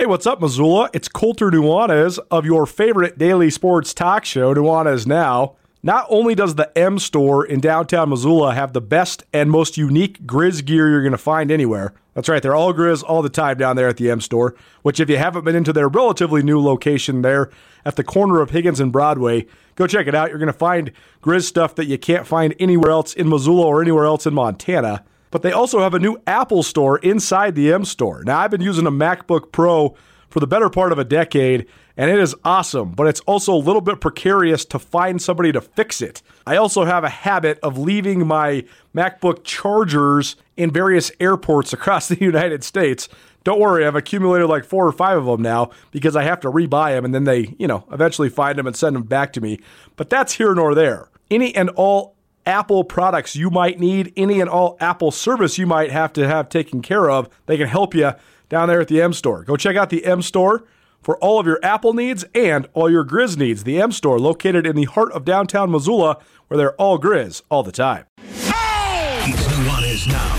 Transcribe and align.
Hey, 0.00 0.06
what's 0.06 0.26
up, 0.26 0.40
Missoula? 0.40 0.88
It's 0.94 1.08
Colter 1.08 1.50
Nuanez 1.50 2.18
of 2.30 2.46
your 2.46 2.64
favorite 2.64 3.18
daily 3.18 3.50
sports 3.50 3.92
talk 3.92 4.24
show, 4.24 4.54
Nuanez 4.54 5.06
Now. 5.06 5.56
Not 5.82 6.06
only 6.08 6.34
does 6.34 6.54
the 6.54 6.72
M 6.74 6.98
store 6.98 7.44
in 7.44 7.60
downtown 7.60 8.08
Missoula 8.08 8.54
have 8.54 8.72
the 8.72 8.80
best 8.80 9.24
and 9.34 9.50
most 9.50 9.76
unique 9.76 10.22
Grizz 10.22 10.64
gear 10.64 10.88
you're 10.88 11.02
going 11.02 11.12
to 11.12 11.18
find 11.18 11.50
anywhere. 11.50 11.92
That's 12.14 12.30
right, 12.30 12.42
they're 12.42 12.54
all 12.54 12.72
Grizz 12.72 13.04
all 13.06 13.20
the 13.20 13.28
time 13.28 13.58
down 13.58 13.76
there 13.76 13.88
at 13.88 13.98
the 13.98 14.10
M 14.10 14.22
store, 14.22 14.56
which, 14.80 15.00
if 15.00 15.10
you 15.10 15.18
haven't 15.18 15.44
been 15.44 15.54
into 15.54 15.70
their 15.70 15.88
relatively 15.88 16.42
new 16.42 16.58
location 16.58 17.20
there 17.20 17.50
at 17.84 17.96
the 17.96 18.04
corner 18.04 18.40
of 18.40 18.52
Higgins 18.52 18.80
and 18.80 18.90
Broadway, 18.90 19.46
go 19.74 19.86
check 19.86 20.06
it 20.06 20.14
out. 20.14 20.30
You're 20.30 20.38
going 20.38 20.46
to 20.46 20.54
find 20.54 20.92
Grizz 21.22 21.42
stuff 21.42 21.74
that 21.74 21.88
you 21.88 21.98
can't 21.98 22.26
find 22.26 22.54
anywhere 22.58 22.90
else 22.90 23.12
in 23.12 23.28
Missoula 23.28 23.66
or 23.66 23.82
anywhere 23.82 24.06
else 24.06 24.24
in 24.24 24.32
Montana 24.32 25.04
but 25.30 25.42
they 25.42 25.52
also 25.52 25.80
have 25.80 25.94
a 25.94 25.98
new 25.98 26.20
Apple 26.26 26.62
store 26.62 26.98
inside 26.98 27.54
the 27.54 27.72
M 27.72 27.84
store. 27.84 28.22
Now, 28.24 28.38
I've 28.38 28.50
been 28.50 28.60
using 28.60 28.86
a 28.86 28.92
MacBook 28.92 29.52
Pro 29.52 29.94
for 30.28 30.40
the 30.40 30.46
better 30.46 30.70
part 30.70 30.92
of 30.92 30.98
a 30.98 31.04
decade, 31.04 31.66
and 31.96 32.10
it 32.10 32.18
is 32.18 32.34
awesome, 32.44 32.92
but 32.92 33.06
it's 33.06 33.20
also 33.20 33.52
a 33.52 33.58
little 33.58 33.80
bit 33.80 34.00
precarious 34.00 34.64
to 34.66 34.78
find 34.78 35.20
somebody 35.20 35.52
to 35.52 35.60
fix 35.60 36.00
it. 36.00 36.22
I 36.46 36.56
also 36.56 36.84
have 36.84 37.04
a 37.04 37.08
habit 37.08 37.58
of 37.62 37.76
leaving 37.76 38.26
my 38.26 38.64
MacBook 38.94 39.44
chargers 39.44 40.36
in 40.56 40.70
various 40.70 41.10
airports 41.20 41.72
across 41.72 42.08
the 42.08 42.20
United 42.20 42.64
States. 42.64 43.08
Don't 43.42 43.60
worry, 43.60 43.86
I've 43.86 43.96
accumulated 43.96 44.48
like 44.48 44.64
four 44.64 44.86
or 44.86 44.92
five 44.92 45.16
of 45.18 45.24
them 45.24 45.42
now 45.42 45.70
because 45.90 46.14
I 46.14 46.24
have 46.24 46.40
to 46.40 46.50
rebuy 46.50 46.94
them 46.94 47.06
and 47.06 47.14
then 47.14 47.24
they, 47.24 47.54
you 47.58 47.66
know, 47.66 47.84
eventually 47.90 48.28
find 48.28 48.58
them 48.58 48.66
and 48.66 48.76
send 48.76 48.94
them 48.94 49.04
back 49.04 49.32
to 49.32 49.40
me. 49.40 49.58
But 49.96 50.10
that's 50.10 50.34
here 50.34 50.54
nor 50.54 50.74
there. 50.74 51.08
Any 51.30 51.54
and 51.54 51.70
all 51.70 52.16
Apple 52.46 52.84
products 52.84 53.36
you 53.36 53.50
might 53.50 53.78
need, 53.78 54.12
any 54.16 54.40
and 54.40 54.48
all 54.48 54.76
Apple 54.80 55.10
service 55.10 55.58
you 55.58 55.66
might 55.66 55.90
have 55.90 56.12
to 56.14 56.26
have 56.26 56.48
taken 56.48 56.82
care 56.82 57.10
of, 57.10 57.28
they 57.46 57.56
can 57.56 57.68
help 57.68 57.94
you 57.94 58.12
down 58.48 58.68
there 58.68 58.80
at 58.80 58.88
the 58.88 59.00
M 59.02 59.12
Store. 59.12 59.44
Go 59.44 59.56
check 59.56 59.76
out 59.76 59.90
the 59.90 60.04
M 60.04 60.22
Store 60.22 60.64
for 61.02 61.16
all 61.18 61.38
of 61.38 61.46
your 61.46 61.58
Apple 61.62 61.94
needs 61.94 62.24
and 62.34 62.66
all 62.72 62.90
your 62.90 63.04
Grizz 63.04 63.36
needs. 63.36 63.64
The 63.64 63.80
M 63.80 63.92
Store, 63.92 64.18
located 64.18 64.66
in 64.66 64.76
the 64.76 64.84
heart 64.84 65.12
of 65.12 65.24
downtown 65.24 65.70
Missoula, 65.70 66.18
where 66.48 66.58
they're 66.58 66.74
all 66.74 66.98
Grizz 66.98 67.42
all 67.50 67.62
the 67.62 67.72
time. 67.72 68.06
It's 68.18 69.46
Nuanez 69.46 70.08
now 70.08 70.32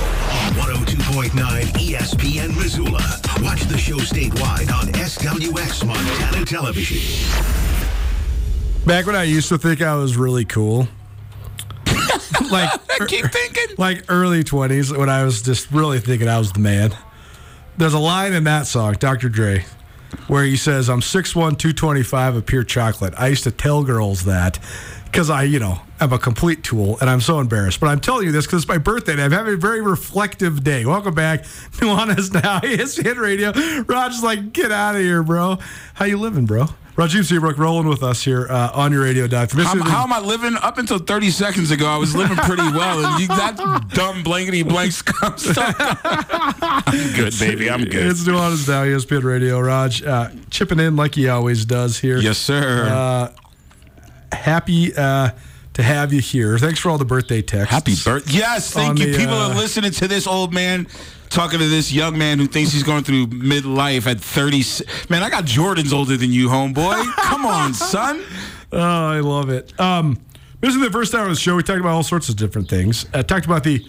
on 0.48 0.54
102.9 0.86 1.32
ESPN 1.74 2.56
Missoula. 2.58 3.02
Watch 3.44 3.62
the 3.64 3.78
show 3.78 3.98
statewide 3.98 4.72
on 4.74 4.88
SWX 4.94 5.86
Montana 5.86 6.46
Television. 6.46 7.00
Back 8.86 9.06
when 9.06 9.16
I 9.16 9.24
used 9.24 9.50
to 9.50 9.58
think 9.58 9.82
I 9.82 9.96
was 9.96 10.18
really 10.18 10.46
cool. 10.46 10.88
like 12.52 12.70
I 12.70 13.04
er, 13.04 13.06
Keep 13.08 13.32
thinking. 13.32 13.76
like 13.78 14.06
early 14.10 14.44
20s 14.44 14.96
when 14.98 15.10
I 15.10 15.24
was 15.24 15.42
just 15.42 15.72
really 15.72 16.00
thinking 16.00 16.28
I 16.28 16.38
was 16.38 16.52
the 16.52 16.60
man. 16.60 16.96
There's 17.78 17.94
a 17.94 18.00
line 18.00 18.34
in 18.34 18.44
that 18.46 18.68
song, 18.68 18.94
Dr. 18.94 19.30
Dre, 19.30 19.66
where 20.28 20.44
he 20.44 20.58
says, 20.58 20.90
I'm 20.90 21.00
6'1, 21.00 21.34
225 21.58 22.36
of 22.36 22.46
pure 22.46 22.64
chocolate. 22.64 23.14
I 23.18 23.28
used 23.28 23.44
to 23.44 23.52
tell 23.52 23.84
girls 23.84 24.26
that 24.26 24.60
because 25.06 25.30
I, 25.30 25.44
you 25.44 25.60
know, 25.60 25.80
am 26.00 26.14
a 26.14 26.20
complete 26.20 26.64
tool 26.64 26.98
and 27.02 27.10
I'm 27.10 27.22
so 27.22 27.40
embarrassed. 27.40 27.80
But 27.80 27.88
I'm 27.88 28.00
telling 28.00 28.26
you 28.26 28.32
this 28.32 28.46
because 28.46 28.64
it's 28.64 28.70
my 28.70 28.78
birthday 28.78 29.14
and 29.14 29.22
I'm 29.22 29.32
having 29.32 29.54
a 29.54 29.58
very 29.58 29.82
reflective 29.82 30.64
day. 30.64 30.86
Welcome 30.86 31.14
back. 31.14 31.44
Nuanez 31.80 32.34
now. 32.34 32.60
ESPN 32.62 33.18
Radio. 33.18 33.52
Roger's 33.84 34.24
like, 34.24 34.54
get 34.54 34.72
out 34.72 34.96
of 34.96 35.02
here, 35.02 35.22
bro. 35.22 35.58
How 35.96 36.06
you 36.06 36.18
living, 36.18 36.46
bro? 36.46 36.68
Rajiem 37.02 37.26
Seabrook 37.26 37.58
rolling 37.58 37.88
with 37.88 38.04
us 38.04 38.22
here 38.22 38.46
uh, 38.48 38.70
on 38.76 38.92
your 38.92 39.02
radio 39.02 39.26
dive. 39.26 39.52
How, 39.54 39.82
how 39.82 40.04
am 40.04 40.14
I 40.14 40.20
living? 40.20 40.56
Up 40.58 40.78
until 40.78 41.00
30 41.00 41.32
seconds 41.32 41.72
ago, 41.72 41.88
I 41.88 41.98
was 41.98 42.16
living 42.16 42.38
pretty 42.38 42.62
well. 42.62 43.04
And 43.04 43.20
you, 43.20 43.28
that 43.28 43.90
dumb 43.92 44.22
blankety 44.22 44.62
blank 44.62 44.92
stuff. 44.92 45.58
I'm 45.58 47.16
good, 47.16 47.34
baby. 47.40 47.72
I'm 47.72 47.86
good. 47.86 48.06
It's 48.06 48.22
Nuanez 48.24 48.68
now, 48.70 48.84
ESPN 48.84 49.24
Radio. 49.24 49.60
Raj 49.60 50.04
uh, 50.04 50.30
chipping 50.52 50.80
in 50.80 50.96
like 50.96 51.16
he 51.16 51.28
always 51.28 51.66
does 51.66 51.98
here. 51.98 52.20
Yes, 52.20 52.38
sir. 52.38 52.86
Uh, 52.88 54.36
happy 54.36 54.94
uh, 54.96 55.32
to 55.74 55.82
have 55.82 56.14
you 56.14 56.22
here. 56.22 56.60
Thanks 56.60 56.80
for 56.80 56.92
all 56.92 57.00
the 57.00 57.06
birthday 57.06 57.42
texts. 57.42 57.72
Happy 57.72 57.96
birthday. 58.06 58.38
Yes, 58.38 58.72
thank 58.72 59.00
you. 59.00 59.12
the, 59.12 59.18
People 59.18 59.34
uh, 59.34 59.50
are 59.50 59.56
listening 59.56 59.90
to 59.94 60.08
this 60.08 60.28
old 60.28 60.54
man 60.54 60.86
talking 61.32 61.60
to 61.60 61.68
this 61.68 61.92
young 61.92 62.18
man 62.18 62.38
who 62.38 62.46
thinks 62.46 62.72
he's 62.74 62.84
going 62.84 63.04
through 63.04 63.28
midlife 63.28 64.06
at 64.06 64.20
30. 64.20 65.10
Man, 65.10 65.24
I 65.24 65.30
got 65.30 65.46
Jordans 65.46 65.94
older 65.94 66.18
than 66.18 66.32
you, 66.32 66.50
homeboy. 66.50 67.04
Come 67.16 67.46
on, 67.46 67.74
son. 67.74 68.24
Oh, 68.72 68.80
I 68.80 69.20
love 69.22 69.50
it. 69.50 69.78
Um, 69.80 70.20
this 70.60 70.76
is 70.76 70.82
the 70.82 70.92
first 70.92 71.16
hour 71.16 71.24
of 71.24 71.30
the 71.30 71.36
show. 71.36 71.56
We 71.56 71.64
talked 71.64 71.80
about 71.80 71.94
all 71.94 72.04
sorts 72.04 72.30
of 72.30 72.36
different 72.36 72.70
things. 72.70 73.06
Uh, 73.14 73.24
talked 73.24 73.46
about 73.46 73.64
the 73.64 73.86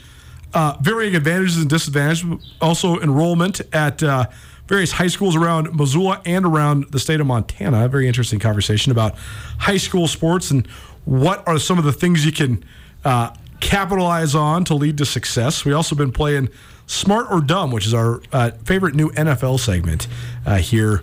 uh, 0.55 0.77
varying 0.81 1.17
advantages 1.17 1.59
and 1.59 1.69
disadvantages, 1.69 2.25
also 2.61 3.01
enrollment 3.01 3.61
at 3.75 4.03
uh, 4.03 4.27
various 4.69 4.93
high 4.93 5.09
schools 5.09 5.37
around 5.37 5.75
Missoula 5.75 6.23
and 6.25 6.47
around 6.47 6.87
the 6.93 7.01
state 7.01 7.21
of 7.21 7.27
Montana. 7.27 7.85
A 7.85 7.89
very 7.89 8.07
interesting 8.07 8.39
conversation 8.39 8.93
about 8.93 9.17
high 9.59 9.77
school 9.77 10.07
sports 10.07 10.51
and 10.51 10.67
what 11.05 11.47
are 11.49 11.59
some 11.59 11.79
of 11.79 11.85
the 11.85 11.93
things 11.93 12.25
you 12.25 12.33
can 12.33 12.65
uh, 13.05 13.35
capitalize 13.61 14.35
on 14.35 14.65
to 14.65 14.75
lead 14.75 14.99
to 14.99 15.05
success. 15.05 15.65
We 15.65 15.73
also 15.73 15.97
been 15.97 16.13
playing 16.13 16.49
Smart 16.87 17.26
or 17.31 17.41
Dumb, 17.41 17.70
which 17.70 17.87
is 17.87 17.94
our 17.94 18.20
uh, 18.32 18.50
favorite 18.65 18.94
new 18.94 19.10
NFL 19.10 19.59
segment 19.60 20.09
uh, 20.47 20.56
here. 20.56 21.03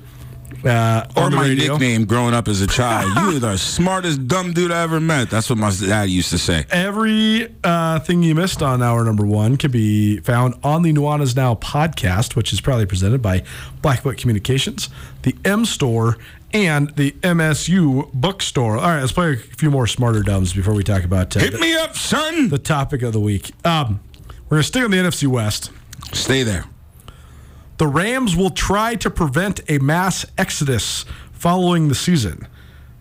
Uh, 0.65 1.05
Or 1.15 1.29
my 1.29 1.43
radio. 1.43 1.73
nickname 1.73 2.03
growing 2.03 2.33
up 2.33 2.49
as 2.49 2.59
a 2.59 2.67
child. 2.67 3.09
you 3.31 3.37
are 3.37 3.39
the 3.39 3.55
smartest 3.57 4.27
dumb 4.27 4.51
dude 4.51 4.71
I 4.71 4.81
ever 4.81 4.99
met. 4.99 5.29
That's 5.29 5.49
what 5.49 5.57
my 5.57 5.71
dad 5.71 6.09
used 6.09 6.31
to 6.31 6.37
say. 6.37 6.65
Every 6.69 7.55
uh, 7.63 7.99
thing 7.99 8.23
you 8.23 8.35
missed 8.35 8.61
on 8.61 8.83
hour 8.83 9.05
number 9.05 9.25
one 9.25 9.55
can 9.55 9.71
be 9.71 10.19
found 10.19 10.55
on 10.61 10.81
the 10.81 10.91
Nuanez 10.91 11.33
Now 11.33 11.55
podcast, 11.55 12.35
which 12.35 12.51
is 12.51 12.59
proudly 12.59 12.85
presented 12.85 13.21
by 13.21 13.43
Blackfoot 13.81 14.17
Communications, 14.17 14.89
the 15.21 15.33
M 15.45 15.63
Store, 15.63 16.17
and 16.51 16.93
the 16.97 17.11
MSU 17.21 18.11
Bookstore. 18.13 18.77
All 18.79 18.89
right, 18.89 18.99
let's 18.99 19.13
play 19.13 19.33
a 19.33 19.37
few 19.37 19.71
more 19.71 19.87
smarter 19.87 20.23
dumbs 20.23 20.51
before 20.51 20.73
we 20.73 20.83
talk 20.83 21.05
about 21.05 21.37
uh, 21.37 21.39
Hit 21.39 21.53
the, 21.53 21.59
me 21.59 21.73
up, 21.75 21.95
son. 21.95 22.49
the 22.49 22.57
topic 22.59 23.01
of 23.01 23.13
the 23.13 23.19
week. 23.21 23.53
Um, 23.65 24.01
we're 24.49 24.55
going 24.55 24.61
to 24.61 24.67
stay 24.67 24.81
on 24.81 24.91
the 24.91 24.97
NFC 24.97 25.27
West. 25.27 25.71
Stay 26.11 26.41
there. 26.43 26.65
The 27.77 27.87
Rams 27.87 28.35
will 28.35 28.49
try 28.49 28.95
to 28.95 29.09
prevent 29.09 29.61
a 29.69 29.77
mass 29.77 30.25
exodus 30.37 31.05
following 31.31 31.87
the 31.87 31.95
season. 31.95 32.47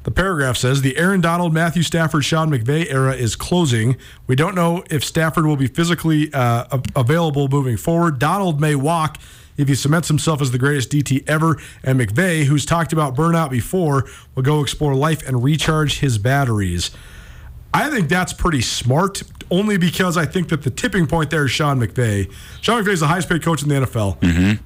The 0.05 0.11
paragraph 0.11 0.57
says 0.57 0.83
the 0.83 0.97
Aaron 0.97 1.21
Donald, 1.21 1.53
Matthew 1.53 1.83
Stafford, 1.83 2.25
Sean 2.25 2.51
McVay 2.51 2.91
era 2.91 3.15
is 3.15 3.35
closing. 3.35 3.97
We 4.27 4.37
don't 4.37 4.55
know 4.55 4.85
if 4.91 5.03
Stafford 5.03 5.47
will 5.47 5.57
be 5.57 5.67
physically 5.67 6.33
uh, 6.33 6.81
available 6.95 7.49
moving 7.49 7.77
forward. 7.77 8.19
Donald 8.19 8.61
may 8.61 8.75
walk 8.75 9.19
if 9.57 9.69
he 9.69 9.75
cements 9.75 10.09
himself 10.09 10.41
as 10.41 10.51
the 10.51 10.59
greatest 10.59 10.91
DT 10.91 11.29
ever. 11.29 11.59
And 11.83 11.99
McVay, 11.99 12.45
who's 12.45 12.65
talked 12.65 12.93
about 12.93 13.17
burnout 13.17 13.51
before, 13.51 14.07
will 14.35 14.43
go 14.43 14.63
explore 14.63 14.95
life 14.95 15.27
and 15.27 15.43
recharge 15.43 15.99
his 15.99 16.19
batteries. 16.19 16.91
I 17.73 17.91
think 17.91 18.09
that's 18.09 18.33
pretty 18.33 18.63
smart, 18.63 19.23
only 19.51 19.77
because 19.77 20.17
I 20.17 20.25
think 20.25 20.49
that 20.49 20.63
the 20.63 20.71
tipping 20.71 21.07
point 21.07 21.29
there 21.31 21.45
is 21.45 21.51
Sean 21.51 21.79
McVay. 21.79 22.33
Sean 22.63 22.83
McVay 22.83 22.93
is 22.93 23.01
the 23.01 23.07
highest 23.07 23.29
paid 23.29 23.43
coach 23.43 23.63
in 23.63 23.69
the 23.69 23.75
NFL. 23.77 24.19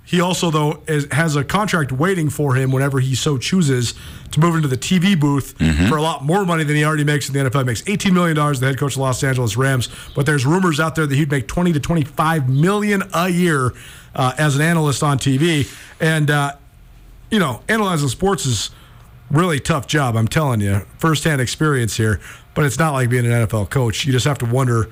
He 0.04 0.20
also, 0.20 0.50
though, 0.52 0.82
is, 0.86 1.08
has 1.10 1.34
a 1.34 1.42
contract 1.42 1.90
waiting 1.90 2.30
for 2.30 2.54
him 2.54 2.70
whenever 2.70 3.00
he 3.00 3.14
so 3.16 3.38
chooses 3.38 3.94
to 4.30 4.40
move 4.40 4.54
into 4.54 4.68
the 4.68 4.76
TV 4.76 5.18
booth 5.18 5.56
for 5.88 5.96
a 5.96 6.02
lot 6.02 6.24
more 6.24 6.44
money 6.44 6.62
than 6.64 6.76
he 6.76 6.84
already 6.84 7.04
makes 7.04 7.28
in 7.28 7.34
the 7.34 7.50
NFL. 7.50 7.58
He 7.58 7.64
makes 7.64 7.82
$18 7.82 8.12
million, 8.12 8.36
the 8.36 8.66
head 8.66 8.78
coach 8.78 8.92
of 8.92 8.96
the 8.96 9.02
Los 9.02 9.22
Angeles 9.24 9.56
Rams. 9.56 9.88
But 10.14 10.24
there's 10.24 10.46
rumors 10.46 10.78
out 10.78 10.94
there 10.94 11.06
that 11.06 11.14
he'd 11.14 11.30
make 11.30 11.48
20 11.48 11.72
to 11.72 11.80
25 11.80 12.48
million 12.48 13.02
a 13.12 13.28
year 13.28 13.72
uh, 14.14 14.32
as 14.38 14.54
an 14.54 14.62
analyst 14.62 15.02
on 15.02 15.18
TV. 15.18 15.68
And, 16.00 16.30
uh, 16.30 16.54
you 17.32 17.40
know, 17.40 17.62
analyzing 17.68 18.08
sports 18.08 18.46
is 18.46 18.70
really 19.30 19.58
tough 19.58 19.86
job. 19.86 20.16
I'm 20.16 20.28
telling 20.28 20.60
you, 20.60 20.82
firsthand 20.98 21.40
experience 21.40 21.96
here. 21.96 22.20
But 22.54 22.64
it's 22.64 22.78
not 22.78 22.92
like 22.92 23.08
being 23.10 23.24
an 23.26 23.32
NFL 23.46 23.70
coach. 23.70 24.04
You 24.04 24.12
just 24.12 24.26
have 24.26 24.38
to 24.38 24.46
wonder 24.46 24.88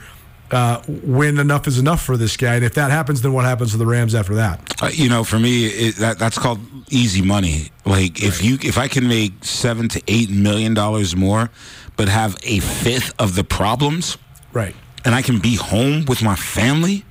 uh, 0.51 0.81
when 0.89 1.39
enough 1.39 1.67
is 1.69 1.79
enough 1.79 2.03
for 2.03 2.17
this 2.17 2.37
guy, 2.37 2.57
and 2.57 2.65
if 2.65 2.75
that 2.75 2.91
happens, 2.91 3.23
then 3.23 3.33
what 3.33 3.45
happens 3.45 3.71
to 3.73 3.77
the 3.77 3.87
Rams 3.87 4.15
after 4.15 4.35
that? 4.37 4.83
Uh, 4.83 4.89
you 4.93 5.09
know, 5.09 5.23
for 5.25 5.39
me, 5.39 5.67
it, 5.67 5.97
that 5.97 6.19
that's 6.19 6.39
called 6.39 6.59
easy 6.89 7.23
money. 7.23 7.71
Like 7.85 8.23
if 8.23 8.43
you 8.43 8.59
if 8.63 8.77
I 8.79 8.89
can 8.89 9.07
make 9.07 9.45
seven 9.45 9.89
to 9.91 10.03
eight 10.09 10.31
million 10.31 10.75
dollars 10.75 11.15
more, 11.15 11.51
but 11.97 12.09
have 12.09 12.37
a 12.43 12.59
fifth 12.61 13.13
of 13.21 13.37
the 13.37 13.45
problems, 13.45 14.17
Right. 14.53 14.75
and 15.05 15.15
I 15.15 15.23
can 15.23 15.39
be 15.39 15.55
home 15.57 16.05
with 16.07 16.23
my 16.23 16.35
family. 16.35 17.05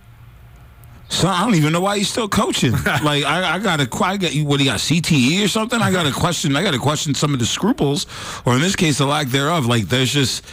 So 1.09 1.27
I 1.27 1.44
don't 1.44 1.56
even 1.56 1.73
know 1.73 1.81
why 1.81 1.97
he's 1.97 2.09
still 2.09 2.29
coaching. 2.29 2.71
like 3.03 3.23
I, 3.25 3.56
I 3.56 3.59
got 3.59 3.79
to, 3.79 4.03
I 4.03 4.17
got 4.17 4.33
you. 4.33 4.45
What 4.45 4.59
he 4.59 4.65
got 4.67 4.79
CTE 4.79 5.44
or 5.44 5.47
something? 5.47 5.81
I 5.81 5.91
got 5.91 6.03
to 6.03 6.11
question. 6.19 6.56
I 6.56 6.63
got 6.63 6.71
to 6.71 6.79
question 6.79 7.13
some 7.15 7.33
of 7.33 7.39
the 7.39 7.45
scruples, 7.45 8.06
or 8.45 8.53
in 8.56 8.61
this 8.61 8.75
case, 8.75 9.00
the 9.00 9.06
lack 9.06 9.27
thereof. 9.27 9.65
Like 9.65 9.85
there's 9.85 10.13
just. 10.13 10.45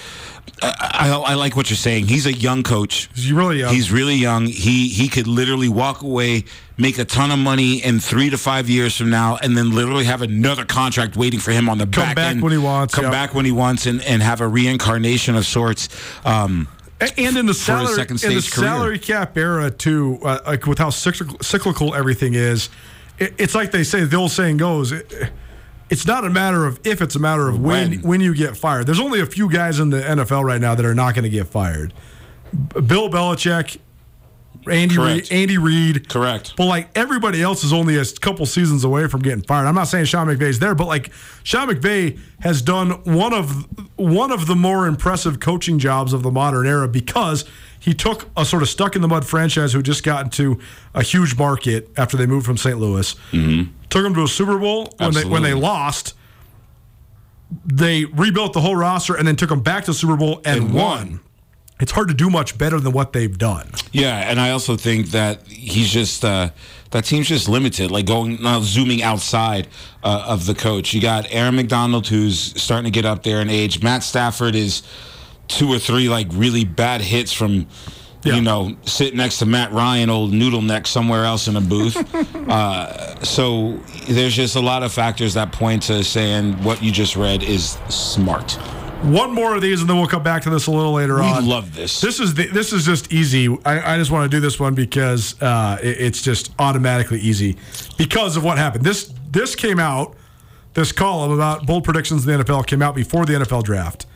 I, 0.62 1.10
I, 1.10 1.32
I 1.32 1.34
like 1.34 1.56
what 1.56 1.68
you're 1.68 1.76
saying. 1.76 2.06
He's 2.06 2.24
a 2.24 2.32
young 2.32 2.62
coach. 2.62 3.10
He's 3.14 3.32
really 3.32 3.58
young. 3.58 3.74
He's 3.74 3.90
really 3.92 4.14
young. 4.14 4.46
He 4.46 4.88
he 4.88 5.08
could 5.08 5.26
literally 5.26 5.68
walk 5.68 6.02
away, 6.02 6.44
make 6.78 6.98
a 6.98 7.04
ton 7.04 7.30
of 7.30 7.38
money 7.38 7.82
in 7.84 7.98
three 8.00 8.30
to 8.30 8.38
five 8.38 8.70
years 8.70 8.96
from 8.96 9.10
now, 9.10 9.36
and 9.42 9.56
then 9.58 9.72
literally 9.74 10.04
have 10.04 10.22
another 10.22 10.64
contract 10.64 11.16
waiting 11.16 11.40
for 11.40 11.50
him 11.50 11.68
on 11.68 11.78
the 11.78 11.84
back. 11.86 11.94
Come 11.94 12.04
back, 12.06 12.16
back 12.16 12.30
end. 12.30 12.42
when 12.42 12.52
he 12.52 12.58
wants, 12.58 12.94
Come 12.94 13.04
yeah. 13.06 13.10
back 13.10 13.34
when 13.34 13.44
he 13.44 13.52
wants, 13.52 13.84
and, 13.86 14.00
and 14.02 14.22
have 14.22 14.40
a 14.40 14.48
reincarnation 14.48 15.34
of 15.34 15.44
sorts. 15.44 15.88
Um, 16.24 16.68
A- 16.68 16.75
and 17.00 17.36
in 17.36 17.46
the 17.46 17.54
salary, 17.54 18.00
in 18.08 18.16
the 18.16 18.18
career. 18.18 18.40
salary 18.40 18.98
cap 18.98 19.36
era 19.36 19.70
too, 19.70 20.18
uh, 20.22 20.40
like 20.46 20.66
with 20.66 20.78
how 20.78 20.90
cyclical, 20.90 21.36
cyclical 21.40 21.94
everything 21.94 22.34
is, 22.34 22.70
it, 23.18 23.34
it's 23.38 23.54
like 23.54 23.70
they 23.70 23.84
say, 23.84 24.04
the 24.04 24.16
old 24.16 24.30
saying 24.30 24.56
goes, 24.56 24.92
it, 24.92 25.12
it's 25.90 26.06
not 26.06 26.24
a 26.24 26.30
matter 26.30 26.64
of 26.64 26.80
if, 26.84 27.00
it's 27.02 27.14
a 27.14 27.18
matter 27.18 27.48
of 27.48 27.60
when, 27.60 27.90
When. 27.90 28.00
when 28.02 28.20
you 28.20 28.34
get 28.34 28.56
fired. 28.56 28.86
There's 28.86 29.00
only 29.00 29.20
a 29.20 29.26
few 29.26 29.50
guys 29.50 29.78
in 29.78 29.90
the 29.90 30.00
NFL 30.00 30.44
right 30.44 30.60
now 30.60 30.74
that 30.74 30.84
are 30.84 30.94
not 30.94 31.14
going 31.14 31.24
to 31.24 31.30
get 31.30 31.46
fired. 31.46 31.92
Bill 32.72 33.10
Belichick, 33.10 33.78
Andy 34.70 34.96
Reid, 34.98 35.14
Correct. 35.14 35.32
Andy 35.32 35.58
Reid. 35.58 36.08
Correct. 36.08 36.54
But 36.56 36.66
like 36.66 36.88
everybody 36.96 37.42
else 37.42 37.62
is 37.64 37.72
only 37.72 37.96
a 37.98 38.04
couple 38.20 38.46
seasons 38.46 38.84
away 38.84 39.06
from 39.08 39.22
getting 39.22 39.42
fired. 39.42 39.66
I'm 39.66 39.74
not 39.74 39.88
saying 39.88 40.06
Sean 40.06 40.26
McVay's 40.26 40.58
there, 40.58 40.74
but 40.74 40.86
like 40.86 41.10
Sean 41.44 41.68
McVay 41.68 42.18
has 42.40 42.62
done 42.62 42.90
one 43.04 43.32
of 43.32 43.66
one 43.98 44.30
of 44.32 44.46
the 44.46 44.56
more 44.56 44.86
impressive 44.86 45.40
coaching 45.40 45.78
jobs 45.78 46.12
of 46.12 46.22
the 46.22 46.30
modern 46.30 46.66
era 46.66 46.88
because 46.88 47.44
he 47.78 47.94
took 47.94 48.28
a 48.36 48.44
sort 48.44 48.62
of 48.62 48.68
stuck 48.68 48.96
in 48.96 49.02
the 49.02 49.08
mud 49.08 49.24
franchise 49.24 49.72
who 49.72 49.82
just 49.82 50.02
got 50.02 50.24
into 50.24 50.58
a 50.94 51.02
huge 51.02 51.36
market 51.38 51.88
after 51.96 52.16
they 52.16 52.26
moved 52.26 52.44
from 52.46 52.56
St. 52.56 52.78
Louis. 52.78 53.14
Mm-hmm. 53.32 53.72
Took 53.90 54.02
them 54.02 54.14
to 54.14 54.24
a 54.24 54.28
Super 54.28 54.58
Bowl 54.58 54.92
when 54.98 55.12
they 55.12 55.24
when 55.24 55.42
they 55.42 55.54
lost. 55.54 56.14
They 57.64 58.04
rebuilt 58.06 58.54
the 58.54 58.60
whole 58.60 58.74
roster 58.74 59.14
and 59.14 59.26
then 59.26 59.36
took 59.36 59.50
them 59.50 59.60
back 59.62 59.84
to 59.84 59.92
the 59.92 59.94
Super 59.94 60.16
Bowl 60.16 60.40
and, 60.44 60.64
And 60.64 60.74
won. 60.74 60.82
won. 60.82 61.20
It's 61.78 61.92
hard 61.92 62.08
to 62.08 62.14
do 62.14 62.30
much 62.30 62.56
better 62.56 62.80
than 62.80 62.92
what 62.92 63.12
they've 63.12 63.36
done. 63.36 63.68
Yeah, 63.92 64.30
and 64.30 64.40
I 64.40 64.50
also 64.50 64.76
think 64.76 65.08
that 65.08 65.46
he's 65.46 65.90
just 65.90 66.24
uh, 66.24 66.50
that 66.90 67.04
team's 67.04 67.28
just 67.28 67.48
limited. 67.48 67.90
Like 67.90 68.06
going 68.06 68.40
now, 68.42 68.60
zooming 68.60 69.02
outside 69.02 69.68
uh, 70.02 70.24
of 70.26 70.46
the 70.46 70.54
coach. 70.54 70.94
You 70.94 71.02
got 71.02 71.26
Aaron 71.30 71.56
McDonald, 71.56 72.06
who's 72.06 72.38
starting 72.60 72.84
to 72.84 72.90
get 72.90 73.04
up 73.04 73.22
there 73.22 73.42
in 73.42 73.50
age. 73.50 73.82
Matt 73.82 74.02
Stafford 74.02 74.54
is 74.54 74.82
two 75.48 75.68
or 75.68 75.78
three 75.78 76.08
like 76.08 76.28
really 76.32 76.64
bad 76.64 77.02
hits 77.02 77.32
from. 77.32 77.66
Yeah. 78.24 78.36
You 78.36 78.40
know, 78.40 78.76
sitting 78.82 79.18
next 79.18 79.38
to 79.38 79.46
Matt 79.46 79.70
Ryan, 79.70 80.10
old 80.10 80.32
noodle 80.32 80.62
neck, 80.62 80.88
somewhere 80.88 81.24
else 81.24 81.46
in 81.46 81.54
a 81.54 81.60
booth. 81.60 81.96
uh, 82.50 83.22
so 83.22 83.78
there's 84.08 84.34
just 84.34 84.56
a 84.56 84.60
lot 84.60 84.82
of 84.82 84.92
factors 84.92 85.34
that 85.34 85.52
point 85.52 85.84
to 85.84 86.02
saying 86.02 86.54
what 86.64 86.82
you 86.82 86.90
just 86.90 87.14
read 87.14 87.44
is 87.44 87.78
smart. 87.88 88.58
One 89.02 89.32
more 89.32 89.54
of 89.54 89.62
these, 89.62 89.80
and 89.82 89.88
then 89.90 89.98
we'll 89.98 90.06
come 90.08 90.22
back 90.22 90.42
to 90.42 90.50
this 90.50 90.66
a 90.66 90.70
little 90.70 90.92
later 90.92 91.16
We 91.16 91.20
on. 91.22 91.46
love 91.46 91.74
this. 91.74 92.00
This 92.00 92.18
is 92.18 92.34
the, 92.34 92.46
this 92.48 92.72
is 92.72 92.84
just 92.86 93.12
easy. 93.12 93.46
I, 93.64 93.94
I 93.94 93.98
just 93.98 94.10
want 94.10 94.28
to 94.30 94.34
do 94.36 94.40
this 94.40 94.58
one 94.58 94.74
because 94.74 95.40
uh, 95.40 95.78
it- 95.82 95.98
it's 96.00 96.22
just 96.22 96.52
automatically 96.58 97.20
easy 97.20 97.56
because 97.98 98.36
of 98.36 98.42
what 98.44 98.58
happened. 98.58 98.84
This 98.84 99.12
this 99.30 99.54
came 99.54 99.78
out. 99.78 100.16
This 100.74 100.92
column 100.92 101.30
about 101.30 101.66
bold 101.66 101.84
predictions 101.84 102.26
in 102.26 102.38
the 102.38 102.44
NFL 102.44 102.66
came 102.66 102.82
out 102.82 102.94
before 102.94 103.24
the 103.26 103.34
NFL 103.34 103.62
draft. 103.64 104.06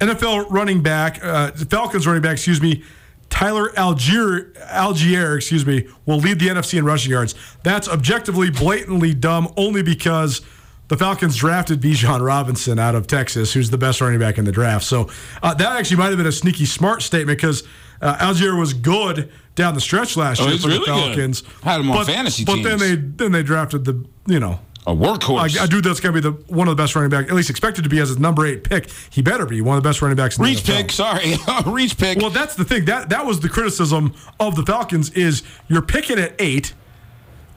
NFL 0.00 0.50
running 0.50 0.82
back, 0.82 1.22
uh, 1.24 1.50
Falcons 1.52 2.06
running 2.06 2.22
back, 2.22 2.32
excuse 2.32 2.60
me, 2.60 2.82
Tyler 3.30 3.70
Allgeier, 3.70 4.52
Allgeier, 4.68 5.36
excuse 5.36 5.64
me, 5.64 5.86
will 6.06 6.18
lead 6.18 6.38
the 6.40 6.48
NFC 6.48 6.78
in 6.78 6.84
rushing 6.84 7.12
yards. 7.12 7.34
That's 7.62 7.88
objectively 7.88 8.50
blatantly 8.50 9.14
dumb 9.14 9.52
only 9.56 9.82
because 9.82 10.40
the 10.88 10.96
Falcons 10.96 11.36
drafted 11.36 11.80
Bijan 11.80 12.24
Robinson 12.24 12.78
out 12.78 12.94
of 12.94 13.06
Texas, 13.06 13.52
who's 13.52 13.70
the 13.70 13.78
best 13.78 14.00
running 14.00 14.18
back 14.20 14.36
in 14.38 14.44
the 14.44 14.52
draft. 14.52 14.84
So 14.84 15.08
uh, 15.42 15.54
that 15.54 15.72
actually 15.78 15.96
might 15.96 16.08
have 16.08 16.18
been 16.18 16.26
a 16.26 16.32
sneaky 16.32 16.66
smart 16.66 17.02
statement 17.02 17.38
because 17.38 17.62
uh, 18.02 18.16
Allgeier 18.16 18.58
was 18.58 18.74
good 18.74 19.32
down 19.54 19.74
the 19.74 19.80
stretch 19.80 20.16
last 20.16 20.40
Oh, 20.42 20.48
year 20.48 20.58
for 20.58 20.62
the 20.68 20.74
really 20.74 20.86
good. 20.86 21.06
Falcons. 21.06 21.42
Had 21.62 21.80
him 21.80 21.90
on 21.90 21.96
but, 21.98 22.06
fantasy 22.06 22.44
But 22.44 22.62
then 22.62 22.78
they 22.78 22.96
then 22.96 23.32
they 23.32 23.42
drafted 23.42 23.84
the 23.86 24.04
you 24.26 24.40
know 24.40 24.60
a 24.86 24.94
workhorse. 24.94 25.58
a, 25.58 25.64
a 25.64 25.66
dude 25.66 25.84
that's 25.84 26.00
going 26.00 26.14
to 26.14 26.20
be 26.20 26.28
the 26.28 26.36
one 26.54 26.68
of 26.68 26.76
the 26.76 26.82
best 26.82 26.94
running 26.94 27.08
back, 27.08 27.28
at 27.28 27.32
least 27.34 27.48
expected 27.48 27.84
to 27.84 27.88
be 27.88 28.00
as 28.00 28.10
a 28.10 28.18
number 28.20 28.44
eight 28.44 28.64
pick. 28.64 28.90
He 29.08 29.22
better 29.22 29.46
be 29.46 29.62
one 29.62 29.78
of 29.78 29.82
the 29.82 29.88
best 29.88 30.02
running 30.02 30.16
backs. 30.16 30.36
In 30.38 30.44
Reach 30.44 30.62
the 30.64 30.72
NFL. 30.72 30.76
pick, 30.76 30.92
sorry. 30.92 31.36
Reach 31.66 31.96
pick. 31.96 32.18
Well, 32.18 32.28
that's 32.28 32.54
the 32.56 32.64
thing. 32.66 32.84
That 32.84 33.08
that 33.08 33.24
was 33.24 33.40
the 33.40 33.48
criticism 33.48 34.12
of 34.38 34.56
the 34.56 34.62
Falcons 34.64 35.08
is 35.12 35.42
you're 35.68 35.80
picking 35.80 36.18
at 36.18 36.34
eight. 36.38 36.74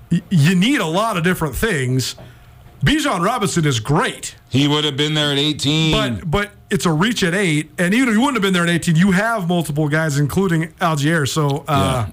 Y- 0.09 0.21
You 0.29 0.55
need 0.55 0.79
a 0.79 0.85
lot 0.87 1.17
of 1.17 1.25
different 1.25 1.55
things. 1.55 2.15
Bijan 2.83 3.23
Robinson 3.25 3.65
is 3.65 3.79
great, 3.79 4.35
He 4.49 4.67
would 4.67 4.83
have 4.85 4.95
been 4.97 5.13
there 5.15 5.31
at 5.31 5.37
18. 5.39 5.91
but 5.91 6.29
but 6.31 6.51
it's 6.69 6.85
a 6.85 6.91
reach 6.91 7.23
at 7.23 7.33
eight, 7.33 7.71
and 7.77 7.93
even 7.93 8.09
if 8.09 8.13
you 8.13 8.19
wouldn't 8.19 8.35
have 8.35 8.41
been 8.43 8.53
there 8.53 8.63
at 8.63 8.69
18, 8.69 8.95
you 8.95 9.11
have 9.11 9.47
multiple 9.47 9.87
guys, 9.87 10.19
including 10.19 10.67
Allgeier. 10.79 11.27
So 11.27 11.63
uh, 11.67 12.07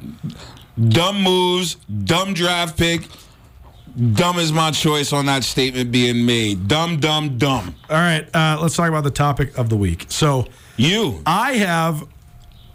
dumb 0.88 1.22
moves, 1.22 1.74
dumb 2.04 2.34
draft 2.34 2.78
pick. 2.78 3.06
Dumb 4.14 4.38
is 4.40 4.52
my 4.52 4.70
choice 4.72 5.12
on 5.12 5.26
that 5.26 5.44
statement 5.44 5.92
being 5.92 6.26
made. 6.26 6.66
Dumb, 6.66 6.98
dumb, 6.98 7.38
dumb. 7.38 7.74
all 7.88 7.96
right, 7.96 8.26
uh, 8.34 8.58
let's 8.60 8.74
talk 8.74 8.88
about 8.88 9.04
the 9.04 9.10
topic 9.10 9.56
of 9.56 9.68
the 9.68 9.76
week. 9.76 10.06
So 10.08 10.46
You. 10.76 11.22
I 11.26 11.52
have 11.54 12.02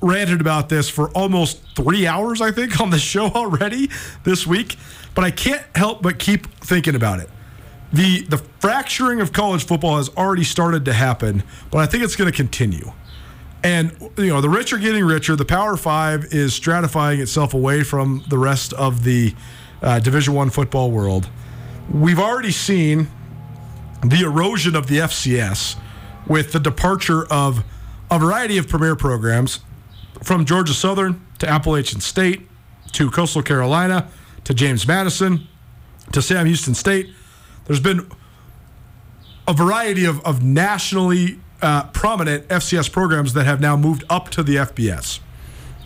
ranted 0.02 0.40
about 0.40 0.70
this 0.70 0.90
for 0.90 1.10
almost 1.10 1.60
three 1.76 2.08
hours, 2.08 2.40
I 2.40 2.52
think, 2.52 2.80
on 2.82 2.90
the 2.90 3.00
show 3.00 3.26
already 3.32 3.90
this 4.24 4.48
week, 4.48 4.78
but 5.14 5.26
I 5.26 5.32
can't 5.32 5.64
help 5.76 6.02
but 6.02 6.20
keep 6.20 6.48
thinking 6.62 6.96
about 6.96 7.20
it. 7.20 7.30
The 7.92 8.22
the 8.22 8.38
fracturing 8.60 9.20
of 9.20 9.34
college 9.34 9.66
football 9.66 9.98
has 9.98 10.10
already 10.10 10.44
started 10.44 10.86
to 10.86 10.94
happen, 10.94 11.44
but 11.72 11.80
I 11.80 11.86
think 11.86 12.04
it's 12.04 12.16
going 12.16 12.30
to 12.30 12.36
continue. 12.36 12.92
And 13.64 13.92
you 14.18 14.28
know, 14.28 14.42
the 14.42 14.50
rich 14.50 14.72
are 14.74 14.78
getting 14.78 15.04
richer. 15.04 15.36
The 15.36 15.46
Power 15.46 15.76
Five 15.76 16.26
is 16.26 16.58
stratifying 16.58 17.20
itself 17.20 17.54
away 17.54 17.84
from 17.84 18.24
the 18.30 18.38
rest 18.38 18.74
of 18.74 19.04
the 19.04 19.34
uh, 19.82 20.00
Division 20.00 20.34
One 20.34 20.50
football 20.50 20.92
world. 20.92 21.30
We've 21.92 22.20
already 22.20 22.52
seen 22.52 23.08
the 24.06 24.22
erosion 24.22 24.76
of 24.76 24.88
the 24.88 25.00
FCS 25.00 25.76
with 26.28 26.52
the 26.52 26.60
departure 26.60 27.26
of 27.32 27.64
a 28.12 28.20
variety 28.20 28.58
of 28.58 28.68
premier 28.68 28.96
programs 28.96 29.60
from 30.24 30.46
Georgia 30.46 30.74
Southern 30.74 31.26
to 31.40 31.50
Appalachian 31.50 32.02
State 32.02 32.48
to 32.94 33.10
Coastal 33.10 33.42
Carolina 33.42 34.10
to 34.46 34.54
James 34.54 34.88
Madison 34.88 35.48
to 36.12 36.22
Sam 36.22 36.46
Houston 36.46 36.74
State. 36.76 37.10
There's 37.70 37.80
been 37.80 38.10
a 39.48 39.54
variety 39.54 40.04
of, 40.06 40.26
of 40.26 40.44
nationally 40.44 41.40
uh, 41.62 41.84
prominent 41.84 42.48
FCS 42.48 42.92
programs 42.92 43.34
that 43.34 43.46
have 43.46 43.62
now 43.62 43.78
moved 43.78 44.04
up 44.10 44.30
to 44.30 44.42
the 44.42 44.56
FBS. 44.56 45.20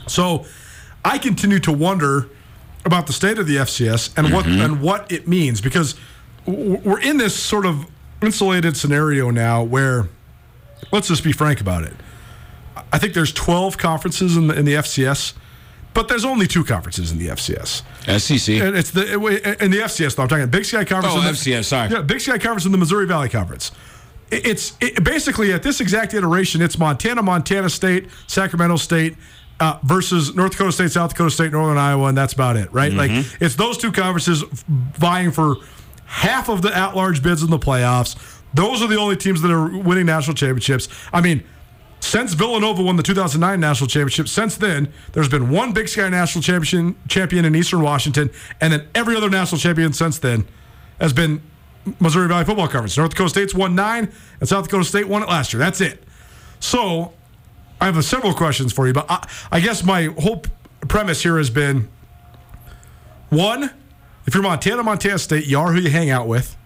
So 0.08 0.46
I 1.04 1.18
continue 1.18 1.60
to 1.60 1.74
wonder 1.74 2.30
about 2.86 3.08
the 3.08 3.12
state 3.12 3.38
of 3.38 3.48
the 3.48 3.58
FCS 3.58 4.18
and 4.18 4.32
what 4.32 4.46
and 4.46 4.82
what 4.82 5.12
it 5.12 5.28
means 5.28 5.60
because 5.60 5.96
we're 6.46 7.02
in 7.02 7.18
this 7.18 7.36
sort 7.36 7.66
of 7.66 7.86
insulated 8.22 8.78
scenario 8.78 9.30
now 9.30 9.62
where 9.62 10.08
let's 10.94 11.10
just 11.10 11.24
be 11.24 11.34
frank 11.34 11.60
about 11.60 11.84
it. 11.84 11.94
I 12.94 12.98
think 12.98 13.14
there's 13.14 13.34
12 13.34 13.78
conferences 13.78 14.38
in 14.38 14.48
the, 14.48 14.58
in 14.58 14.64
the 14.64 14.76
FCS, 14.76 15.34
but 15.94 16.08
there's 16.08 16.26
only 16.26 16.48
two 16.48 16.64
conferences 16.64 17.12
in 17.12 17.18
the 17.20 17.28
FCS. 17.28 17.84
SEC. 18.20 18.56
And 18.62 18.76
it's 18.76 18.92
the 18.92 19.14
in 19.62 19.72
the 19.72 19.78
FCS 19.80 20.16
though. 20.16 20.24
I'm 20.24 20.30
talking 20.30 20.48
Big 20.50 20.66
Sky 20.66 20.84
Conference. 20.86 21.16
Oh, 21.18 21.22
the, 21.22 21.30
FCS, 21.30 21.66
sorry. 21.66 21.90
Yeah, 21.92 22.02
Big 22.02 22.20
Sky 22.22 22.38
Conference 22.38 22.66
and 22.66 22.74
the 22.74 22.78
Missouri 22.78 23.06
Valley 23.06 23.30
Conference. 23.30 23.72
It- 24.32 24.46
It's 24.48 24.74
it, 24.82 25.04
basically 25.04 25.54
at 25.54 25.64
this 25.64 25.80
exact 25.82 26.14
iteration. 26.14 26.62
It's 26.62 26.78
Montana, 26.78 27.22
Montana 27.22 27.70
State, 27.70 28.10
Sacramento 28.28 28.78
State. 28.78 29.16
Uh, 29.60 29.78
versus 29.84 30.34
North 30.36 30.52
Dakota 30.54 30.72
State, 30.72 30.92
South 30.92 31.12
Dakota 31.12 31.30
State, 31.30 31.52
Northern 31.52 31.78
Iowa, 31.78 32.08
and 32.08 32.18
that's 32.18 32.34
about 32.34 32.58
it, 32.58 32.74
right? 32.74 32.92
Like 32.92 33.12
it's 33.40 33.56
those 33.56 33.78
two 33.78 33.92
conferences 33.92 34.44
vying 34.68 35.32
for 35.32 35.58
half 36.06 36.50
of 36.50 36.64
the 36.64 36.76
at-large 36.76 37.22
bids 37.22 37.44
in 37.44 37.52
the 37.52 37.60
playoffs. 37.60 38.18
Those 38.56 38.82
are 38.82 38.88
the 38.88 38.98
only 38.98 39.16
teams 39.16 39.42
that 39.44 39.52
are 39.52 39.68
winning 39.78 40.08
national 40.08 40.34
championships. 40.36 40.90
I 41.14 41.22
mean, 41.22 41.44
since 42.04 42.34
Villanova 42.34 42.84
won 42.84 42.98
the 42.98 43.04
2009 43.04 43.62
national 43.62 43.88
championship, 43.88 44.28
since 44.28 44.58
then 44.58 44.92
there's 45.14 45.30
been 45.30 45.50
one 45.50 45.72
Big 45.72 45.88
Sky 45.88 46.10
national 46.10 46.42
champion 46.42 46.98
champion 47.08 47.46
in 47.46 47.56
Eastern 47.56 47.82
Washington, 47.82 48.30
and 48.60 48.74
then 48.74 48.86
every 48.94 49.16
other 49.16 49.30
national 49.30 49.58
champion 49.58 49.94
since 49.94 50.20
then 50.20 50.46
has 51.00 51.14
been 51.14 51.42
Missouri 52.02 52.28
Valley 52.28 52.44
Football 52.44 52.68
Conference. 52.68 52.98
North 52.98 53.12
Dakota 53.12 53.30
State's 53.30 53.56
won 53.56 53.74
nine, 53.74 54.12
and 54.42 54.50
South 54.50 54.66
Dakota 54.66 54.84
State 54.84 55.08
won 55.08 55.24
it 55.24 55.30
last 55.30 55.54
year. 55.54 55.60
That's 55.60 55.80
it. 55.80 56.04
So 56.60 57.14
I 57.80 57.86
have 57.86 58.04
several 58.04 58.34
questions 58.34 58.74
for 58.74 58.86
you, 58.86 58.92
but 58.92 59.10
I, 59.10 59.26
I 59.50 59.60
guess 59.62 59.82
my 59.82 60.08
whole 60.20 60.44
premise 60.90 61.24
here 61.24 61.38
has 61.38 61.50
been 61.50 61.88
one: 63.30 63.72
if 64.26 64.34
you're 64.34 64.44
Montana, 64.44 64.84
Montana 64.84 65.20
State, 65.20 65.46
you 65.48 65.58
are 65.58 65.72
who 65.72 65.80
you 65.80 65.90
hang 65.90 66.10
out 66.10 66.28
with, 66.28 66.58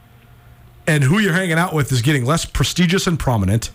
and 0.88 1.04
who 1.04 1.20
you're 1.20 1.34
hanging 1.34 1.60
out 1.60 1.76
with 1.76 1.92
is 1.92 2.02
getting 2.02 2.26
less 2.26 2.44
prestigious 2.44 3.06
and 3.06 3.20
prominent. 3.20 3.70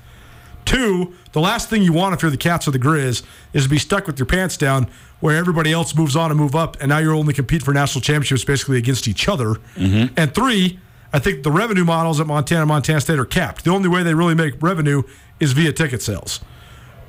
Two, 0.64 1.14
the 1.32 1.40
last 1.40 1.68
thing 1.68 1.82
you 1.82 1.92
want 1.92 2.14
if 2.14 2.22
you're 2.22 2.30
the 2.30 2.36
Cats 2.36 2.68
or 2.68 2.70
the 2.70 2.78
Grizz 2.78 3.22
is 3.52 3.64
to 3.64 3.68
be 3.68 3.78
stuck 3.78 4.06
with 4.06 4.18
your 4.18 4.26
pants 4.26 4.56
down 4.56 4.88
where 5.20 5.36
everybody 5.36 5.72
else 5.72 5.94
moves 5.94 6.16
on 6.16 6.30
and 6.30 6.38
move 6.38 6.54
up, 6.54 6.76
and 6.80 6.88
now 6.88 6.98
you're 6.98 7.14
only 7.14 7.32
compete 7.32 7.62
for 7.62 7.72
national 7.72 8.02
championships 8.02 8.44
basically 8.44 8.78
against 8.78 9.06
each 9.06 9.28
other. 9.28 9.54
Mm-hmm. 9.76 10.14
And 10.16 10.34
three, 10.34 10.80
I 11.12 11.18
think 11.18 11.42
the 11.42 11.50
revenue 11.50 11.84
models 11.84 12.20
at 12.20 12.26
Montana, 12.26 12.66
Montana 12.66 13.00
State 13.00 13.18
are 13.18 13.24
capped. 13.24 13.64
The 13.64 13.70
only 13.70 13.88
way 13.88 14.02
they 14.02 14.14
really 14.14 14.34
make 14.34 14.60
revenue 14.62 15.02
is 15.38 15.52
via 15.52 15.72
ticket 15.72 16.02
sales. 16.02 16.40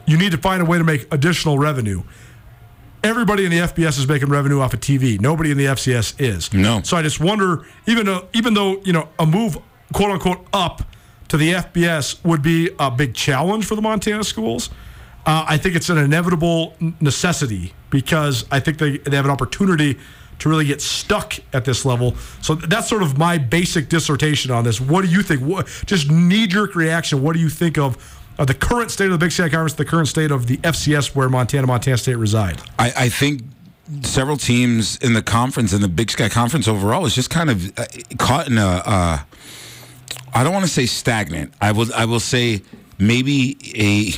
You 0.05 0.17
need 0.17 0.31
to 0.31 0.37
find 0.37 0.61
a 0.61 0.65
way 0.65 0.77
to 0.77 0.83
make 0.83 1.11
additional 1.11 1.57
revenue. 1.57 2.03
Everybody 3.03 3.45
in 3.45 3.51
the 3.51 3.59
FBS 3.59 3.97
is 3.97 4.07
making 4.07 4.29
revenue 4.29 4.59
off 4.59 4.73
of 4.73 4.79
TV. 4.79 5.19
Nobody 5.19 5.51
in 5.51 5.57
the 5.57 5.65
FCS 5.65 6.15
is. 6.19 6.53
No. 6.53 6.81
So 6.83 6.97
I 6.97 7.01
just 7.01 7.19
wonder, 7.19 7.65
even 7.87 8.05
though, 8.05 8.27
even 8.33 8.53
though 8.53 8.81
you 8.83 8.93
know 8.93 9.09
a 9.19 9.25
move 9.25 9.57
quote 9.91 10.11
unquote 10.11 10.45
up 10.53 10.83
to 11.33 11.37
the 11.37 11.53
FBS 11.53 12.23
would 12.23 12.43
be 12.43 12.69
a 12.77 12.91
big 12.91 13.15
challenge 13.15 13.65
for 13.65 13.73
the 13.73 13.81
Montana 13.81 14.23
schools. 14.23 14.69
Uh, 15.25 15.43
I 15.47 15.57
think 15.57 15.75
it's 15.75 15.89
an 15.89 15.97
inevitable 15.97 16.75
necessity 17.01 17.73
because 17.89 18.45
I 18.51 18.59
think 18.59 18.77
they, 18.77 18.99
they 18.99 19.15
have 19.15 19.25
an 19.25 19.31
opportunity 19.31 19.97
to 20.37 20.49
really 20.49 20.65
get 20.65 20.79
stuck 20.79 21.33
at 21.51 21.65
this 21.65 21.85
level. 21.85 22.15
So 22.43 22.53
that's 22.53 22.87
sort 22.87 23.01
of 23.01 23.17
my 23.17 23.39
basic 23.39 23.89
dissertation 23.89 24.51
on 24.51 24.63
this. 24.63 24.79
What 24.79 25.05
do 25.05 25.09
you 25.09 25.23
think? 25.23 25.41
What, 25.41 25.65
just 25.87 26.11
knee 26.11 26.45
jerk 26.45 26.75
reaction. 26.75 27.23
What 27.23 27.33
do 27.33 27.39
you 27.39 27.49
think 27.49 27.79
of, 27.79 28.21
of 28.37 28.45
the 28.45 28.53
current 28.53 28.91
state 28.91 29.05
of 29.05 29.13
the 29.13 29.17
Big 29.17 29.31
Sky 29.31 29.49
Conference, 29.49 29.73
the 29.73 29.85
current 29.85 30.09
state 30.09 30.29
of 30.29 30.45
the 30.45 30.57
FCS 30.57 31.15
where 31.15 31.29
Montana, 31.29 31.65
Montana 31.65 31.97
State 31.97 32.17
reside? 32.17 32.61
I, 32.77 32.93
I 32.95 33.09
think 33.09 33.41
several 34.03 34.37
teams 34.37 34.97
in 34.97 35.13
the 35.13 35.23
conference 35.23 35.73
in 35.73 35.81
the 35.81 35.87
Big 35.87 36.11
Sky 36.11 36.29
Conference 36.29 36.67
overall 36.67 37.07
is 37.07 37.15
just 37.15 37.31
kind 37.31 37.49
of 37.49 37.79
uh, 37.79 37.85
caught 38.19 38.45
in 38.45 38.59
a. 38.59 38.83
Uh, 38.85 39.19
I 40.33 40.43
don't 40.43 40.53
want 40.53 40.65
to 40.65 40.71
say 40.71 40.85
stagnant. 40.85 41.53
I 41.61 41.71
will. 41.71 41.93
I 41.93 42.05
will 42.05 42.19
say 42.19 42.61
maybe 42.97 43.57
a 43.75 44.13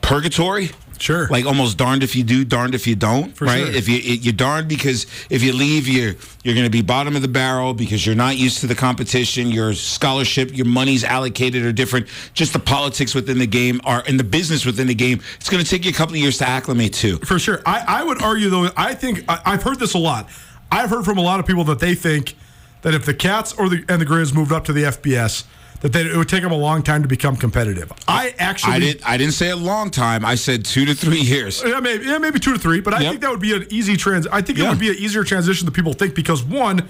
purgatory. 0.00 0.70
Sure. 0.98 1.28
Like 1.28 1.46
almost 1.46 1.78
darned 1.78 2.02
if 2.02 2.14
you 2.14 2.22
do, 2.22 2.44
darned 2.44 2.74
if 2.74 2.86
you 2.86 2.94
don't. 2.94 3.34
For 3.34 3.46
right. 3.46 3.64
sure. 3.64 3.74
If 3.74 3.88
you 3.88 3.96
you're 3.96 4.34
darned 4.34 4.68
because 4.68 5.06
if 5.30 5.42
you 5.42 5.54
leave, 5.54 5.88
you're 5.88 6.14
you're 6.44 6.54
going 6.54 6.66
to 6.66 6.70
be 6.70 6.82
bottom 6.82 7.16
of 7.16 7.22
the 7.22 7.28
barrel 7.28 7.72
because 7.72 8.04
you're 8.04 8.14
not 8.14 8.36
used 8.36 8.60
to 8.60 8.66
the 8.66 8.74
competition. 8.74 9.50
Your 9.50 9.72
scholarship, 9.72 10.54
your 10.54 10.66
money's 10.66 11.02
allocated 11.02 11.64
are 11.64 11.72
different. 11.72 12.06
Just 12.34 12.52
the 12.52 12.58
politics 12.58 13.14
within 13.14 13.38
the 13.38 13.46
game 13.46 13.80
are 13.84 14.04
in 14.04 14.18
the 14.18 14.24
business 14.24 14.66
within 14.66 14.86
the 14.88 14.94
game. 14.94 15.22
It's 15.36 15.48
going 15.48 15.64
to 15.64 15.68
take 15.68 15.86
you 15.86 15.90
a 15.90 15.94
couple 15.94 16.14
of 16.14 16.20
years 16.20 16.36
to 16.38 16.48
acclimate 16.48 16.92
to. 16.94 17.16
For 17.18 17.38
sure. 17.38 17.62
I, 17.64 17.82
I 17.86 18.04
would 18.04 18.22
argue, 18.22 18.50
though, 18.50 18.68
I 18.76 18.94
think 18.94 19.24
I, 19.26 19.40
I've 19.46 19.62
heard 19.62 19.78
this 19.78 19.94
a 19.94 19.98
lot. 19.98 20.28
I've 20.70 20.90
heard 20.90 21.06
from 21.06 21.16
a 21.16 21.22
lot 21.22 21.40
of 21.40 21.46
people 21.46 21.64
that 21.64 21.78
they 21.78 21.94
think 21.94 22.36
that 22.82 22.94
if 22.94 23.04
the 23.04 23.14
Cats 23.14 23.52
or 23.52 23.68
the 23.68 23.84
and 23.88 24.00
the 24.00 24.06
Grizz 24.06 24.34
moved 24.34 24.52
up 24.52 24.64
to 24.66 24.72
the 24.72 24.84
FBS, 24.84 25.44
that 25.80 25.92
they, 25.92 26.02
it 26.02 26.16
would 26.16 26.28
take 26.28 26.42
them 26.42 26.52
a 26.52 26.56
long 26.56 26.82
time 26.82 27.02
to 27.02 27.08
become 27.08 27.36
competitive. 27.36 27.92
I 28.06 28.34
actually. 28.38 28.74
I 28.74 28.78
didn't. 28.80 29.08
I 29.08 29.16
didn't 29.16 29.34
say 29.34 29.50
a 29.50 29.56
long 29.56 29.90
time. 29.90 30.24
I 30.24 30.34
said 30.34 30.64
two 30.64 30.84
to 30.86 30.94
three 30.94 31.20
years. 31.20 31.62
Yeah, 31.64 31.80
maybe, 31.80 32.04
yeah, 32.04 32.18
maybe 32.18 32.38
two 32.38 32.52
to 32.52 32.58
three, 32.58 32.80
but 32.80 32.94
I 32.94 33.00
Yep. 33.00 33.10
think 33.10 33.20
that 33.22 33.30
would 33.30 33.40
be 33.40 33.54
an 33.54 33.66
easy 33.70 33.96
trans. 33.96 34.26
I 34.26 34.42
think 34.42 34.58
it 34.58 34.68
would 34.68 34.78
be 34.78 34.90
an 34.90 34.96
easier 34.96 35.24
transition 35.24 35.66
than 35.66 35.74
people 35.74 35.92
think 35.92 36.14
because 36.14 36.42
one, 36.42 36.86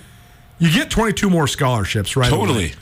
you 0.59 0.70
get 0.73 0.90
22 0.90 1.30
more 1.30 1.47
scholarships, 1.47 2.16
right? 2.16 2.30
away. 2.32 2.73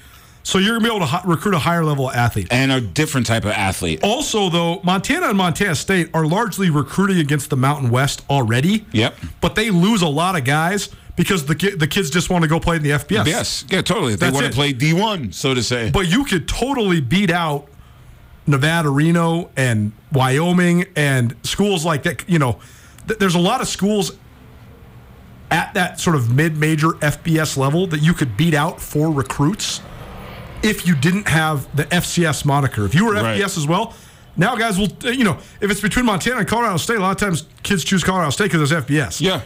So 0.48 0.56
you're 0.56 0.78
gonna 0.78 0.88
be 0.88 0.96
able 0.96 1.06
to 1.06 1.20
recruit 1.26 1.52
a 1.52 1.58
higher 1.58 1.84
level 1.84 2.10
athlete. 2.10 2.48
And 2.50 2.72
a 2.72 2.80
different 2.80 3.26
type 3.26 3.44
of 3.44 3.50
athlete. 3.50 4.00
Also, 4.02 4.48
though, 4.48 4.80
Montana 4.82 5.28
and 5.28 5.36
Montana 5.36 5.74
State 5.74 6.08
are 6.14 6.24
largely 6.24 6.70
recruiting 6.70 7.18
against 7.18 7.50
the 7.50 7.56
Mountain 7.56 7.90
West 7.90 8.24
already. 8.30 8.86
Yep. 8.92 9.14
But 9.42 9.56
they 9.56 9.68
lose 9.68 10.00
a 10.00 10.08
lot 10.08 10.38
of 10.38 10.44
guys 10.44 10.88
because 11.16 11.44
the 11.44 11.54
ki- 11.54 11.74
the 11.74 11.86
kids 11.86 12.08
just 12.08 12.30
want 12.30 12.44
to 12.44 12.48
go 12.48 12.58
play 12.58 12.76
in 12.76 12.82
the 12.82 12.92
FBS. 12.92 13.26
Yes. 13.26 13.64
Yeah. 13.68 13.82
Totally. 13.82 14.14
They 14.14 14.24
That's 14.24 14.32
want 14.32 14.46
it. 14.46 14.48
to 14.48 14.54
play 14.54 14.72
D 14.72 14.94
one, 14.94 15.32
so 15.32 15.52
to 15.52 15.62
say. 15.62 15.90
But 15.90 16.08
you 16.08 16.24
could 16.24 16.48
totally 16.48 17.02
beat 17.02 17.30
out 17.30 17.68
Nevada, 18.46 18.88
Reno, 18.88 19.50
and 19.54 19.92
Wyoming, 20.12 20.86
and 20.96 21.36
schools 21.42 21.84
like 21.84 22.04
that. 22.04 22.26
You 22.26 22.38
know, 22.38 22.58
th- 23.06 23.18
there's 23.18 23.34
a 23.34 23.38
lot 23.38 23.60
of 23.60 23.68
schools 23.68 24.12
at 25.50 25.74
that 25.74 26.00
sort 26.00 26.16
of 26.16 26.34
mid-major 26.34 26.92
FBS 27.02 27.58
level 27.58 27.86
that 27.88 28.00
you 28.00 28.14
could 28.14 28.34
beat 28.38 28.54
out 28.54 28.80
for 28.80 29.10
recruits 29.10 29.82
if 30.62 30.86
you 30.86 30.94
didn't 30.94 31.28
have 31.28 31.74
the 31.76 31.84
FCS 31.84 32.44
moniker. 32.44 32.84
If 32.84 32.94
you 32.94 33.04
were 33.06 33.14
Right. 33.14 33.38
FBS 33.40 33.56
as 33.58 33.66
well. 33.66 33.94
Now, 34.36 34.54
guys 34.54 34.78
will, 34.78 34.88
you 35.12 35.24
know, 35.24 35.38
if 35.60 35.70
it's 35.70 35.80
between 35.80 36.06
Montana 36.06 36.38
and 36.38 36.46
Colorado 36.48 36.76
State, 36.76 36.98
a 36.98 37.00
lot 37.00 37.10
of 37.10 37.16
times 37.16 37.44
kids 37.64 37.82
choose 37.82 38.04
Colorado 38.04 38.30
State 38.30 38.52
because 38.52 38.70
it's 38.70 38.86
FBS. 38.86 39.20
yeah. 39.20 39.40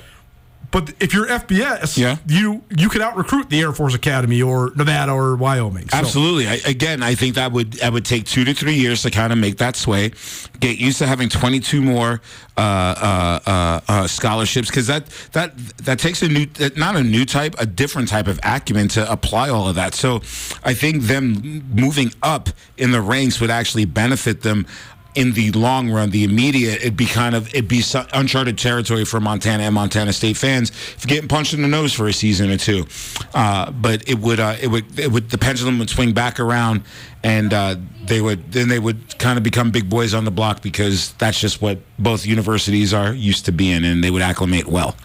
But 0.73 0.95
if 1.01 1.13
you're 1.15 1.27
FBS, 1.29 1.97
Yeah. 1.99 2.17
you 2.27 2.63
you 2.77 2.89
can 2.89 3.03
out 3.03 3.15
recruit 3.17 3.51
the 3.51 3.61
Air 3.61 3.73
Force 3.73 3.95
Academy 3.95 4.41
or 4.43 4.73
Nevada 4.75 5.13
or 5.13 5.37
Wyoming. 5.37 5.89
So- 5.91 5.99
Absolutely. 5.99 6.49
I, 6.49 6.55
again, 6.65 7.03
I 7.03 7.15
think 7.15 7.35
that 7.37 7.53
would 7.53 7.75
that 7.75 7.93
would 7.93 8.05
take 8.07 8.25
two 8.25 8.45
to 8.47 8.55
three 8.55 8.75
years 8.75 9.03
to 9.03 9.11
kind 9.11 9.33
of 9.33 9.39
make 9.39 9.59
that 9.59 9.77
sway. 9.77 10.13
Get 10.61 10.79
used 10.79 10.99
to 10.99 11.07
having 11.07 11.29
22 11.29 11.83
more 11.83 12.21
uh, 12.57 12.61
uh, 12.61 13.41
uh, 13.47 13.81
uh, 13.89 14.07
scholarships 14.07 14.69
because 14.69 14.87
that 14.87 15.07
that 15.33 15.57
that 15.79 15.99
takes 15.99 16.23
a 16.23 16.29
new 16.29 16.47
not 16.77 16.97
a 16.97 17.03
new 17.03 17.25
type, 17.27 17.55
a 17.59 17.67
different 17.67 18.09
type 18.09 18.27
of 18.27 18.41
acumen 18.43 18.89
to 18.89 19.11
apply 19.13 19.51
all 19.51 19.69
of 19.69 19.75
that. 19.77 19.95
So 19.95 20.23
I 20.65 20.73
think 20.75 21.03
them 21.03 21.65
moving 21.75 22.13
up 22.23 22.49
in 22.79 22.93
the 22.93 23.01
ranks 23.03 23.41
would 23.41 23.51
actually 23.51 23.85
benefit 23.85 24.41
them. 24.43 24.67
In 25.15 25.33
the 25.33 25.53
long 25.53 25.91
run, 25.91 26.09
the 26.11 26.25
immediate, 26.25 26.81
it'd 26.81 26.97
be 26.97 27.07
kind 27.07 27.35
of 27.35 27.49
it'd 27.49 27.69
be 27.69 27.83
uncharted 28.15 28.57
territory 28.57 29.05
for 29.05 29.21
Montana 29.21 29.65
and 29.65 29.75
Montana 29.75 30.13
State 30.13 30.39
fans 30.39 30.71
if 30.71 31.07
getting 31.07 31.29
punched 31.29 31.53
in 31.53 31.61
the 31.61 31.69
nose 31.69 31.93
for 31.93 32.09
a 32.09 32.13
season 32.13 32.51
or 32.51 32.57
two. 32.57 32.87
Uh, 33.35 33.71
but 33.71 34.09
it 34.09 34.19
would 34.19 34.41
uh, 34.41 34.57
it 34.61 34.69
would 34.69 34.99
it 34.99 35.13
would 35.13 35.29
the 35.29 35.39
pendulum 35.39 35.79
would 35.79 35.91
swing 35.91 36.13
back 36.13 36.41
around, 36.41 36.83
and 37.23 37.53
uh, 37.53 37.77
they 38.07 38.21
would 38.23 38.53
then 38.53 38.69
they 38.69 38.79
would 38.79 39.19
kind 39.19 39.37
of 39.37 39.45
become 39.45 39.71
big 39.71 39.91
boys 39.91 40.15
on 40.15 40.25
the 40.25 40.31
block 40.31 40.63
because 40.63 41.13
that's 41.15 41.39
just 41.39 41.61
what 41.61 41.79
both 41.99 42.25
universities 42.25 42.95
are 42.95 43.13
used 43.13 43.45
to 43.45 43.53
being, 43.53 43.85
and 43.85 44.03
they 44.03 44.11
would 44.11 44.23
acclimate 44.23 44.67
well. 44.67 44.97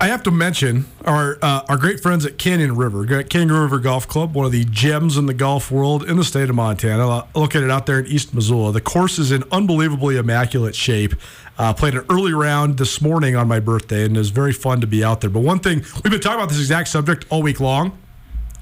I 0.00 0.06
have 0.06 0.22
to 0.24 0.30
mention 0.30 0.86
our 1.04 1.38
uh, 1.42 1.62
our 1.68 1.76
great 1.76 1.98
friends 1.98 2.24
at 2.24 2.38
Canyon 2.38 2.76
River, 2.76 3.04
Canyon 3.24 3.50
River 3.50 3.80
Golf 3.80 4.06
Club, 4.06 4.32
one 4.32 4.46
of 4.46 4.52
the 4.52 4.64
gems 4.66 5.16
in 5.16 5.26
the 5.26 5.34
golf 5.34 5.72
world 5.72 6.08
in 6.08 6.16
the 6.16 6.22
state 6.22 6.48
of 6.48 6.54
Montana, 6.54 7.26
located 7.34 7.68
out 7.68 7.86
there 7.86 7.98
in 7.98 8.06
East 8.06 8.32
Missoula. 8.32 8.70
The 8.70 8.80
course 8.80 9.18
is 9.18 9.32
in 9.32 9.42
unbelievably 9.50 10.16
immaculate 10.16 10.76
shape. 10.76 11.14
Uh, 11.58 11.72
played 11.72 11.94
an 11.94 12.04
early 12.08 12.32
round 12.32 12.78
this 12.78 13.00
morning 13.00 13.34
on 13.34 13.48
my 13.48 13.58
birthday, 13.58 14.04
and 14.04 14.14
it 14.14 14.20
was 14.20 14.30
very 14.30 14.52
fun 14.52 14.80
to 14.80 14.86
be 14.86 15.02
out 15.02 15.20
there. 15.20 15.30
But 15.30 15.40
one 15.40 15.58
thing 15.58 15.78
we've 16.04 16.12
been 16.12 16.20
talking 16.20 16.38
about 16.38 16.50
this 16.50 16.60
exact 16.60 16.86
subject 16.88 17.26
all 17.28 17.42
week 17.42 17.58
long, 17.58 17.98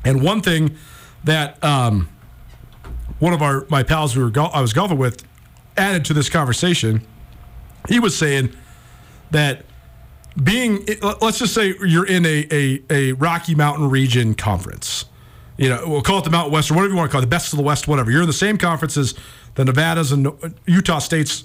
and 0.06 0.22
one 0.22 0.40
thing 0.40 0.74
that 1.24 1.62
um, 1.62 2.08
one 3.18 3.34
of 3.34 3.42
our 3.42 3.66
my 3.68 3.82
pals 3.82 4.16
we 4.16 4.22
were 4.22 4.30
gol- 4.30 4.52
I 4.54 4.62
was 4.62 4.72
golfing 4.72 4.96
with 4.96 5.22
added 5.76 6.06
to 6.06 6.14
this 6.14 6.30
conversation. 6.30 7.06
He 7.90 8.00
was 8.00 8.16
saying 8.16 8.56
that 9.32 9.66
being 10.42 10.86
let's 11.20 11.38
just 11.38 11.54
say 11.54 11.74
you're 11.84 12.06
in 12.06 12.26
a, 12.26 12.46
a, 12.50 12.82
a 12.90 13.12
Rocky 13.12 13.54
Mountain 13.54 13.90
region 13.90 14.34
conference. 14.34 15.06
You 15.56 15.70
know, 15.70 15.82
we'll 15.86 16.02
call 16.02 16.18
it 16.18 16.24
the 16.24 16.30
Mountain 16.30 16.52
West 16.52 16.70
or 16.70 16.74
whatever 16.74 16.92
you 16.92 16.98
want 16.98 17.10
to 17.10 17.12
call 17.12 17.20
it, 17.20 17.24
the 17.24 17.30
best 17.30 17.52
of 17.52 17.56
the 17.56 17.62
West, 17.62 17.88
whatever. 17.88 18.10
You're 18.10 18.20
in 18.20 18.26
the 18.26 18.32
same 18.34 18.58
conference 18.58 18.96
as 18.98 19.14
the 19.54 19.64
Nevadas 19.64 20.12
and 20.12 20.28
Utah 20.66 20.98
states, 20.98 21.44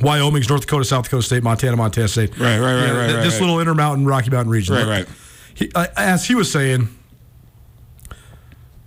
Wyoming's, 0.00 0.48
North 0.48 0.62
Dakota, 0.62 0.84
South 0.86 1.04
Dakota 1.04 1.22
State, 1.22 1.42
Montana, 1.42 1.76
Montana 1.76 2.08
State. 2.08 2.30
Right, 2.38 2.58
right, 2.58 2.60
right, 2.60 2.80
You 2.80 2.86
know, 2.86 2.98
right, 2.98 3.14
right, 3.16 3.22
This 3.22 3.34
right. 3.34 3.40
little 3.40 3.60
Intermountain, 3.60 4.06
Rocky 4.06 4.30
Mountain 4.30 4.50
region. 4.50 4.76
Right, 4.76 4.86
right. 4.86 5.08
He, 5.54 5.70
uh, 5.74 5.88
as 5.96 6.24
he 6.26 6.34
was 6.34 6.50
saying, 6.50 6.88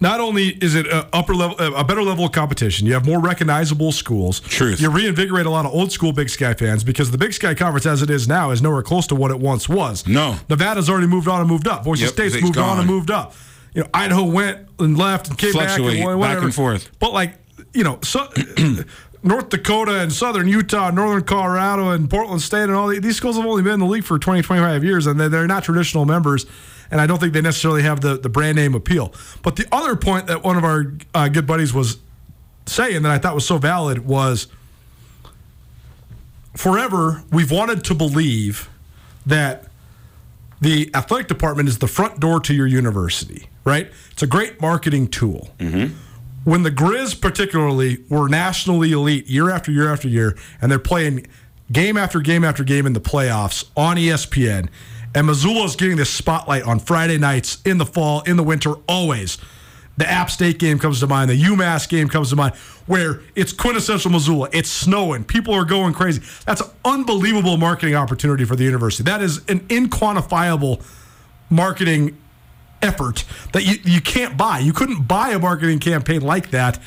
not 0.01 0.20
only 0.20 0.48
is 0.48 0.75
it 0.75 0.88
a 0.88 1.08
upper 1.13 1.34
level, 1.36 1.58
a 1.75 1.84
better 1.84 2.01
level 2.01 2.25
of 2.25 2.31
competition, 2.31 2.88
you 2.88 2.93
have 2.93 3.05
more 3.05 3.20
recognizable 3.20 3.91
schools. 3.91 4.39
Truth. 4.41 4.81
You 4.81 4.89
reinvigorate 4.89 5.46
a 5.46 5.50
lot 5.50 5.65
of 5.65 5.74
old 5.74 5.91
school 5.91 6.12
Big 6.12 6.29
Sky 6.29 6.53
fans 6.55 6.84
because 6.84 7.12
the 7.12 7.17
Big 7.17 7.34
Sky 7.34 7.53
Conference, 7.53 7.86
as 7.86 8.01
it 8.01 8.10
is 8.10 8.27
now, 8.27 8.50
is 8.51 8.62
nowhere 8.62 8.81
close 8.81 9.05
to 9.08 9.15
what 9.15 9.31
it 9.31 9.39
once 9.39 9.70
was. 9.70 10.05
No. 10.08 10.38
Nevada's 10.50 10.89
already 10.89 11.08
moved 11.08 11.27
on 11.27 11.39
and 11.39 11.50
moved 11.50 11.67
up. 11.67 11.86
Boise 11.86 12.03
Yep, 12.05 12.13
State's 12.13 12.41
moved 12.41 12.58
on 12.58 12.79
and 12.79 12.88
moved 12.88 13.12
up. 13.12 13.34
You 13.74 13.84
know, 13.84 13.89
Idaho 13.93 14.24
went 14.24 14.67
and 14.79 14.98
left 14.98 15.29
and 15.29 15.38
came 15.38 15.53
back 15.53 15.70
Fluctuate, 15.70 16.00
and 16.00 16.05
back 16.08 16.17
whatever. 16.17 16.46
and 16.46 16.55
forth. 16.55 16.89
But 17.00 17.13
like, 17.13 17.36
you 17.74 17.84
know, 17.84 18.00
so. 18.01 18.27
North 19.24 19.50
Dakota 19.50 20.00
and 20.00 20.12
Southern 20.12 20.48
Utah, 20.48 20.89
Northern 20.89 21.24
Colorado, 21.24 21.89
and 21.91 22.10
Portland 22.10 22.41
State, 22.41 22.63
and 22.63 22.72
all 22.72 22.88
these 22.88 23.15
schools 23.15 23.38
have 23.38 23.46
only 23.46 23.62
been 23.62 23.74
in 23.74 23.79
the 23.79 23.86
league 23.86 24.03
for 24.03 24.17
20, 24.17 24.41
25 24.41 24.84
years, 24.84 25.05
and 25.05 25.20
they're 25.20 25.46
not 25.46 25.63
traditional 25.63 26.05
members. 26.05 26.48
And 26.91 27.00
I 27.01 27.07
don't 27.07 27.19
think 27.19 27.33
they 27.33 27.41
necessarily 27.41 27.83
have 27.83 28.01
the, 28.01 28.17
the 28.17 28.29
brand 28.29 28.57
name 28.57 28.75
appeal. 28.75 29.13
But 29.41 29.55
the 29.55 29.65
other 29.71 29.95
point 29.95 30.27
that 30.27 30.43
one 30.43 30.57
of 30.57 30.63
our 30.63 30.93
uh, 31.15 31.29
good 31.29 31.48
buddies 31.48 31.74
was 31.74 31.98
saying 32.65 33.01
that 33.03 33.12
I 33.12 33.17
thought 33.17 33.33
was 33.33 33.45
so 33.45 33.57
valid 33.57 34.05
was 34.05 34.48
forever 36.55 37.24
we've 37.31 37.51
wanted 37.51 37.83
to 37.86 37.95
believe 37.95 38.69
that 39.25 39.65
the 40.60 40.91
athletic 40.93 41.27
department 41.27 41.69
is 41.69 41.79
the 41.79 41.88
front 41.88 42.19
door 42.19 42.39
to 42.41 42.53
your 42.53 42.67
university, 42.67 43.50
right? 43.63 43.89
It's 44.12 44.21
a 44.21 44.27
great 44.27 44.62
marketing 44.62 45.07
tool. 45.07 45.50
When 46.43 46.63
the 46.63 46.71
Grizz, 46.71 47.19
particularly, 47.21 48.03
were 48.10 48.27
nationally 48.27 48.91
elite 48.91 49.27
year 49.27 49.50
after 49.50 49.71
year 49.71 49.91
after 49.91 50.07
year, 50.07 50.36
and 50.62 50.71
they're 50.71 50.79
playing 50.79 51.27
game 51.71 51.98
after 51.98 52.19
game 52.19 52.43
after 52.43 52.63
game 52.63 52.86
in 52.86 52.93
the 52.93 53.01
playoffs 53.01 53.69
on 53.77 53.95
ESPN, 53.98 54.67
and 55.13 55.27
Missoula's 55.27 55.75
getting 55.75 55.97
this 55.97 56.09
spotlight 56.09 56.63
on 56.63 56.79
Friday 56.79 57.17
nights 57.17 57.61
in 57.65 57.77
the 57.77 57.85
fall, 57.85 58.21
in 58.21 58.37
the 58.37 58.43
winter, 58.43 58.73
always. 58.87 59.37
The 59.97 60.09
App 60.09 60.31
State 60.31 60.57
game 60.57 60.79
comes 60.79 60.99
to 61.01 61.07
mind. 61.07 61.29
The 61.29 61.41
UMass 61.41 61.87
game 61.87 62.07
comes 62.07 62.29
to 62.29 62.35
mind, 62.35 62.55
where 62.87 63.21
it's 63.35 63.51
quintessential 63.51 64.09
Missoula. 64.09 64.49
It's 64.53 64.69
snowing. 64.69 65.25
People 65.25 65.53
are 65.53 65.65
going 65.65 65.93
crazy. 65.93 66.21
That's 66.45 66.61
an 66.61 66.69
unbelievable 66.85 67.57
marketing 67.57 67.95
opportunity 67.95 68.45
for 68.45 68.55
the 68.55 68.63
university. 68.63 69.03
That 69.03 69.21
is 69.21 69.37
an 69.49 69.59
inquantifiable 69.67 70.83
marketing 71.49 72.17
effort 72.81 73.25
that 73.51 73.63
you, 73.63 73.75
you 73.83 74.01
can't 74.01 74.37
buy. 74.37 74.59
You 74.59 74.73
couldn't 74.73 75.03
buy 75.03 75.31
a 75.31 75.39
marketing 75.39 75.79
campaign 75.79 76.21
like 76.21 76.51
that. 76.51 76.79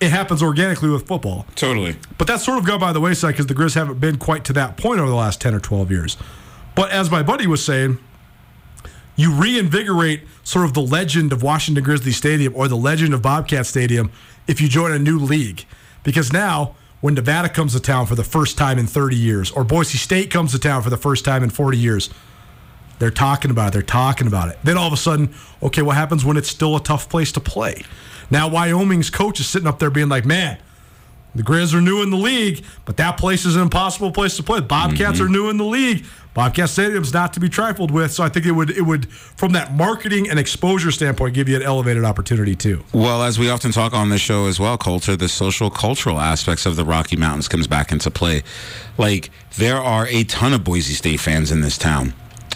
It 0.00 0.10
happens 0.10 0.42
organically 0.42 0.90
with 0.90 1.06
football. 1.06 1.46
Totally. 1.54 1.96
But 2.18 2.26
that's 2.26 2.44
sort 2.44 2.58
of 2.58 2.66
gone 2.66 2.80
by 2.80 2.92
the 2.92 3.00
wayside 3.00 3.34
because 3.34 3.46
the 3.46 3.54
Grizz 3.54 3.74
haven't 3.74 4.00
been 4.00 4.16
quite 4.16 4.44
to 4.44 4.52
that 4.54 4.76
point 4.76 5.00
over 5.00 5.08
the 5.08 5.16
last 5.16 5.40
10 5.40 5.54
or 5.54 5.60
12 5.60 5.90
years. 5.90 6.16
But 6.74 6.90
as 6.90 7.10
my 7.10 7.22
buddy 7.22 7.46
was 7.46 7.64
saying, 7.64 7.98
you 9.16 9.32
reinvigorate 9.32 10.22
sort 10.42 10.64
of 10.64 10.74
the 10.74 10.82
legend 10.82 11.32
of 11.32 11.42
Washington 11.42 11.84
Grizzly 11.84 12.12
Stadium 12.12 12.54
or 12.56 12.66
the 12.66 12.76
legend 12.76 13.14
of 13.14 13.22
Bobcat 13.22 13.66
Stadium 13.66 14.10
if 14.46 14.60
you 14.60 14.68
join 14.68 14.90
a 14.92 14.98
new 14.98 15.18
league. 15.18 15.64
Because 16.02 16.32
now, 16.32 16.74
when 17.00 17.14
Nevada 17.14 17.48
comes 17.48 17.74
to 17.74 17.80
town 17.80 18.06
for 18.06 18.14
the 18.14 18.24
first 18.24 18.58
time 18.58 18.78
in 18.78 18.86
30 18.86 19.14
years, 19.14 19.50
or 19.50 19.62
Boise 19.62 19.98
State 19.98 20.30
comes 20.30 20.52
to 20.52 20.58
town 20.58 20.82
for 20.82 20.90
the 20.90 20.96
first 20.96 21.24
time 21.24 21.42
in 21.42 21.50
40 21.50 21.76
years. 21.78 22.10
They're 22.98 23.10
talking 23.10 23.50
about 23.50 23.68
it. 23.68 23.72
They're 23.72 23.82
talking 23.82 24.26
about 24.26 24.48
it. 24.48 24.58
Then 24.64 24.78
all 24.78 24.86
of 24.86 24.92
a 24.92 24.96
sudden, 24.96 25.34
okay, 25.62 25.82
what 25.82 25.96
happens 25.96 26.24
when 26.24 26.36
it's 26.36 26.48
still 26.48 26.76
a 26.76 26.82
tough 26.82 27.08
place 27.08 27.30
to 27.32 27.40
play? 27.40 27.84
Now, 28.30 28.48
Wyoming's 28.48 29.10
coach 29.10 29.38
is 29.40 29.46
sitting 29.46 29.68
up 29.68 29.80
there 29.80 29.90
being 29.90 30.08
like, 30.08 30.24
man, 30.24 30.58
the 31.34 31.42
Grizz 31.42 31.74
are 31.74 31.80
new 31.80 32.02
in 32.02 32.10
the 32.10 32.16
league, 32.16 32.64
but 32.84 32.96
that 32.98 33.18
place 33.18 33.44
is 33.44 33.56
an 33.56 33.62
impossible 33.62 34.10
place 34.12 34.36
to 34.36 34.42
play. 34.42 34.60
Bobcats 34.60 35.18
Mm-hmm. 35.18 35.26
are 35.26 35.28
new 35.28 35.50
in 35.50 35.56
the 35.56 35.64
league. 35.64 36.04
Bobcat 36.34 36.68
Stadium's 36.68 37.12
not 37.12 37.32
to 37.34 37.40
be 37.40 37.48
trifled 37.48 37.92
with. 37.92 38.12
So 38.12 38.24
I 38.24 38.28
think 38.28 38.44
it 38.44 38.50
would 38.52 38.70
it 38.70 38.82
would 38.82 39.08
from 39.12 39.52
that 39.52 39.72
marketing 39.74 40.28
and 40.28 40.36
exposure 40.38 40.90
standpoint 40.90 41.32
give 41.34 41.48
you 41.48 41.54
an 41.54 41.62
elevated 41.62 42.04
opportunity 42.04 42.56
too. 42.56 42.82
Well, 42.92 43.22
as 43.22 43.38
we 43.38 43.48
often 43.50 43.70
talk 43.70 43.92
on 43.94 44.08
this 44.10 44.20
show 44.20 44.46
as 44.46 44.58
well, 44.58 44.76
Colter, 44.76 45.14
the 45.14 45.28
social 45.28 45.70
cultural 45.70 46.18
aspects 46.18 46.66
of 46.66 46.74
the 46.74 46.84
Rocky 46.84 47.14
Mountains 47.16 47.46
comes 47.46 47.68
back 47.68 47.92
into 47.92 48.10
play. 48.10 48.42
Like 48.98 49.30
there 49.58 49.76
are 49.76 50.08
a 50.08 50.24
ton 50.24 50.52
of 50.52 50.64
Boise 50.64 50.94
State 50.94 51.20
fans 51.20 51.52
in 51.52 51.60
this 51.60 51.78
town. 51.78 52.14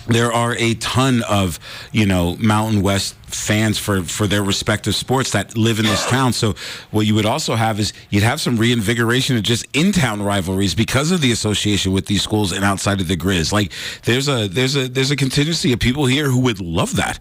There 0.08 0.32
are 0.32 0.54
a 0.58 0.74
ton 0.74 1.22
of, 1.28 1.58
you 1.92 2.06
know, 2.06 2.36
Mountain 2.40 2.82
West 2.82 3.14
fans 3.26 3.78
for, 3.78 4.02
for 4.02 4.26
their 4.26 4.42
respective 4.42 4.94
sports 4.94 5.32
that 5.32 5.56
live 5.56 5.78
in 5.78 5.84
this 5.84 6.06
town. 6.06 6.32
So 6.32 6.54
what 6.90 7.06
you 7.06 7.14
would 7.14 7.26
also 7.26 7.54
have 7.56 7.78
is 7.78 7.92
you'd 8.10 8.22
have 8.22 8.40
some 8.40 8.56
reinvigoration 8.56 9.36
of 9.36 9.42
just 9.42 9.66
in-town 9.74 10.22
rivalries 10.22 10.74
because 10.74 11.10
of 11.10 11.20
the 11.20 11.30
association 11.30 11.92
with 11.92 12.06
these 12.06 12.22
schools 12.22 12.52
and 12.52 12.64
outside 12.64 13.00
of 13.00 13.08
the 13.08 13.16
Grizz. 13.16 13.52
Like 13.52 13.72
there's 14.04 14.28
a 14.28 14.48
there's 14.48 14.76
a 14.76 14.88
there's 14.88 15.10
a 15.10 15.16
contingency 15.16 15.72
of 15.72 15.78
people 15.78 16.06
here 16.06 16.30
who 16.30 16.40
would 16.40 16.60
love 16.60 16.96
that 16.96 17.20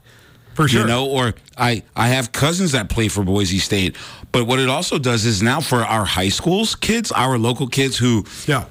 For 0.53 0.67
sure. 0.67 0.81
you 0.81 0.87
know 0.87 1.05
or 1.07 1.33
i 1.57 1.83
i 1.95 2.07
have 2.07 2.31
cousins 2.31 2.71
that 2.71 2.89
play 2.89 3.09
for 3.09 3.23
boise 3.23 3.59
state 3.59 3.95
but 4.31 4.45
what 4.45 4.59
it 4.59 4.69
also 4.69 4.97
does 4.97 5.25
is 5.25 5.41
now 5.43 5.59
for 5.61 5.83
our 5.83 6.05
high 6.05 6.29
schools 6.29 6.75
kids 6.75 7.11
our 7.11 7.37
local 7.37 7.67
kids 7.67 7.97
who 7.97 8.23
Yeah. 8.47 8.65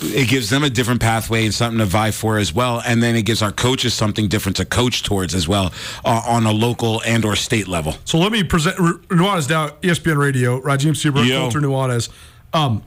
It 0.00 0.28
gives 0.28 0.48
them 0.48 0.64
a 0.64 0.70
different 0.70 1.00
pathway 1.02 1.44
and 1.44 1.52
something 1.52 1.78
to 1.78 1.84
vie 1.84 2.12
for 2.12 2.38
as 2.38 2.52
well 2.54 2.82
and 2.86 3.02
then 3.02 3.14
it 3.14 3.22
gives 3.22 3.42
our 3.42 3.52
coaches 3.52 3.92
something 3.92 4.26
different 4.26 4.56
to 4.56 4.64
coach 4.64 5.02
towards 5.02 5.34
as 5.34 5.46
well 5.46 5.70
uh, 6.04 6.22
on 6.26 6.46
a 6.46 6.50
local 6.52 7.02
and 7.04 7.24
or 7.26 7.36
state 7.36 7.68
level 7.68 7.94
So 8.06 8.18
let 8.18 8.32
me 8.32 8.42
present 8.42 8.80
R- 8.80 8.94
Nuanez 9.08 9.50
now, 9.50 9.68
ESPN 9.82 10.16
Radio, 10.16 10.60
Rajiem 10.60 10.96
Seabrook, 10.96 11.26
Yo. 11.26 11.40
Colter 11.42 11.60
Nuanez. 11.60 12.08
Um, 12.54 12.82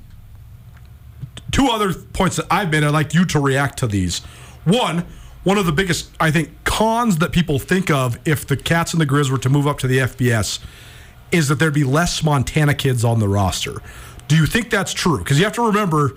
two 1.51 1.67
other 1.67 1.93
points 1.93 2.35
that 2.37 2.47
I've 2.51 2.71
made. 2.71 2.83
I'd 2.83 2.89
like 2.89 3.13
you 3.13 3.25
to 3.25 3.39
react 3.39 3.79
to 3.79 3.87
these. 3.87 4.19
One, 4.65 5.05
one 5.43 5.57
of 5.57 5.65
the 5.65 5.71
biggest, 5.71 6.09
I 6.19 6.31
think, 6.31 6.63
cons 6.63 7.17
that 7.19 7.31
people 7.31 7.59
think 7.59 7.89
of 7.91 8.17
if 8.27 8.45
the 8.47 8.57
Cats 8.57 8.93
and 8.93 8.99
the 9.01 9.05
Grizz 9.05 9.29
were 9.31 9.37
to 9.37 9.49
move 9.49 9.67
up 9.67 9.77
to 9.79 9.87
the 9.87 9.99
FBS 9.99 10.59
is 11.31 11.47
that 11.49 11.59
there'd 11.59 11.73
be 11.73 11.83
less 11.83 12.23
Montana 12.23 12.73
kids 12.73 13.05
on 13.05 13.19
the 13.19 13.27
roster. 13.27 13.81
Do 14.27 14.35
you 14.35 14.45
think 14.47 14.69
that's 14.69 14.91
true? 14.93 15.19
Because 15.19 15.37
you 15.37 15.43
have 15.45 15.53
to 15.53 15.61
remember, 15.67 16.13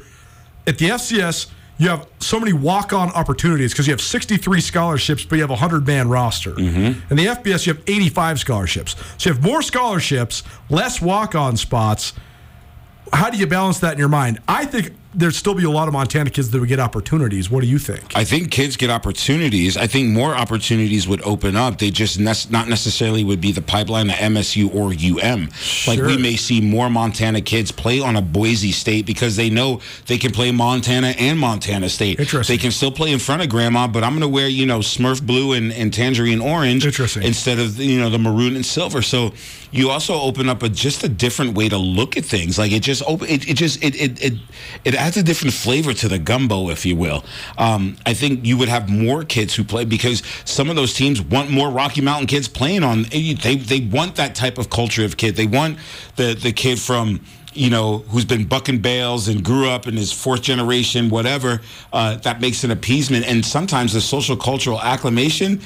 at 0.69 0.79
the 0.79 0.91
FCS, 0.91 1.51
you 1.79 1.89
have 1.89 2.07
so 2.19 2.39
many 2.39 2.53
walk-on 2.53 3.11
opportunities 3.11 3.73
because 3.73 3.87
you 3.87 3.93
have 3.93 4.01
63 4.01 4.61
scholarships, 4.61 5.25
but 5.25 5.37
you 5.37 5.43
have 5.43 5.51
a 5.51 5.57
100-man 5.57 6.09
roster. 6.09 6.53
Mm-hmm. 6.53 7.11
In 7.11 7.17
the 7.17 7.27
FBS, 7.27 7.67
you 7.67 7.75
have 7.75 7.83
85 7.87 8.41
scholarships. 8.41 8.97
So 9.17 9.31
you 9.31 9.35
have 9.35 9.43
more 9.43 9.63
scholarships, 9.63 10.43
less 10.69 11.01
walk-on 11.01 11.57
spots. 11.57 12.13
How 13.13 13.31
do 13.31 13.39
you 13.39 13.47
balance 13.47 13.79
that 13.79 13.93
in 13.93 13.99
your 13.99 14.09
mind? 14.09 14.41
I 14.49 14.67
think 14.67 14.93
there'd 15.15 15.35
still 15.35 15.55
be 15.55 15.65
a 15.65 15.71
lot 15.71 15.88
of 15.88 15.95
Montana 15.95 16.31
kids 16.31 16.50
that 16.50 16.61
would 16.61 16.69
get 16.69 16.79
opportunities. 16.79 17.50
What 17.50 17.62
do 17.62 17.67
you 17.67 17.79
think? 17.79 18.15
I 18.15 18.25
think 18.25 18.50
kids 18.50 18.77
get 18.77 18.91
opportunities. 18.91 19.77
I 19.77 19.87
think 19.87 20.11
more 20.11 20.35
opportunities 20.35 21.09
would 21.09 21.23
open 21.23 21.57
up. 21.57 21.79
They 21.79 21.91
just 21.91 22.21
nec- 22.21 22.50
not 22.50 22.69
necessarily 22.69 23.25
would 23.25 23.41
be 23.41 23.53
the 23.53 23.62
pipeline 23.62 24.09
to 24.09 24.12
MSU 24.12 24.75
or 24.75 24.93
UM. 24.93 25.49
Like 25.87 26.00
we 26.00 26.21
may 26.21 26.37
see 26.37 26.61
more 26.61 26.91
Montana 26.91 27.41
kids 27.41 27.73
play 27.73 28.00
on 28.00 28.17
a 28.17 28.23
Boise 28.23 28.73
State 28.73 29.07
because 29.07 29.37
they 29.37 29.49
know 29.49 29.81
they 30.07 30.19
can 30.19 30.33
play 30.33 30.50
Montana 30.50 31.09
and 31.19 31.38
Montana 31.38 31.88
State. 31.88 32.21
Interesting. 32.21 32.55
They 32.57 32.61
can 32.61 32.71
still 32.71 32.93
play 32.93 33.12
in 33.12 33.19
front 33.19 33.43
of 33.43 33.49
grandma, 33.49 33.87
but 33.87 34.05
I'm 34.05 34.12
going 34.12 34.21
to 34.23 34.29
wear, 34.29 34.49
you 34.49 34.67
know, 34.67 34.81
Smurf 34.81 35.25
blue 35.25 35.53
and, 35.53 35.73
and 35.73 35.93
tangerine 35.93 36.41
orange 36.41 36.85
Interesting. 36.85 37.23
instead 37.23 37.59
of, 37.59 37.79
you 37.79 37.99
know, 37.99 38.11
the 38.11 38.19
maroon 38.19 38.57
and 38.57 38.65
silver. 38.65 39.00
So 39.00 39.33
you 39.71 39.91
also 39.91 40.15
open 40.21 40.49
up 40.49 40.63
a 40.63 40.69
just 40.69 41.04
a 41.04 41.09
different 41.09 41.54
way 41.56 41.69
to 41.69 41.78
look 41.78 42.17
at 42.17 42.25
things. 42.25 42.59
Like 42.59 42.73
it 42.73 42.80
just 42.80 43.02
open 43.06 43.28
it, 43.28 43.49
it 43.49 43.54
just 43.54 43.82
it, 43.82 43.95
it 44.00 44.23
it 44.23 44.32
it 44.85 44.95
adds 44.99 45.17
a 45.17 45.23
different 45.23 45.54
flavor 45.54 45.95
to 45.95 46.08
the 46.08 46.19
gumbo, 46.19 46.69
if 46.69 46.84
you 46.84 46.97
will. 46.97 47.25
Um, 47.56 47.97
I 48.04 48.15
think 48.15 48.45
you 48.45 48.58
would 48.58 48.69
have 48.69 48.91
more 48.91 49.25
kids 49.25 49.54
who 49.54 49.65
play 49.65 49.84
because 49.84 50.23
some 50.45 50.69
of 50.69 50.76
those 50.76 50.93
teams 50.93 51.23
want 51.23 51.50
more 51.50 51.71
Rocky 51.71 52.00
Mountain 52.00 52.26
kids 52.26 52.49
playing 52.49 52.82
on. 52.82 53.04
They 53.04 53.34
they 53.34 53.80
want 53.80 54.17
that 54.17 54.34
type 54.34 54.58
of 54.58 54.69
culture 54.69 55.04
of 55.04 55.17
kid. 55.17 55.37
They 55.37 55.47
want 55.47 55.78
the 56.17 56.34
the 56.34 56.52
kid 56.52 56.78
from 56.78 57.21
you 57.54 57.71
know, 57.71 57.99
who's 58.11 58.25
been 58.25 58.45
bucking 58.45 58.78
bales 58.78 59.26
and 59.26 59.43
grew 59.43 59.69
up 59.69 59.89
in 59.89 59.97
his 59.97 60.13
fourth 60.13 60.43
generation, 60.43 61.11
whatever, 61.11 61.61
uh, 61.93 62.15
that 62.17 62.41
makes 62.41 62.63
an 62.63 62.71
appeasement. 62.71 63.26
And 63.26 63.45
sometimes 63.45 63.93
the 63.95 64.00
social 64.00 64.37
cultural 64.37 64.80
acclimation 64.80 65.61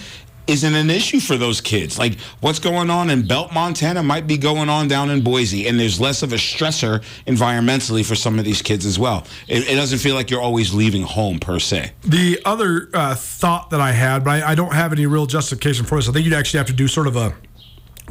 isn't 0.46 0.74
an 0.74 0.90
issue 0.90 1.20
for 1.20 1.36
those 1.36 1.60
kids. 1.60 1.98
Like 1.98 2.18
what's 2.40 2.58
going 2.58 2.90
on 2.90 3.10
in 3.10 3.26
Belt, 3.26 3.52
Montana 3.52 4.02
might 4.02 4.26
be 4.26 4.36
going 4.36 4.68
on 4.68 4.88
down 4.88 5.10
in 5.10 5.22
Boise, 5.22 5.66
and 5.68 5.78
there's 5.78 6.00
less 6.00 6.22
of 6.22 6.32
a 6.32 6.36
stressor 6.36 7.02
environmentally 7.26 8.04
for 8.04 8.14
some 8.14 8.38
of 8.38 8.44
these 8.44 8.62
kids 8.62 8.84
as 8.84 8.98
well. 8.98 9.26
It, 9.48 9.68
it 9.68 9.74
doesn't 9.76 9.98
feel 9.98 10.14
like 10.14 10.30
you're 10.30 10.42
always 10.42 10.74
leaving 10.74 11.02
home 11.02 11.38
per 11.38 11.58
se. 11.58 11.92
The 12.02 12.40
other 12.44 12.88
uh, 12.92 13.14
thought 13.14 13.70
that 13.70 13.80
I 13.80 13.92
had, 13.92 14.24
but 14.24 14.42
I, 14.42 14.52
I 14.52 14.54
don't 14.54 14.74
have 14.74 14.92
any 14.92 15.06
real 15.06 15.26
justification 15.26 15.84
for 15.86 15.96
this. 15.98 16.08
I 16.08 16.12
think 16.12 16.24
you'd 16.24 16.34
actually 16.34 16.58
have 16.58 16.66
to 16.68 16.72
do 16.72 16.88
sort 16.88 17.06
of 17.06 17.16
a 17.16 17.34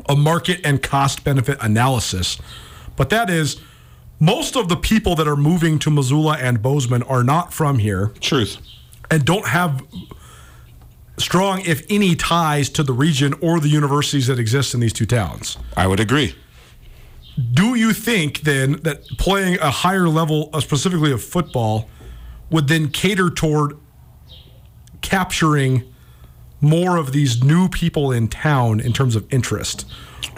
a 0.08 0.16
market 0.16 0.62
and 0.64 0.82
cost 0.82 1.24
benefit 1.24 1.58
analysis. 1.62 2.38
But 2.96 3.10
that 3.10 3.30
is, 3.30 3.60
most 4.20 4.56
of 4.56 4.70
the 4.70 4.76
people 4.76 5.16
that 5.16 5.28
are 5.28 5.36
moving 5.36 5.80
to 5.80 5.92
Missoula 5.92 6.38
and 6.40 6.62
Bozeman 6.62 7.04
are 7.04 7.24
not 7.24 7.54
from 7.54 7.80
here 7.80 8.12
Truth. 8.20 8.58
and 9.10 9.26
don't 9.26 9.48
have 9.48 9.84
strong, 11.18 11.62
if 11.62 11.86
any, 11.90 12.16
ties 12.16 12.70
to 12.70 12.84
the 12.84 12.94
region 12.94 13.34
or 13.42 13.60
the 13.60 13.70
universities 13.70 14.28
that 14.28 14.40
exist 14.40 14.74
in 14.74 14.80
these 14.80 14.94
two 14.94 15.06
towns. 15.06 15.58
I 15.76 15.88
would 15.88 16.00
agree. 16.00 16.36
Do 17.54 17.76
you 17.76 17.94
think 17.94 18.42
then 18.42 18.74
that 18.84 19.04
playing 19.18 19.60
a 19.60 19.72
higher 19.72 20.10
level, 20.10 20.50
uh, 20.54 20.60
specifically 20.60 21.12
of 21.12 21.24
football, 21.24 21.90
would 22.50 22.68
then 22.68 22.90
cater 22.90 23.30
toward 23.30 23.78
capturing 25.02 25.92
more 26.62 26.98
of 26.98 27.12
these 27.12 27.44
new 27.44 27.68
people 27.68 28.12
in 28.12 28.28
town 28.28 28.80
in 28.80 28.94
terms 28.94 29.16
of 29.16 29.32
interest? 29.34 29.86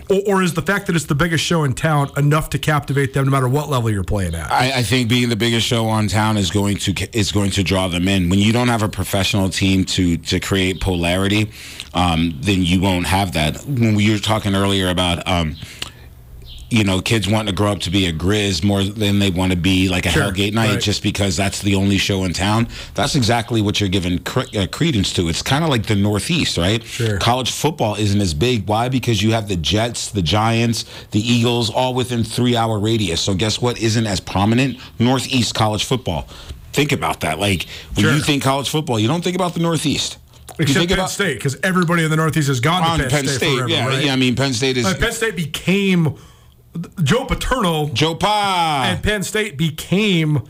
Or, 0.09 0.21
or 0.27 0.43
is 0.43 0.53
the 0.53 0.61
fact 0.61 0.87
that 0.87 0.95
it's 0.95 1.05
the 1.05 1.15
biggest 1.15 1.43
show 1.43 1.63
in 1.63 1.73
town 1.73 2.11
enough 2.17 2.49
to 2.51 2.59
captivate 2.59 3.13
them 3.13 3.25
no 3.25 3.31
matter 3.31 3.47
what 3.47 3.69
level 3.69 3.89
you're 3.89 4.03
playing 4.03 4.35
at? 4.35 4.51
I, 4.51 4.79
I 4.79 4.83
think 4.83 5.09
being 5.09 5.29
the 5.29 5.35
biggest 5.35 5.65
show 5.65 5.87
on 5.87 6.07
town 6.07 6.37
is 6.37 6.51
going 6.51 6.77
to 6.77 7.17
is 7.17 7.31
going 7.31 7.51
to 7.51 7.63
draw 7.63 7.87
them 7.87 8.07
in. 8.07 8.29
When 8.29 8.39
you 8.39 8.51
don't 8.53 8.67
have 8.69 8.83
a 8.83 8.89
professional 8.89 9.49
team 9.49 9.85
to 9.85 10.17
to 10.17 10.39
create 10.39 10.81
polarity, 10.81 11.51
um, 11.93 12.37
then 12.41 12.63
you 12.63 12.81
won't 12.81 13.05
have 13.05 13.33
that. 13.33 13.57
When 13.65 13.95
we 13.95 14.11
were 14.11 14.19
talking 14.19 14.55
earlier 14.55 14.89
about. 14.89 15.27
Um, 15.27 15.55
you 16.73 16.83
know, 16.83 16.99
kids 17.01 17.27
wanting 17.27 17.53
to 17.53 17.55
grow 17.55 17.71
up 17.71 17.79
to 17.81 17.91
be 17.91 18.07
a 18.07 18.11
Grizz 18.11 18.63
more 18.63 18.83
than 18.83 19.19
they 19.19 19.29
want 19.29 19.51
to 19.51 19.57
be 19.57 19.87
like 19.89 20.07
a 20.07 20.09
Sure, 20.09 20.23
Hellgate 20.23 20.53
Knight 20.53 20.69
right. 20.71 20.81
just 20.81 21.03
because 21.03 21.37
that's 21.37 21.61
the 21.61 21.75
only 21.75 21.99
show 21.99 22.23
in 22.23 22.33
town. 22.33 22.67
That's 22.95 23.13
exactly 23.13 23.61
what 23.61 23.79
you're 23.79 23.89
giving 23.89 24.17
cre- 24.19 24.41
uh, 24.57 24.65
credence 24.71 25.13
to. 25.13 25.29
It's 25.29 25.43
kind 25.43 25.63
of 25.63 25.69
like 25.69 25.85
the 25.85 25.95
Northeast, 25.95 26.57
right? 26.57 26.83
Sure. 26.83 27.19
College 27.19 27.51
football 27.51 27.93
isn't 27.95 28.19
as 28.19 28.33
big. 28.33 28.67
Why? 28.67 28.89
Because 28.89 29.21
you 29.21 29.33
have 29.33 29.47
the 29.47 29.55
Jets, 29.55 30.09
the 30.09 30.23
Giants, 30.23 30.85
the 31.11 31.19
Eagles, 31.19 31.69
all 31.69 31.93
within 31.93 32.23
three 32.23 32.55
hour 32.57 32.79
radius. 32.79 33.21
So 33.21 33.35
guess 33.35 33.61
what? 33.61 33.77
Isn't 33.79 34.07
as 34.07 34.19
prominent? 34.19 34.79
Northeast 34.97 35.53
college 35.53 35.85
football. 35.85 36.27
Think 36.71 36.91
about 36.91 37.19
that. 37.19 37.37
Like 37.37 37.67
when 37.93 38.05
Sure. 38.05 38.13
you 38.15 38.21
think 38.21 38.41
college 38.41 38.67
football, 38.69 38.99
you 38.99 39.07
don't 39.07 39.23
think 39.23 39.35
about 39.35 39.53
the 39.53 39.59
Northeast. 39.59 40.17
you 40.57 40.63
Except 40.63 40.87
Penn 40.89 40.97
about 40.97 41.11
State, 41.11 41.35
because 41.35 41.55
everybody 41.61 42.03
in 42.03 42.09
the 42.09 42.15
Northeast 42.17 42.47
has 42.47 42.59
gone 42.59 42.81
on 42.83 42.97
to 42.97 43.07
Penn, 43.09 43.27
State, 43.27 43.53
forever, 43.57 43.69
yeah, 43.69 43.87
right? 43.87 44.05
yeah. 44.05 44.13
I 44.13 44.15
mean, 44.15 44.35
Penn 44.35 44.53
State 44.53 44.77
is 44.77 44.85
Uh, 44.87 44.95
Penn 44.95 45.11
State 45.11 45.35
became 45.35 46.15
Joe 47.03 47.25
Paterno 47.25 47.89
Joe 47.89 48.15
Pa. 48.15 48.85
and 48.89 49.03
Penn 49.03 49.23
State 49.23 49.57
became 49.57 50.41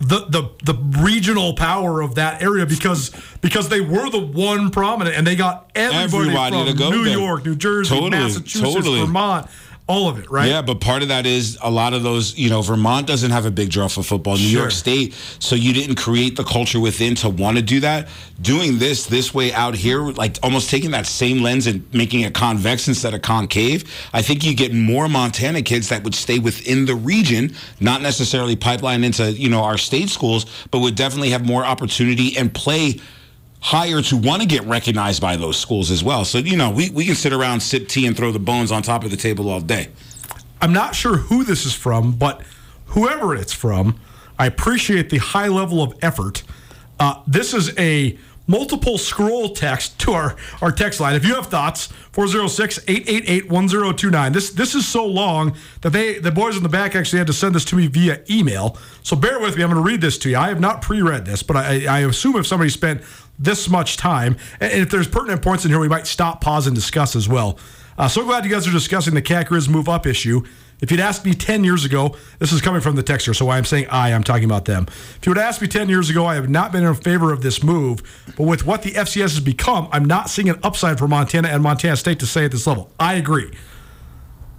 the 0.00 0.26
the 0.28 0.50
the 0.64 0.74
regional 1.00 1.54
power 1.54 2.00
of 2.00 2.16
that 2.16 2.42
area 2.42 2.66
because 2.66 3.12
because 3.40 3.68
they 3.68 3.80
were 3.80 4.10
the 4.10 4.18
one 4.18 4.70
prominent 4.70 5.14
and 5.16 5.24
they 5.26 5.36
got 5.36 5.70
everybody, 5.76 6.30
Everybody 6.34 6.56
from 6.56 6.66
to 6.66 6.74
go 6.74 6.90
New 6.90 7.04
there. 7.04 7.18
York, 7.18 7.44
New 7.44 7.54
Jersey, 7.54 7.90
Totally, 7.94 8.10
Massachusetts, 8.10 8.74
totally. 8.74 9.00
Vermont, 9.00 9.46
all 9.88 10.08
of 10.08 10.18
it, 10.18 10.30
right? 10.30 10.48
Yeah, 10.48 10.62
but 10.62 10.80
part 10.80 11.02
of 11.02 11.08
that 11.08 11.26
is 11.26 11.58
a 11.60 11.70
lot 11.70 11.92
of 11.92 12.02
those, 12.02 12.38
you 12.38 12.48
know, 12.48 12.62
Vermont 12.62 13.06
doesn't 13.06 13.30
have 13.32 13.46
a 13.46 13.50
big 13.50 13.70
draw 13.70 13.88
for 13.88 14.02
football, 14.02 14.34
New 14.36 14.42
Sure. 14.44 14.60
York 14.60 14.70
State, 14.70 15.14
so 15.38 15.56
you 15.56 15.72
didn't 15.72 15.96
create 15.96 16.36
the 16.36 16.44
culture 16.44 16.78
within 16.78 17.14
to 17.16 17.28
want 17.28 17.56
to 17.56 17.62
do 17.62 17.80
that. 17.80 18.08
Doing 18.40 18.78
this 18.78 19.06
this 19.06 19.34
way 19.34 19.52
out 19.52 19.74
here, 19.74 20.00
like 20.00 20.38
almost 20.42 20.70
taking 20.70 20.92
that 20.92 21.06
same 21.06 21.42
lens 21.42 21.66
and 21.66 21.84
making 21.92 22.20
it 22.20 22.32
convex 22.32 22.86
instead 22.88 23.12
of 23.12 23.22
concave, 23.22 23.84
I 24.12 24.22
think 24.22 24.44
you 24.44 24.54
get 24.54 24.72
more 24.72 25.08
Montana 25.08 25.62
kids 25.62 25.88
that 25.88 26.04
would 26.04 26.14
stay 26.14 26.38
within 26.38 26.86
the 26.86 26.94
region, 26.94 27.54
not 27.80 28.02
necessarily 28.02 28.56
pipeline 28.56 29.04
into, 29.04 29.32
you 29.32 29.48
know, 29.48 29.62
our 29.64 29.78
state 29.78 30.10
schools, 30.10 30.46
but 30.70 30.78
would 30.78 30.94
definitely 30.94 31.30
have 31.30 31.44
more 31.44 31.64
opportunity 31.64 32.36
and 32.36 32.54
play 32.54 33.00
higher 33.62 34.02
to 34.02 34.16
want 34.16 34.42
to 34.42 34.48
get 34.48 34.64
recognized 34.64 35.22
by 35.22 35.36
those 35.36 35.56
schools 35.56 35.92
as 35.92 36.02
well. 36.02 36.24
So, 36.24 36.38
you 36.38 36.56
know, 36.56 36.70
we, 36.70 36.90
we 36.90 37.06
can 37.06 37.14
sit 37.14 37.32
around, 37.32 37.60
sip 37.60 37.86
tea, 37.86 38.06
and 38.06 38.16
throw 38.16 38.32
the 38.32 38.40
bones 38.40 38.72
on 38.72 38.82
top 38.82 39.04
of 39.04 39.12
the 39.12 39.16
table 39.16 39.48
all 39.48 39.60
day. 39.60 39.88
I'm 40.60 40.72
not 40.72 40.96
sure 40.96 41.16
who 41.16 41.44
this 41.44 41.64
is 41.64 41.72
from, 41.72 42.12
but 42.12 42.42
whoever 42.86 43.36
it's 43.36 43.52
from, 43.52 44.00
I 44.36 44.46
appreciate 44.46 45.10
the 45.10 45.18
high 45.18 45.46
level 45.46 45.80
of 45.80 45.94
effort. 46.02 46.42
Uh, 46.98 47.22
this 47.26 47.54
is 47.54 47.76
a 47.78 48.18
multiple 48.46 48.98
scroll 48.98 49.48
text 49.50 49.98
to 50.00 50.12
our, 50.12 50.36
our 50.60 50.72
text 50.72 51.00
line. 51.00 51.14
If 51.14 51.24
you 51.24 51.36
have 51.36 51.46
thoughts, 51.46 51.88
406-888-1029. 52.12 54.32
This 54.32 54.50
this 54.50 54.74
is 54.74 54.86
so 54.86 55.06
long 55.06 55.56
that 55.80 55.90
they 55.90 56.18
the 56.18 56.30
boys 56.30 56.56
in 56.56 56.62
the 56.62 56.68
back 56.68 56.94
actually 56.94 57.18
had 57.18 57.26
to 57.28 57.32
send 57.32 57.54
this 57.54 57.64
to 57.66 57.76
me 57.76 57.86
via 57.86 58.20
email. 58.28 58.76
So 59.02 59.16
bear 59.16 59.40
with 59.40 59.56
me. 59.56 59.62
I'm 59.62 59.70
going 59.70 59.82
to 59.82 59.88
read 59.88 60.00
this 60.00 60.18
to 60.18 60.30
you. 60.30 60.36
I 60.36 60.48
have 60.48 60.60
not 60.60 60.82
pre-read 60.82 61.24
this, 61.24 61.42
but 61.42 61.56
I, 61.56 61.86
I 61.86 62.00
assume 62.00 62.36
if 62.36 62.46
somebody 62.46 62.70
spent 62.70 63.02
this 63.38 63.68
much 63.68 63.96
time, 63.96 64.36
and 64.60 64.72
if 64.72 64.90
there's 64.90 65.08
pertinent 65.08 65.42
points 65.42 65.64
in 65.64 65.70
here, 65.70 65.80
we 65.80 65.88
might 65.88 66.06
stop, 66.06 66.40
pause, 66.40 66.66
and 66.66 66.76
discuss 66.76 67.16
as 67.16 67.28
well. 67.28 67.58
Uh, 67.98 68.08
so 68.08 68.24
glad 68.24 68.44
you 68.44 68.50
guys 68.50 68.66
are 68.66 68.72
discussing 68.72 69.14
the 69.14 69.22
Cat 69.22 69.50
move 69.50 69.88
up 69.88 70.06
issue. 70.06 70.42
If 70.80 70.90
you'd 70.90 70.98
asked 70.98 71.24
me 71.24 71.32
10 71.32 71.62
years 71.62 71.84
ago, 71.84 72.16
this 72.40 72.52
is 72.52 72.60
coming 72.60 72.80
from 72.80 72.96
the 72.96 73.04
texter, 73.04 73.34
so 73.36 73.46
why 73.46 73.56
I'm 73.56 73.64
saying 73.64 73.86
I, 73.88 74.12
I'm 74.12 74.24
talking 74.24 74.44
about 74.44 74.64
them. 74.64 74.86
If 74.88 75.20
you 75.24 75.30
would 75.30 75.38
ask 75.38 75.62
me 75.62 75.68
10 75.68 75.88
years 75.88 76.10
ago, 76.10 76.26
I 76.26 76.34
have 76.34 76.50
not 76.50 76.72
been 76.72 76.82
in 76.82 76.94
favor 76.94 77.32
of 77.32 77.40
this 77.40 77.62
move, 77.62 78.02
but 78.36 78.42
with 78.42 78.66
what 78.66 78.82
the 78.82 78.90
FCS 78.90 79.20
has 79.20 79.40
become, 79.40 79.88
I'm 79.92 80.04
not 80.04 80.28
seeing 80.28 80.48
an 80.48 80.58
upside 80.64 80.98
for 80.98 81.06
Montana 81.06 81.48
and 81.48 81.62
Montana 81.62 81.96
State 81.96 82.18
to 82.18 82.26
stay 82.26 82.44
at 82.44 82.50
this 82.50 82.66
level. 82.66 82.90
I 82.98 83.14
agree. 83.14 83.52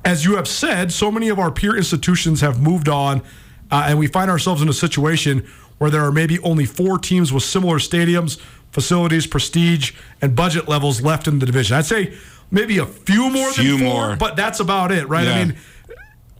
As 0.05 0.23
you 0.23 0.38
have 0.38 0.47
said, 0.47 0.93
so 0.93 1.12
many 1.12 1.27
of 1.27 1.39
our 1.39 1.51
peer 1.51 1.75
institutions 1.75 2.39
have 2.39 2.62
moved 2.62 2.88
on, 2.88 3.21
uh, 3.69 3.88
and 3.88 3.99
we 3.99 4.07
find 4.07 4.31
ourselves 4.31 4.62
in 4.62 4.69
a 4.69 4.73
situation 4.73 5.45
where 5.77 5.89
there 5.89 6.05
are 6.05 6.12
maybe 6.12 6.39
only 6.39 6.65
four 6.65 6.97
teams 6.97 7.33
with 7.33 7.43
similar 7.43 7.79
stadiums, 7.79 8.39
facilities, 8.73 9.27
prestige, 9.27 9.93
and 10.21 10.36
budget 10.36 10.67
levels 10.67 11.01
left 11.01 11.27
in 11.27 11.39
the 11.39 11.45
division. 11.45 11.77
I'd 11.77 11.86
say 11.86 12.13
maybe 12.51 12.79
a 12.79 12.86
few 12.86 13.29
more 13.29 13.51
Few 13.51 13.77
than 13.77 13.88
four, 13.88 14.07
more. 14.07 14.15
but 14.17 14.36
that's 14.36 14.59
about 14.59 14.91
it, 14.91 15.07
right? 15.07 15.25
Yeah. 15.25 15.36
I 15.36 15.45
mean, 15.45 15.57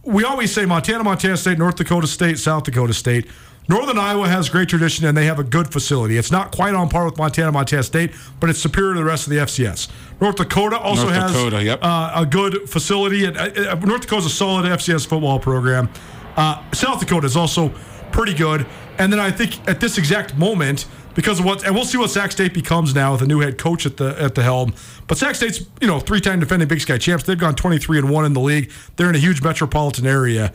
we 0.04 0.24
always 0.24 0.52
say 0.52 0.66
Montana, 0.66 1.04
Montana 1.04 1.36
State, 1.36 1.58
North 1.58 1.76
Dakota 1.76 2.06
State, 2.06 2.38
South 2.38 2.64
Dakota 2.64 2.92
State. 2.92 3.26
Northern 3.66 3.98
Iowa 3.98 4.28
has 4.28 4.50
great 4.50 4.68
tradition 4.68 5.06
and 5.06 5.16
they 5.16 5.24
have 5.24 5.38
a 5.38 5.44
good 5.44 5.72
facility. 5.72 6.18
It's 6.18 6.30
not 6.30 6.54
quite 6.54 6.74
on 6.74 6.90
par 6.90 7.06
with 7.06 7.16
Montana, 7.16 7.50
Montana 7.50 7.82
State, 7.82 8.10
but 8.38 8.50
it's 8.50 8.58
superior 8.58 8.92
to 8.92 8.98
the 8.98 9.04
rest 9.04 9.26
of 9.26 9.30
the 9.30 9.38
FCS. 9.38 9.88
North 10.20 10.36
Dakota 10.36 10.78
also 10.78 11.04
North 11.04 11.14
has 11.14 11.32
Dakota, 11.32 11.64
yep. 11.64 11.78
uh, 11.82 12.12
a 12.14 12.26
good 12.26 12.68
facility. 12.68 13.24
And, 13.24 13.38
uh, 13.38 13.70
uh, 13.70 13.74
North 13.76 14.02
Dakota's 14.02 14.26
a 14.26 14.30
solid 14.30 14.66
FCS 14.66 15.06
football 15.06 15.38
program. 15.40 15.88
Uh, 16.36 16.62
South 16.72 17.00
Dakota 17.00 17.26
is 17.26 17.36
also 17.36 17.72
pretty 18.12 18.34
good. 18.34 18.66
And 18.98 19.10
then 19.10 19.18
I 19.18 19.30
think 19.30 19.66
at 19.66 19.80
this 19.80 19.96
exact 19.96 20.36
moment, 20.36 20.86
because 21.14 21.40
of 21.40 21.44
what, 21.44 21.64
and 21.64 21.74
we'll 21.74 21.84
see 21.84 21.98
what 21.98 22.10
Sac 22.10 22.32
State 22.32 22.54
becomes 22.54 22.94
now 22.94 23.12
with 23.12 23.22
a 23.22 23.26
new 23.26 23.40
head 23.40 23.58
coach 23.58 23.86
at 23.86 23.96
the 23.96 24.20
at 24.20 24.34
the 24.34 24.42
helm. 24.42 24.74
But 25.06 25.18
Sac 25.18 25.34
State's 25.34 25.60
you 25.80 25.86
know 25.86 26.00
three 26.00 26.20
time 26.20 26.40
defending 26.40 26.68
Big 26.68 26.80
Sky 26.80 26.98
champs. 26.98 27.24
They've 27.24 27.38
gone 27.38 27.54
twenty 27.54 27.78
three 27.78 27.98
and 27.98 28.10
one 28.10 28.24
in 28.24 28.32
the 28.32 28.40
league. 28.40 28.70
They're 28.96 29.08
in 29.08 29.14
a 29.14 29.18
huge 29.18 29.42
metropolitan 29.42 30.06
area. 30.06 30.52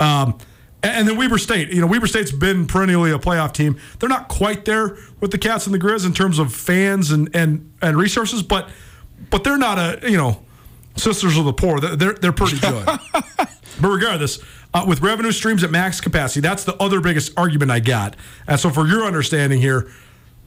Um, 0.00 0.38
and 0.82 1.08
then 1.08 1.16
Weber 1.16 1.38
State, 1.38 1.70
you 1.72 1.80
know, 1.80 1.88
Weber 1.88 2.06
State's 2.06 2.30
been 2.30 2.66
perennially 2.66 3.10
a 3.10 3.18
playoff 3.18 3.52
team. 3.52 3.80
They're 3.98 4.08
not 4.08 4.28
quite 4.28 4.64
there 4.64 4.96
with 5.20 5.32
the 5.32 5.38
Cats 5.38 5.66
and 5.66 5.74
the 5.74 5.78
Grizz 5.78 6.06
in 6.06 6.14
terms 6.14 6.38
of 6.38 6.54
fans 6.54 7.10
and 7.10 7.34
and 7.34 7.72
and 7.82 7.96
resources, 7.96 8.42
but 8.42 8.68
but 9.30 9.44
they're 9.44 9.58
not 9.58 9.78
a 9.78 10.10
you 10.10 10.16
know 10.16 10.44
sisters 10.96 11.36
of 11.36 11.44
the 11.44 11.52
poor. 11.52 11.80
They're 11.80 11.96
they're, 11.96 12.14
they're 12.14 12.32
pretty 12.32 12.58
good. 12.60 12.84
but 13.12 13.58
regardless, 13.80 14.38
uh, 14.74 14.84
with 14.86 15.00
revenue 15.00 15.32
streams 15.32 15.64
at 15.64 15.70
max 15.70 16.00
capacity, 16.00 16.40
that's 16.40 16.64
the 16.64 16.76
other 16.76 17.00
biggest 17.00 17.32
argument 17.38 17.70
I 17.70 17.80
got. 17.80 18.16
And 18.46 18.58
so, 18.60 18.70
for 18.70 18.86
your 18.86 19.04
understanding 19.04 19.60
here, 19.60 19.90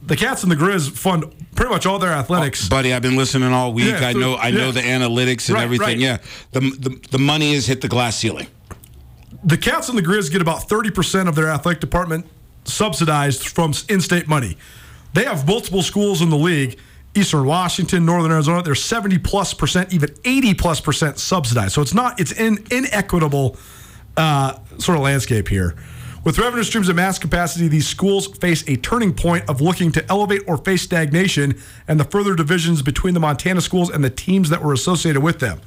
the 0.04 0.16
Cats 0.16 0.42
and 0.42 0.50
the 0.50 0.56
Grizz 0.56 0.90
fund 0.90 1.24
pretty 1.54 1.70
much 1.70 1.86
all 1.86 1.98
their 1.98 2.12
athletics. 2.12 2.68
Buddy, 2.68 2.92
I've 2.92 3.02
been 3.02 3.16
listening 3.16 3.52
all 3.52 3.72
week. 3.72 3.86
Yeah, 3.86 4.06
I 4.08 4.12
know 4.12 4.36
I 4.36 4.50
know 4.50 4.72
the 4.72 4.80
analytics 4.80 5.48
and 5.48 5.54
Right, 5.56 5.64
everything. 5.64 5.86
right. 5.86 5.98
Yeah. 5.98 6.18
The, 6.52 6.60
the 6.60 7.00
the 7.12 7.18
money 7.18 7.54
has 7.54 7.66
hit 7.66 7.80
the 7.80 7.88
glass 7.88 8.16
ceiling. 8.16 8.46
the 9.44 9.56
Cats 9.58 9.88
and 9.88 9.96
the 9.98 10.02
Grizz 10.02 10.30
get 10.30 10.40
about 10.42 10.68
30% 10.68 11.28
of 11.28 11.34
their 11.34 11.48
athletic 11.48 11.80
department 11.80 12.26
subsidized 12.64 13.48
from 13.48 13.72
in-state 13.88 14.28
money. 14.28 14.56
They 15.14 15.24
have 15.24 15.46
multiple 15.46 15.82
schools 15.82 16.22
in 16.22 16.30
the 16.30 16.38
league, 16.38 16.78
Eastern 17.14 17.44
Washington, 17.44 18.06
Northern 18.06 18.30
Arizona, 18.32 18.62
they're 18.62 18.74
70 18.76 19.18
plus 19.18 19.52
percent, 19.52 19.92
even 19.92 20.08
80 20.24 20.54
plus 20.54 20.80
percent 20.80 21.18
subsidized. 21.18 21.72
So 21.72 21.82
it's 21.82 21.92
not, 21.92 22.18
it's 22.20 22.32
an 22.38 22.64
inequitable 22.70 23.56
uh, 24.16 24.58
sort 24.78 24.96
of 24.96 25.04
landscape 25.04 25.48
here. 25.48 25.74
With 26.24 26.38
revenue 26.38 26.62
streams 26.62 26.88
at 26.88 26.94
mass 26.94 27.18
capacity, 27.18 27.66
these 27.66 27.88
schools 27.88 28.28
face 28.38 28.62
a 28.68 28.76
turning 28.76 29.12
point 29.12 29.48
of 29.48 29.60
looking 29.60 29.90
to 29.92 30.08
elevate 30.08 30.42
or 30.46 30.56
face 30.56 30.82
stagnation 30.82 31.56
and 31.88 31.98
the 31.98 32.04
further 32.04 32.36
divisions 32.36 32.80
between 32.80 33.14
the 33.14 33.20
Montana 33.20 33.60
schools 33.60 33.90
and 33.90 34.04
the 34.04 34.10
teams 34.10 34.48
that 34.50 34.62
were 34.62 34.72
associated 34.72 35.20
with 35.20 35.40
them. 35.40 35.60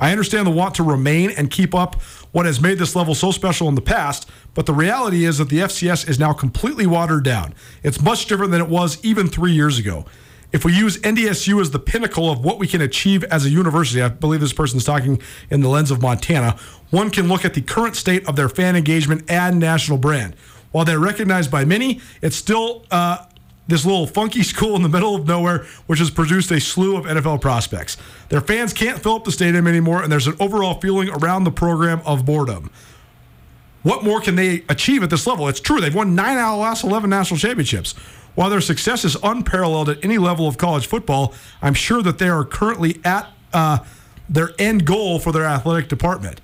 I 0.00 0.10
understand 0.10 0.48
the 0.48 0.50
want 0.50 0.74
to 0.76 0.82
remain 0.82 1.30
and 1.30 1.48
keep 1.48 1.72
up 1.72 2.02
what 2.32 2.46
has 2.46 2.60
made 2.60 2.78
this 2.78 2.96
level 2.96 3.14
so 3.14 3.30
special 3.30 3.68
in 3.68 3.76
the 3.76 3.80
past, 3.80 4.28
but 4.54 4.66
the 4.66 4.72
reality 4.72 5.24
is 5.24 5.38
that 5.38 5.48
the 5.48 5.58
FCS 5.58 6.08
is 6.08 6.18
now 6.18 6.32
completely 6.32 6.86
watered 6.86 7.22
down. 7.22 7.54
It's 7.84 8.02
much 8.02 8.26
different 8.26 8.50
than 8.50 8.60
it 8.60 8.68
was 8.68 8.98
even 9.04 9.28
three 9.28 9.52
years 9.52 9.78
ago. 9.78 10.04
If 10.50 10.64
we 10.64 10.76
use 10.76 10.98
NDSU 10.98 11.60
as 11.60 11.70
the 11.70 11.78
pinnacle 11.78 12.30
of 12.30 12.44
what 12.44 12.58
we 12.58 12.66
can 12.66 12.82
achieve 12.82 13.22
as 13.24 13.46
a 13.46 13.50
university, 13.50 14.02
I 14.02 14.08
believe 14.08 14.40
this 14.40 14.52
person's 14.52 14.84
talking 14.84 15.22
in 15.50 15.60
the 15.60 15.68
lens 15.68 15.90
of 15.90 16.02
Montana, 16.02 16.58
one 16.92 17.10
can 17.10 17.26
look 17.26 17.44
at 17.44 17.54
the 17.54 17.62
current 17.62 17.96
state 17.96 18.28
of 18.28 18.36
their 18.36 18.50
fan 18.50 18.76
engagement 18.76 19.24
and 19.28 19.58
national 19.58 19.96
brand. 19.96 20.36
While 20.72 20.84
they're 20.84 20.98
recognized 20.98 21.50
by 21.50 21.64
many, 21.64 22.02
it's 22.20 22.36
still 22.36 22.84
uh, 22.90 23.24
this 23.66 23.86
little 23.86 24.06
funky 24.06 24.42
school 24.52 24.76
in 24.76 24.82
the 24.82 24.90
middle 24.90 25.16
of 25.16 25.26
nowhere, 25.26 25.64
which 25.86 25.98
has 26.00 26.10
produced 26.10 26.50
a 26.50 26.60
slew 26.60 26.96
of 26.96 27.06
NFL 27.06 27.40
prospects. 27.40 27.96
Their 28.28 28.42
fans 28.42 28.74
can't 28.74 28.98
fill 29.02 29.14
up 29.14 29.24
the 29.24 29.32
stadium 29.32 29.66
anymore, 29.66 30.02
and 30.02 30.12
there's 30.12 30.26
an 30.26 30.36
overall 30.38 30.80
feeling 30.80 31.08
around 31.08 31.44
the 31.44 31.50
program 31.50 32.02
of 32.04 32.26
boredom. 32.26 32.70
What 33.82 34.04
more 34.04 34.20
can 34.20 34.36
they 34.36 34.62
achieve 34.68 35.02
at 35.02 35.08
this 35.08 35.26
level? 35.26 35.48
It's 35.48 35.60
true, 35.60 35.80
they've 35.80 35.94
won 35.94 36.14
nine 36.14 36.36
out 36.36 36.52
of 36.52 36.58
the 36.58 36.62
last 36.62 36.84
11 36.84 37.08
national 37.08 37.38
championships. 37.38 37.94
While 38.34 38.50
their 38.50 38.60
success 38.60 39.04
is 39.06 39.16
unparalleled 39.22 39.88
at 39.88 40.04
any 40.04 40.18
level 40.18 40.46
of 40.46 40.58
college 40.58 40.86
football, 40.86 41.32
I'm 41.62 41.74
sure 41.74 42.02
that 42.02 42.18
they 42.18 42.28
are 42.28 42.44
currently 42.44 43.00
at 43.02 43.28
uh, 43.54 43.78
their 44.28 44.50
end 44.58 44.84
goal 44.84 45.18
for 45.18 45.32
their 45.32 45.44
athletic 45.44 45.88
department. 45.88 46.42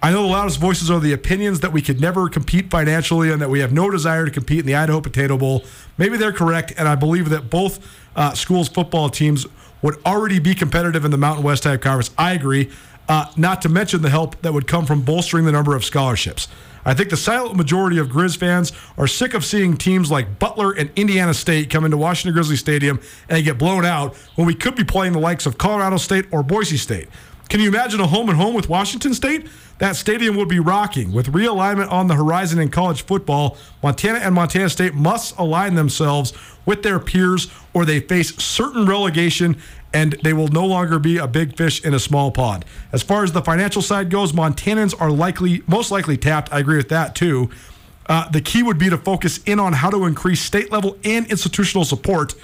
I 0.00 0.12
know 0.12 0.22
the 0.22 0.28
loudest 0.28 0.60
voices 0.60 0.90
are 0.90 1.00
the 1.00 1.12
opinions 1.12 1.60
that 1.60 1.72
we 1.72 1.82
could 1.82 2.00
never 2.00 2.28
compete 2.28 2.70
financially 2.70 3.32
and 3.32 3.42
that 3.42 3.50
we 3.50 3.60
have 3.60 3.72
no 3.72 3.90
desire 3.90 4.24
to 4.24 4.30
compete 4.30 4.60
in 4.60 4.66
the 4.66 4.76
Idaho 4.76 5.00
Potato 5.00 5.36
Bowl. 5.36 5.64
Maybe 5.96 6.16
they're 6.16 6.32
correct, 6.32 6.72
and 6.78 6.86
I 6.86 6.94
believe 6.94 7.30
that 7.30 7.50
both 7.50 7.84
uh, 8.14 8.32
schools' 8.34 8.68
football 8.68 9.08
teams 9.08 9.46
would 9.82 9.96
already 10.06 10.38
be 10.38 10.54
competitive 10.54 11.04
in 11.04 11.10
the 11.10 11.18
Mountain 11.18 11.44
West 11.44 11.64
type 11.64 11.82
conference. 11.82 12.12
I 12.16 12.32
agree. 12.32 12.70
Uh, 13.08 13.26
not 13.36 13.62
to 13.62 13.68
mention 13.68 14.02
the 14.02 14.10
help 14.10 14.40
that 14.42 14.52
would 14.52 14.66
come 14.66 14.86
from 14.86 15.02
bolstering 15.02 15.46
the 15.46 15.52
number 15.52 15.74
of 15.74 15.84
scholarships. 15.84 16.46
I 16.84 16.94
think 16.94 17.10
the 17.10 17.16
silent 17.16 17.56
majority 17.56 17.98
of 17.98 18.08
Grizz 18.08 18.36
fans 18.36 18.72
are 18.96 19.06
sick 19.06 19.34
of 19.34 19.44
seeing 19.44 19.76
teams 19.76 20.10
like 20.10 20.38
Butler 20.38 20.72
and 20.72 20.90
Indiana 20.94 21.34
State 21.34 21.70
come 21.70 21.84
into 21.84 21.96
Washington 21.96 22.34
Grizzly 22.34 22.56
Stadium 22.56 23.00
and 23.28 23.44
get 23.44 23.58
blown 23.58 23.84
out 23.84 24.14
when 24.36 24.46
we 24.46 24.54
could 24.54 24.76
be 24.76 24.84
playing 24.84 25.12
the 25.12 25.18
likes 25.18 25.44
of 25.44 25.58
Colorado 25.58 25.96
State 25.96 26.26
or 26.30 26.42
Boise 26.42 26.76
State. 26.76 27.08
Can 27.48 27.60
you 27.60 27.68
imagine 27.68 28.00
a 28.00 28.06
home 28.06 28.28
and 28.28 28.36
home 28.36 28.54
with 28.54 28.68
Washington 28.68 29.14
State? 29.14 29.46
That 29.78 29.96
stadium 29.96 30.36
would 30.36 30.48
be 30.48 30.60
rocking. 30.60 31.12
With 31.12 31.32
realignment 31.32 31.90
on 31.90 32.06
the 32.06 32.14
horizon 32.14 32.58
in 32.58 32.68
college 32.68 33.02
football, 33.02 33.56
Montana 33.82 34.18
and 34.18 34.34
Montana 34.34 34.68
State 34.68 34.94
must 34.94 35.38
align 35.38 35.74
themselves 35.74 36.34
with 36.66 36.82
their 36.82 36.98
peers 36.98 37.50
or 37.72 37.86
they 37.86 38.00
face 38.00 38.36
certain 38.36 38.84
relegation 38.84 39.56
and 39.94 40.12
they 40.22 40.34
will 40.34 40.48
no 40.48 40.66
longer 40.66 40.98
be 40.98 41.16
a 41.16 41.26
big 41.26 41.56
fish 41.56 41.82
in 41.82 41.94
a 41.94 41.98
small 41.98 42.30
pond. 42.30 42.66
As 42.92 43.02
far 43.02 43.24
as 43.24 43.32
the 43.32 43.40
financial 43.40 43.80
side 43.80 44.10
goes, 44.10 44.32
Montanans 44.32 44.94
are 45.00 45.10
likely 45.10 45.62
most 45.66 45.90
likely 45.90 46.18
tapped. 46.18 46.52
I 46.52 46.58
agree 46.58 46.76
with 46.76 46.90
that 46.90 47.14
too. 47.14 47.48
Uh, 48.06 48.28
the 48.28 48.42
key 48.42 48.62
would 48.62 48.78
be 48.78 48.90
to 48.90 48.98
focus 48.98 49.40
in 49.46 49.58
on 49.58 49.72
how 49.72 49.88
to 49.88 50.04
increase 50.04 50.42
state 50.42 50.70
level 50.70 50.98
and 51.04 51.26
institutional 51.28 51.84
support. 51.86 52.34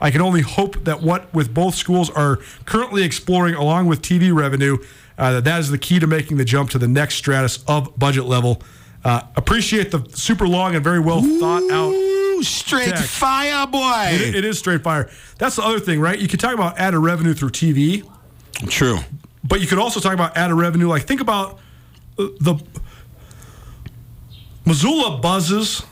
I 0.00 0.10
can 0.10 0.20
only 0.20 0.40
hope 0.42 0.84
that 0.84 1.02
what 1.02 1.32
with 1.32 1.54
both 1.54 1.74
schools 1.74 2.10
are 2.10 2.38
currently 2.66 3.02
exploring, 3.04 3.54
along 3.54 3.86
with 3.86 4.02
TV 4.02 4.34
revenue, 4.34 4.78
uh, 5.16 5.34
that 5.34 5.44
that 5.44 5.60
is 5.60 5.70
the 5.70 5.78
key 5.78 5.98
to 6.00 6.06
making 6.06 6.36
the 6.36 6.44
jump 6.44 6.70
to 6.70 6.78
the 6.78 6.88
next 6.88 7.14
stratus 7.14 7.62
of 7.68 7.96
budget 7.98 8.24
level. 8.24 8.60
Uh, 9.04 9.20
appreciate 9.36 9.90
the 9.90 10.04
super 10.14 10.48
long 10.48 10.74
and 10.74 10.82
very 10.82 10.98
well 10.98 11.20
thought 11.22 11.70
out. 11.70 11.92
Ooh, 11.92 12.42
straight 12.42 12.88
Text. 12.88 13.10
fire, 13.10 13.66
boy. 13.66 14.08
It, 14.10 14.34
it 14.34 14.44
is 14.44 14.58
straight 14.58 14.82
fire. 14.82 15.10
That's 15.38 15.56
the 15.56 15.62
other 15.62 15.78
thing, 15.78 16.00
right? 16.00 16.18
You 16.18 16.26
could 16.26 16.40
talk 16.40 16.54
about 16.54 16.78
added 16.78 16.98
revenue 16.98 17.34
through 17.34 17.50
TV, 17.50 18.08
True. 18.68 18.98
but 19.44 19.60
you 19.60 19.66
could 19.66 19.78
also 19.78 20.00
talk 20.00 20.14
about 20.14 20.36
added 20.36 20.54
revenue. 20.54 20.88
Like 20.88 21.02
think 21.04 21.20
about 21.20 21.60
uh, 22.18 22.28
the 22.40 22.56
Missoula 24.64 25.18
buzzes. 25.18 25.82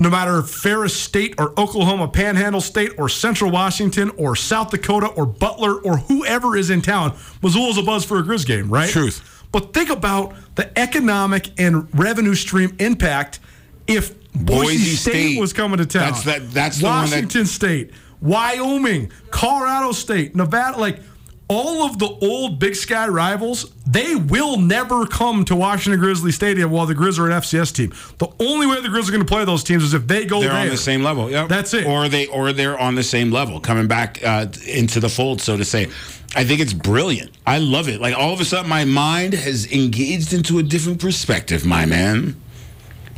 No 0.00 0.08
matter 0.10 0.38
if 0.38 0.48
Ferris 0.50 0.94
State 0.96 1.34
or 1.38 1.50
Oklahoma 1.58 2.06
Panhandle 2.08 2.60
State 2.60 2.92
or 2.98 3.08
Central 3.08 3.50
Washington 3.50 4.10
or 4.16 4.36
South 4.36 4.70
Dakota 4.70 5.06
or 5.08 5.26
Butler 5.26 5.74
or 5.80 5.96
whoever 5.98 6.56
is 6.56 6.70
in 6.70 6.82
town, 6.82 7.16
Missoula's 7.42 7.78
a 7.78 7.82
buzz 7.82 8.04
for 8.04 8.18
a 8.18 8.22
Grizz 8.22 8.46
game, 8.46 8.70
right? 8.70 8.88
Truth. 8.88 9.46
But 9.50 9.72
think 9.74 9.90
about 9.90 10.34
the 10.54 10.76
economic 10.78 11.50
and 11.60 11.88
revenue 11.98 12.34
stream 12.34 12.76
impact 12.78 13.40
if 13.88 14.14
Boise, 14.34 14.62
Boise 14.62 14.78
State, 14.96 15.10
State. 15.12 15.40
was 15.40 15.52
coming 15.52 15.78
to 15.78 15.86
town. 15.86 16.12
That's 16.12 16.22
that- 16.24 16.52
that's 16.52 16.78
the 16.78 16.84
one 16.84 17.06
that- 17.06 17.10
Washington 17.16 17.46
State, 17.46 17.90
Wyoming, 18.20 19.10
Colorado 19.30 19.90
State, 19.92 20.36
Nevada. 20.36 20.78
Like 20.78 21.00
all 21.48 21.84
of 21.84 21.98
the 21.98 22.06
old 22.06 22.58
Big 22.58 22.76
Sky 22.76 23.08
rivals, 23.08 23.72
they 23.86 24.14
will 24.14 24.58
never 24.58 25.06
come 25.06 25.44
to 25.46 25.56
Washington 25.56 25.98
Grizzly 25.98 26.30
Stadium 26.30 26.70
while 26.70 26.86
the 26.86 26.94
Grizz 26.94 27.18
are 27.18 27.26
an 27.26 27.32
FCS 27.32 27.74
team. 27.74 27.92
The 28.18 28.28
only 28.38 28.66
way 28.66 28.80
the 28.82 28.88
Grizz 28.88 29.08
are 29.08 29.12
going 29.12 29.24
to 29.24 29.28
play 29.28 29.44
those 29.44 29.64
teams 29.64 29.82
is 29.82 29.94
if 29.94 30.06
they 30.06 30.26
go 30.26 30.40
they're 30.40 30.50
there. 30.50 30.60
on 30.60 30.68
the 30.68 30.76
same 30.76 31.02
level. 31.02 31.30
Yep. 31.30 31.48
That's 31.48 31.72
it. 31.72 31.86
Or 31.86 32.08
they 32.08 32.26
or 32.26 32.52
they're 32.52 32.78
on 32.78 32.94
the 32.94 33.02
same 33.02 33.30
level, 33.30 33.60
coming 33.60 33.86
back 33.88 34.22
uh, 34.22 34.46
into 34.66 35.00
the 35.00 35.08
fold, 35.08 35.40
so 35.40 35.56
to 35.56 35.64
say. 35.64 35.88
I 36.36 36.44
think 36.44 36.60
it's 36.60 36.74
brilliant. 36.74 37.30
I 37.46 37.58
love 37.58 37.88
it. 37.88 38.02
Like 38.02 38.14
all 38.14 38.34
of 38.34 38.40
a 38.40 38.44
sudden, 38.44 38.68
my 38.68 38.84
mind 38.84 39.32
has 39.32 39.70
engaged 39.72 40.34
into 40.34 40.58
a 40.58 40.62
different 40.62 41.00
perspective, 41.00 41.64
my 41.64 41.86
man. 41.86 42.36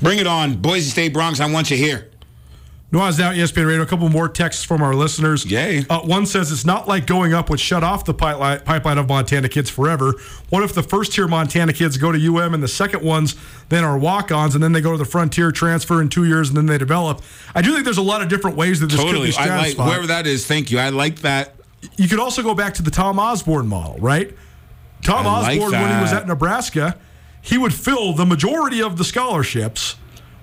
Bring 0.00 0.20
it 0.20 0.28
on, 0.28 0.56
Boise 0.62 0.90
State 0.90 1.12
Bronx. 1.12 1.40
I 1.40 1.50
want 1.50 1.70
you 1.70 1.76
here. 1.76 2.09
Nuanez 2.92 3.20
Now, 3.20 3.30
ESPN 3.30 3.66
Radio. 3.68 3.82
A 3.82 3.86
couple 3.86 4.08
more 4.08 4.28
texts 4.28 4.64
from 4.64 4.82
our 4.82 4.94
listeners. 4.94 5.46
Yay. 5.46 5.84
Uh, 5.88 6.00
one 6.00 6.26
says 6.26 6.50
it's 6.50 6.64
not 6.64 6.88
like 6.88 7.06
going 7.06 7.32
up 7.32 7.48
would 7.48 7.60
shut 7.60 7.84
off 7.84 8.04
the 8.04 8.12
pipeline, 8.12 8.60
pipeline 8.60 8.98
of 8.98 9.08
Montana 9.08 9.48
kids 9.48 9.70
forever. 9.70 10.14
What 10.48 10.64
if 10.64 10.74
the 10.74 10.82
first 10.82 11.12
tier 11.12 11.28
Montana 11.28 11.72
kids 11.72 11.96
go 11.96 12.10
to 12.10 12.36
UM 12.36 12.52
and 12.52 12.60
the 12.60 12.68
second 12.68 13.04
ones 13.04 13.36
then 13.68 13.84
are 13.84 13.96
walk 13.96 14.32
ons 14.32 14.56
and 14.56 14.64
then 14.64 14.72
they 14.72 14.80
go 14.80 14.90
to 14.90 14.98
the 14.98 15.04
frontier 15.04 15.52
transfer 15.52 16.02
in 16.02 16.08
two 16.08 16.24
years 16.24 16.48
and 16.48 16.56
then 16.56 16.66
they 16.66 16.78
develop? 16.78 17.22
I 17.54 17.62
do 17.62 17.72
think 17.72 17.84
there's 17.84 17.96
a 17.96 18.02
lot 18.02 18.22
of 18.22 18.28
different 18.28 18.56
ways 18.56 18.80
that 18.80 18.86
this 18.86 18.98
Totally. 18.98 19.30
could 19.30 19.44
be 19.44 19.50
I 19.50 19.56
like 19.56 19.76
whoever 19.76 20.08
that 20.08 20.26
is. 20.26 20.44
Thank 20.44 20.72
you. 20.72 20.80
I 20.80 20.88
like 20.88 21.20
that. 21.20 21.54
you 21.96 22.08
could 22.08 22.18
also 22.18 22.42
go 22.42 22.54
back 22.54 22.74
to 22.74 22.82
the 22.82 22.90
Tom 22.90 23.20
Osborne 23.20 23.68
model, 23.68 23.98
right? 24.00 24.34
Tom 25.02 25.28
I 25.28 25.42
like 25.42 25.60
Osborne, 25.60 25.80
when 25.80 25.94
he 25.94 26.02
was 26.02 26.12
at 26.12 26.26
Nebraska, 26.26 26.98
he 27.40 27.56
would 27.56 27.72
fill 27.72 28.14
the 28.14 28.26
majority 28.26 28.82
of 28.82 28.98
the 28.98 29.04
scholarships 29.04 29.94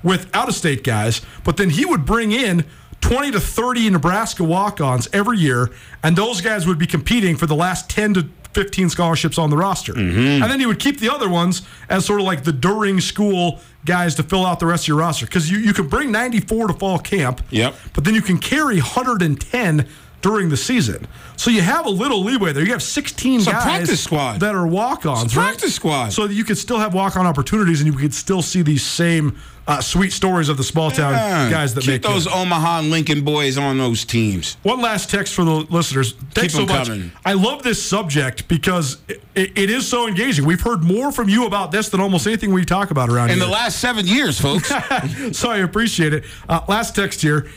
with 0.04 0.30
out 0.36 0.48
of 0.50 0.56
state 0.56 0.84
guys, 0.84 1.22
but 1.44 1.58
then 1.58 1.70
he 1.72 1.86
would 1.86 2.06
bring 2.06 2.32
in 2.32 2.66
20 3.02 3.32
to 3.32 3.40
30 3.40 3.90
Nebraska 3.92 4.44
walk 4.44 4.82
ons 4.82 5.08
every 5.14 5.38
year, 5.38 5.70
and 6.04 6.16
those 6.16 6.42
guys 6.42 6.66
would 6.68 6.78
be 6.80 6.88
competing 6.88 7.36
for 7.36 7.46
the 7.46 7.56
last 7.56 7.90
10 7.90 8.14
to 8.16 8.30
15 8.54 8.90
scholarships 8.90 9.38
on 9.38 9.50
the 9.52 9.58
roster. 9.58 9.94
Mm-hmm. 9.94 10.42
And 10.42 10.52
then 10.52 10.60
he 10.60 10.66
would 10.66 10.80
keep 10.80 11.00
the 11.00 11.14
other 11.14 11.30
ones 11.30 11.62
as 11.90 12.06
sort 12.06 12.20
of 12.22 12.26
like 12.26 12.44
the 12.44 12.52
during 12.52 13.00
school 13.00 13.60
guys 13.86 14.16
to 14.16 14.24
fill 14.24 14.46
out 14.46 14.60
the 14.60 14.66
rest 14.66 14.86
of 14.86 14.88
your 14.90 14.98
roster. 14.98 15.28
Because 15.28 15.52
you, 15.52 15.60
you 15.60 15.74
can 15.74 15.88
bring 15.88 16.12
94 16.12 16.68
to 16.70 16.74
fall 16.74 16.98
camp, 16.98 17.42
Yep. 17.52 17.76
but 17.94 18.04
then 18.04 18.16
you 18.16 18.22
can 18.22 18.40
carry 18.40 18.78
110 18.80 19.88
during 20.22 20.50
the 20.50 20.58
season. 20.58 21.08
So 21.36 21.52
you 21.52 21.62
have 21.62 21.86
a 21.86 21.90
little 21.90 22.24
leeway 22.24 22.52
there. 22.52 22.64
You 22.66 22.72
have 22.72 22.82
16 22.82 23.40
It's 23.42 23.46
guys 23.48 23.62
practice 23.64 24.04
squad. 24.04 24.40
that 24.40 24.56
are 24.56 24.66
walk-ons, 24.66 25.26
It's 25.26 25.36
a 25.36 25.40
right? 25.40 25.46
practice 25.50 25.76
squad. 25.76 26.12
So 26.14 26.26
that 26.28 26.34
you 26.34 26.44
could 26.44 26.58
still 26.58 26.80
have 26.80 26.94
walk-on 26.96 27.26
opportunities, 27.28 27.82
and 27.82 27.92
you 27.94 27.98
could 27.98 28.14
still 28.14 28.42
see 28.42 28.64
these 28.64 28.84
same 28.84 29.38
uh, 29.68 29.82
sweet 29.82 30.14
stories 30.14 30.48
of 30.50 30.56
the 30.56 30.64
small 30.64 30.90
town 30.90 31.12
Yeah. 31.12 31.50
guys 31.52 31.74
that 31.76 31.82
Keep 31.82 31.90
make 31.92 32.02
those 32.02 32.26
it. 32.26 32.34
Omaha 32.34 32.80
and 32.80 32.90
Lincoln 32.90 33.22
boys 33.26 33.58
on 33.58 33.78
those 33.78 34.06
teams. 34.06 34.56
One 34.64 34.82
last 34.82 35.10
text 35.12 35.34
for 35.34 35.44
the 35.44 35.52
listeners. 35.52 36.14
Thanks 36.34 36.54
so 36.54 36.62
'em 36.62 36.68
much. 36.68 36.88
coming. 36.88 37.12
I 37.26 37.34
love 37.34 37.64
this 37.64 37.84
subject 37.84 38.48
because 38.48 38.98
it, 39.10 39.22
it 39.36 39.70
is 39.70 39.86
so 39.86 40.08
engaging. 40.08 40.46
We've 40.46 40.62
heard 40.62 40.84
more 40.86 41.12
from 41.12 41.28
you 41.28 41.46
about 41.46 41.72
this 41.74 41.90
than 41.90 42.00
almost 42.00 42.26
anything 42.26 42.54
we 42.54 42.64
talk 42.64 42.92
about 42.92 43.10
around 43.10 43.30
In 43.30 43.36
here. 43.36 43.44
In 43.44 43.50
the 43.50 43.54
last 43.54 43.80
seven 43.80 44.08
years, 44.08 44.40
folks. 44.40 44.72
so 45.38 45.52
I 45.52 45.58
appreciate 45.58 46.14
it. 46.14 46.24
Uh, 46.48 46.62
last 46.70 46.96
text 46.96 47.22
here. 47.22 47.48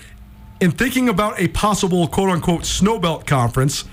In 0.60 0.70
thinking 0.70 1.08
about 1.08 1.40
a 1.40 1.48
possible 1.48 2.06
quote 2.06 2.28
unquote 2.28 2.62
snowbelt 2.62 3.26
conference, 3.26 3.84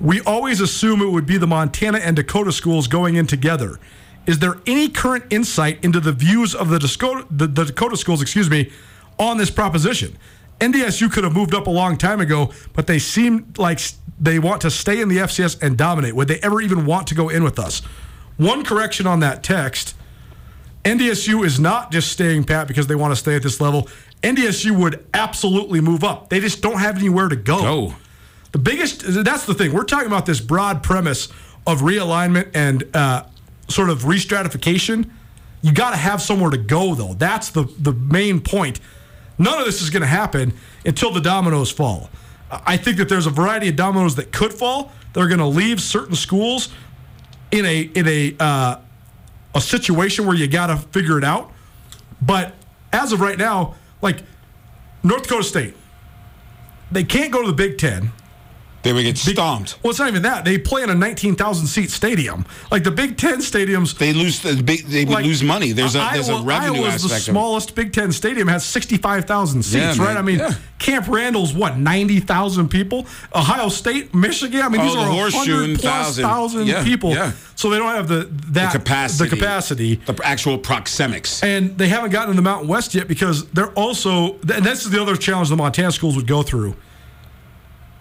we 0.00 0.22
always 0.22 0.60
assume 0.60 1.02
it 1.02 1.10
would 1.10 1.26
be 1.26 1.36
the 1.36 1.46
Montana 1.46 1.98
and 1.98 2.16
Dakota 2.16 2.50
schools 2.50 2.86
going 2.86 3.16
in 3.16 3.26
together. 3.26 3.78
Is 4.26 4.38
there 4.38 4.56
any 4.66 4.88
current 4.88 5.24
insight 5.28 5.84
into 5.84 6.00
the 6.00 6.12
views 6.12 6.54
of 6.54 6.70
the 6.70 6.78
Dakota, 6.78 7.26
the, 7.30 7.46
the 7.46 7.64
Dakota 7.66 7.98
schools, 7.98 8.22
excuse 8.22 8.48
me, 8.48 8.72
on 9.18 9.36
this 9.36 9.50
proposition? 9.50 10.16
NDSU 10.60 11.12
could 11.12 11.24
have 11.24 11.34
moved 11.34 11.54
up 11.54 11.66
a 11.66 11.70
long 11.70 11.98
time 11.98 12.22
ago, 12.22 12.50
but 12.72 12.86
they 12.86 12.98
seem 12.98 13.52
like 13.58 13.80
they 14.18 14.38
want 14.38 14.62
to 14.62 14.70
stay 14.70 15.02
in 15.02 15.08
the 15.08 15.18
FCS 15.18 15.62
and 15.62 15.76
dominate. 15.76 16.16
Would 16.16 16.28
they 16.28 16.38
ever 16.40 16.62
even 16.62 16.86
want 16.86 17.06
to 17.08 17.14
go 17.14 17.28
in 17.28 17.44
with 17.44 17.58
us? 17.58 17.80
One 18.38 18.64
correction 18.64 19.06
on 19.06 19.20
that 19.20 19.42
text. 19.42 19.94
NDSU 20.84 21.44
is 21.44 21.60
not 21.60 21.90
just 21.90 22.12
staying 22.12 22.44
pat 22.44 22.68
because 22.68 22.86
they 22.86 22.94
want 22.94 23.12
to 23.12 23.16
stay 23.16 23.36
at 23.36 23.42
this 23.42 23.60
level. 23.60 23.88
NDSU 24.24 24.76
would 24.78 25.04
absolutely 25.12 25.80
move 25.80 26.02
up. 26.02 26.30
They 26.30 26.40
just 26.40 26.62
don't 26.62 26.78
have 26.78 26.96
anywhere 26.96 27.28
to 27.28 27.36
go. 27.36 27.60
Go. 27.60 27.94
The 28.52 28.58
biggest, 28.58 29.02
that's 29.24 29.44
the 29.44 29.52
thing. 29.52 29.72
We're 29.72 29.84
talking 29.84 30.06
about 30.06 30.26
this 30.26 30.40
broad 30.40 30.82
premise 30.82 31.28
of 31.66 31.82
realignment 31.82 32.50
and 32.54 32.84
uh, 32.94 33.24
sort 33.68 33.90
of 33.90 34.04
restratification. 34.04 35.10
You 35.60 35.72
got 35.72 35.90
to 35.90 35.96
have 35.96 36.22
somewhere 36.22 36.50
to 36.50 36.56
go, 36.56 36.94
though. 36.94 37.14
That's 37.14 37.50
the, 37.50 37.64
the 37.78 37.92
main 37.92 38.40
point. 38.40 38.80
None 39.38 39.58
of 39.58 39.66
this 39.66 39.82
is 39.82 39.90
going 39.90 40.02
to 40.02 40.06
happen 40.06 40.54
until 40.86 41.12
the 41.12 41.20
dominoes 41.20 41.70
fall. 41.70 42.08
I 42.50 42.76
think 42.76 42.96
that 42.98 43.08
there's 43.08 43.26
a 43.26 43.30
variety 43.30 43.68
of 43.68 43.76
dominoes 43.76 44.14
that 44.16 44.32
could 44.32 44.54
fall. 44.54 44.92
They're 45.12 45.28
going 45.28 45.40
to 45.40 45.46
leave 45.46 45.80
certain 45.80 46.14
schools 46.14 46.68
in 47.50 47.64
a 47.66 47.80
in 47.82 48.06
a 48.06 48.36
uh, 48.38 48.80
a 49.54 49.60
situation 49.60 50.26
where 50.26 50.36
you 50.36 50.46
got 50.46 50.68
to 50.68 50.76
figure 50.76 51.18
it 51.18 51.24
out. 51.24 51.52
But 52.22 52.54
as 52.92 53.12
of 53.12 53.20
right 53.20 53.38
now, 53.38 53.74
like 54.04 54.22
North 55.02 55.22
Dakota 55.22 55.42
State, 55.42 55.74
they 56.92 57.02
can't 57.02 57.32
go 57.32 57.40
to 57.40 57.48
the 57.48 57.54
Big 57.54 57.78
Ten. 57.78 58.12
They 58.84 58.92
would 58.92 59.02
get 59.02 59.18
stomped. 59.18 59.78
Well, 59.82 59.90
it's 59.90 59.98
not 59.98 60.08
even 60.08 60.22
that. 60.22 60.44
They 60.44 60.58
play 60.58 60.82
in 60.82 60.90
a 60.90 60.94
19,000 60.94 61.66
seat 61.66 61.90
stadium. 61.90 62.44
Like 62.70 62.84
the 62.84 62.90
Big 62.90 63.16
Ten 63.16 63.38
stadiums. 63.38 63.96
They 63.98 64.12
lose 64.12 64.40
the 64.40 64.62
big. 64.62 64.84
They 64.86 65.04
would 65.04 65.14
like, 65.14 65.24
lose 65.24 65.42
money. 65.42 65.72
There's 65.72 65.94
a 65.96 66.06
there's 66.12 66.28
a 66.28 66.36
revenue 66.42 66.82
Iowa's 66.82 67.02
the 67.02 67.06
aspect. 67.06 67.28
it. 67.28 67.30
smallest 67.32 67.74
Big 67.74 67.92
Ten 67.92 68.12
stadium 68.12 68.46
has 68.48 68.64
65,000 68.64 69.62
seats, 69.62 69.96
Yeah, 69.96 70.04
right? 70.04 70.16
I 70.16 70.22
mean, 70.22 70.38
Yeah. 70.38 70.54
Camp 70.78 71.08
Randall's 71.08 71.54
what 71.54 71.78
90,000 71.78 72.68
people. 72.68 73.06
Ohio 73.34 73.68
State, 73.70 74.14
Michigan. 74.14 74.60
I 74.60 74.68
mean, 74.68 74.82
Oh, 74.82 74.84
these 74.84 74.92
the 74.94 75.00
are 75.00 75.06
horseshoe 75.10 75.52
100 75.52 75.80
plus 75.80 76.04
thousand. 76.04 76.24
thousand 76.24 76.66
Yeah, 76.66 76.84
people. 76.84 77.10
yeah. 77.12 77.32
So 77.56 77.70
they 77.70 77.78
don't 77.78 77.88
have 77.94 78.08
the 78.08 78.28
that 78.52 78.72
the 78.72 78.78
capacity. 78.78 79.28
The 79.30 79.36
capacity. 79.36 79.94
The 79.96 80.20
actual 80.24 80.58
proxemics. 80.58 81.42
And 81.42 81.78
they 81.78 81.88
haven't 81.88 82.10
gotten 82.10 82.30
to 82.30 82.36
the 82.36 82.42
Mountain 82.42 82.68
West 82.68 82.94
yet 82.94 83.08
because 83.08 83.46
they're 83.48 83.72
also, 83.72 84.34
and 84.40 84.64
this 84.64 84.84
is 84.84 84.90
the 84.90 85.00
other 85.00 85.16
challenge 85.16 85.48
the 85.48 85.56
Montana 85.56 85.90
schools 85.92 86.16
would 86.16 86.26
go 86.26 86.42
through. 86.42 86.74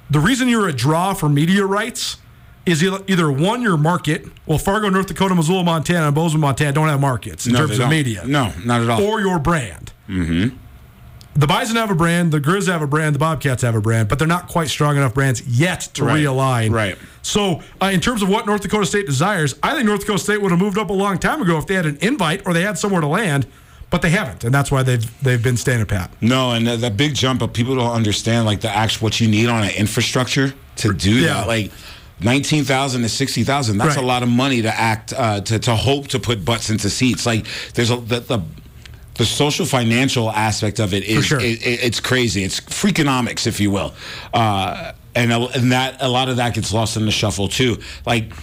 The 0.10 0.20
reason 0.20 0.48
you're 0.48 0.68
a 0.68 0.74
draw 0.74 1.14
for 1.14 1.30
media 1.30 1.66
rights 1.66 2.18
is 2.66 2.84
either, 2.84 3.00
either 3.08 3.32
one, 3.32 3.62
your 3.62 3.78
market. 3.78 4.26
Well, 4.46 4.58
Fargo, 4.58 4.90
North 4.90 5.08
Dakota, 5.08 5.36
Missoula, 5.36 5.64
Montana, 5.64 6.06
and 6.08 6.16
Bozeman, 6.16 6.42
Montana 6.42 6.72
don't 6.72 6.88
have 6.88 7.02
markets 7.02 7.46
in 7.48 7.54
No, 7.54 7.60
terms 7.60 7.80
of 7.80 7.90
media. 7.90 8.24
No, 8.26 8.54
not 8.64 8.82
at 8.82 8.90
all. 8.90 9.02
Or 9.04 9.20
your 9.22 9.40
brand. 9.40 9.92
Mm-hmm. 10.08 10.56
The 11.36 11.48
Bison 11.48 11.78
have 11.78 11.90
a 11.90 11.96
brand, 11.96 12.32
the 12.32 12.40
Grizz 12.40 12.68
have 12.68 12.84
a 12.84 12.88
brand, 12.88 13.16
the 13.16 13.20
Bobcats 13.20 13.64
have 13.64 13.74
a 13.74 13.82
brand, 13.82 14.08
but 14.08 14.20
they're 14.20 14.28
not 14.28 14.48
quite 14.48 14.68
strong 14.70 14.98
enough 14.98 15.16
brands 15.16 15.42
yet 15.48 15.82
to 15.96 16.06
Right, 16.06 16.22
realign. 16.24 16.72
right. 16.72 16.96
So, 17.24 17.64
uh, 17.82 17.88
in 17.88 18.02
terms 18.02 18.22
of 18.22 18.30
what 18.30 18.46
North 18.46 18.62
Dakota 18.62 18.86
State 18.86 19.08
desires, 19.08 19.56
I 19.64 19.74
think 19.74 19.86
North 19.88 20.02
Dakota 20.02 20.20
State 20.20 20.42
would 20.44 20.52
have 20.52 20.60
moved 20.60 20.78
up 20.78 20.92
a 20.92 20.94
long 20.94 21.18
time 21.18 21.42
ago 21.42 21.58
if 21.58 21.66
they 21.66 21.74
had 21.74 21.88
an 21.88 21.98
invite 22.02 22.44
or 22.46 22.54
they 22.54 22.62
had 22.62 22.78
somewhere 22.78 23.02
to 23.02 23.08
land, 23.08 23.48
but 23.94 24.02
they 24.02 24.10
haven't, 24.10 24.44
and 24.44 24.52
that's 24.54 24.72
why 24.72 24.82
they've 24.82 25.24
they've 25.24 25.42
been 25.44 25.56
standing 25.56 25.86
pat. 25.86 26.10
No, 26.20 26.52
and 26.52 26.66
the, 26.66 26.76
the 26.78 26.90
big 26.90 27.14
jump 27.14 27.44
of 27.44 27.54
people 27.54 27.76
don't 27.76 27.92
understand 27.94 28.48
like 28.48 28.60
the 28.62 28.70
actual 28.70 29.06
what 29.06 29.22
you 29.22 29.28
need 29.28 29.48
on 29.50 29.64
an 29.64 29.70
infrastructure 29.78 30.52
to 30.78 30.94
do 30.94 31.12
Yeah. 31.20 31.34
that. 31.36 31.48
Like 31.48 31.72
nineteen 32.20 32.64
thousand 32.64 33.04
to 33.04 33.10
sixty 33.10 33.44
thousand. 33.44 33.78
That's 33.78 33.96
Right. 33.96 34.04
a 34.04 34.08
lot 34.08 34.24
of 34.24 34.30
money 34.30 34.64
to 34.64 34.74
act 34.74 35.14
uh, 35.16 35.42
to 35.42 35.60
to 35.60 35.76
hope 35.76 36.08
to 36.08 36.20
put 36.20 36.44
butts 36.44 36.72
into 36.72 36.90
seats. 36.90 37.26
Like 37.26 37.46
there's 37.76 37.92
a 37.92 37.98
the. 37.98 38.20
the 38.20 38.40
the 39.16 39.26
social 39.26 39.68
financial 39.68 40.32
aspect 40.32 40.80
of 40.80 40.92
it 40.92 41.04
is 41.04 41.24
sure. 41.28 41.40
it, 41.40 41.62
it- 41.64 41.84
it's 41.84 42.00
crazy. 42.00 42.44
It's 42.44 42.60
freakonomics, 42.60 43.46
if 43.46 43.60
you 43.60 43.70
will, 43.70 43.94
uh, 44.34 44.94
and 45.14 45.32
and 45.32 45.72
that 45.72 45.98
a 46.02 46.10
lot 46.10 46.30
of 46.30 46.38
that 46.38 46.56
gets 46.56 46.74
lost 46.74 46.98
in 46.98 47.06
the 47.06 47.12
shuffle 47.12 47.48
too. 47.48 47.78
Like 48.08 48.34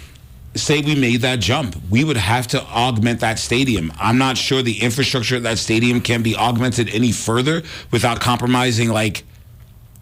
say 0.54 0.80
we 0.80 0.94
made 0.94 1.20
that 1.22 1.38
jump, 1.40 1.76
we 1.90 2.02
would 2.04 2.16
have 2.16 2.46
to 2.48 2.62
augment 2.62 3.20
that 3.20 3.38
stadium. 3.38 3.92
I'm 4.00 4.18
not 4.18 4.36
sure 4.36 4.62
the 4.62 4.80
infrastructure 4.80 5.36
of 5.36 5.42
that 5.44 5.58
stadium 5.58 6.00
can 6.00 6.22
be 6.22 6.34
augmented 6.36 6.88
any 6.90 7.12
further 7.12 7.62
without 7.92 8.20
compromising, 8.20 8.88
like 8.88 9.24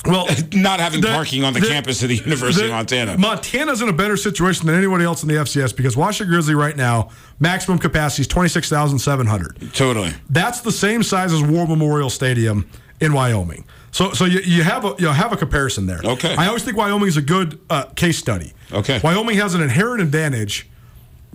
Well, 0.06 0.26
not 0.52 0.80
having 0.80 1.00
the- 1.02 1.08
parking 1.08 1.44
on 1.44 1.52
the, 1.52 1.60
the- 1.60 1.66
campus 1.68 2.02
of 2.02 2.08
the 2.08 2.16
University 2.16 2.62
the- 2.66 2.72
of 2.72 2.76
Montana. 2.76 3.18
Montana's 3.18 3.82
in 3.82 3.88
a 3.88 3.92
better 3.92 4.16
situation 4.16 4.66
than 4.66 4.74
anybody 4.76 5.04
else 5.04 5.22
in 5.22 5.28
the 5.28 5.34
FCS 5.34 5.76
because 5.76 5.96
Washington 5.96 6.32
Grizzly 6.32 6.54
right 6.54 6.76
now 6.76 7.10
maximum 7.40 7.78
capacity 7.78 8.22
is 8.22 8.26
twenty 8.28 8.48
six 8.48 8.68
thousand 8.70 8.98
seven 9.00 9.26
hundred. 9.26 9.58
totally. 9.74 10.12
That's 10.30 10.60
the 10.62 10.72
same 10.72 11.02
size 11.02 11.32
as 11.32 11.42
War 11.42 11.66
Memorial 11.66 12.08
Stadium 12.10 12.66
in 13.00 13.12
Wyoming. 13.12 13.64
So, 13.90 14.12
so 14.12 14.24
you, 14.24 14.40
you 14.40 14.62
have 14.62 14.84
a 14.84 14.94
you 14.98 15.08
have 15.08 15.32
a 15.32 15.36
comparison 15.36 15.86
there. 15.86 16.00
Okay. 16.04 16.34
I 16.36 16.46
always 16.48 16.64
think 16.64 16.76
Wyoming 16.76 17.08
is 17.08 17.16
a 17.16 17.22
good 17.22 17.58
uh, 17.70 17.84
case 17.96 18.18
study. 18.18 18.52
Okay. 18.72 19.00
Wyoming 19.02 19.36
has 19.38 19.54
an 19.54 19.62
inherent 19.62 20.02
advantage 20.02 20.68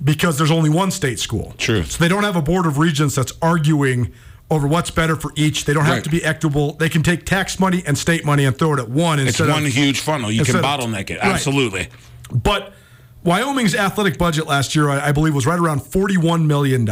because 0.04 0.38
there's 0.38 0.52
only 0.52 0.70
one 0.70 0.92
state 0.92 1.20
school. 1.20 1.54
True. 1.58 1.84
So 1.84 1.98
they 2.04 2.08
don't 2.10 2.24
have 2.24 2.36
a 2.36 2.42
board 2.42 2.66
of 2.66 2.78
regents 2.78 3.16
that's 3.16 3.34
arguing 3.42 4.12
over 4.52 4.68
what's 4.68 4.92
better 4.92 5.16
for 5.16 5.32
each. 5.36 5.66
They 5.66 5.74
don't 5.74 5.86
have 5.86 5.96
Right. 5.96 6.04
to 6.04 6.10
be 6.10 6.24
equitable. 6.24 6.74
They 6.74 6.90
can 6.90 7.02
take 7.02 7.26
tax 7.26 7.60
money 7.60 7.82
and 7.88 7.98
state 7.98 8.24
money 8.26 8.46
and 8.46 8.56
throw 8.58 8.74
it 8.74 8.80
at 8.80 8.90
one 8.90 9.20
It's 9.20 9.40
one 9.40 9.50
of 9.66 9.74
huge 9.74 10.00
funnel. 10.02 10.32
You 10.32 10.44
can 10.46 10.56
instead 10.56 10.66
of- 10.66 10.80
bottleneck 10.80 11.10
it. 11.10 11.20
Right. 11.20 11.34
Absolutely. 11.34 11.88
but 12.32 12.74
Wyoming's 13.24 13.76
athletic 13.76 14.18
budget 14.18 14.48
last 14.48 14.76
year, 14.76 14.90
I 14.90 15.10
I 15.10 15.12
believe, 15.12 15.34
was 15.34 15.46
right 15.46 15.60
around 15.60 15.82
$41 15.82 16.46
million. 16.46 16.86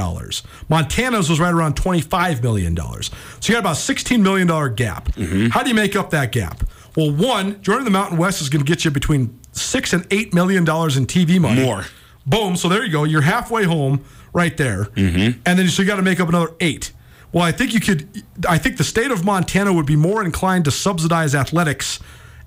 Montana's 0.70 1.30
was 1.30 1.40
right 1.40 1.54
around 1.54 1.76
$25 1.76 2.42
million. 2.42 2.76
So 2.76 3.12
you 3.44 3.54
got 3.54 3.60
about 3.60 3.76
$16 3.76 4.22
million 4.22 4.48
gap. 4.76 5.10
Mm-hmm. 5.10 5.48
How 5.48 5.64
do 5.64 5.70
you 5.70 5.76
make 5.76 5.96
up 5.96 6.10
that 6.12 6.32
gap? 6.32 6.64
Well, 6.96 7.12
one, 7.12 7.62
joining 7.62 7.86
the 7.86 7.92
Mountain 7.92 8.18
West 8.18 8.42
is 8.42 8.50
going 8.50 8.64
to 8.64 8.70
get 8.70 8.84
you 8.86 8.92
between 8.92 9.40
six 9.54 9.94
and 9.94 10.06
eight 10.12 10.34
million 10.34 10.66
dollars 10.66 10.98
in 10.98 11.06
TV 11.06 11.40
money. 11.40 11.64
More. 11.64 11.86
Boom. 12.26 12.56
So 12.56 12.70
there 12.70 12.84
you 12.84 12.92
go. 12.92 13.04
You're 13.04 13.22
halfway 13.22 13.64
home 13.64 14.04
right 14.34 14.56
there. 14.56 14.86
Mm-hmm. 14.86 15.42
And 15.46 15.60
then 15.60 15.68
so 15.68 15.82
you 15.82 15.88
got 15.88 15.96
to 15.98 16.02
make 16.02 16.20
up 16.20 16.30
another 16.30 16.54
eight. 16.60 16.92
Well, 17.32 17.44
I 17.44 17.52
think 17.52 17.74
you 17.74 17.80
could. 17.80 18.24
I 18.48 18.58
think 18.58 18.78
the 18.78 18.84
state 18.84 19.10
of 19.10 19.24
Montana 19.24 19.72
would 19.72 19.86
be 19.86 19.96
more 19.96 20.24
inclined 20.24 20.66
to 20.66 20.72
subsidize 20.72 21.34
athletics 21.34 22.00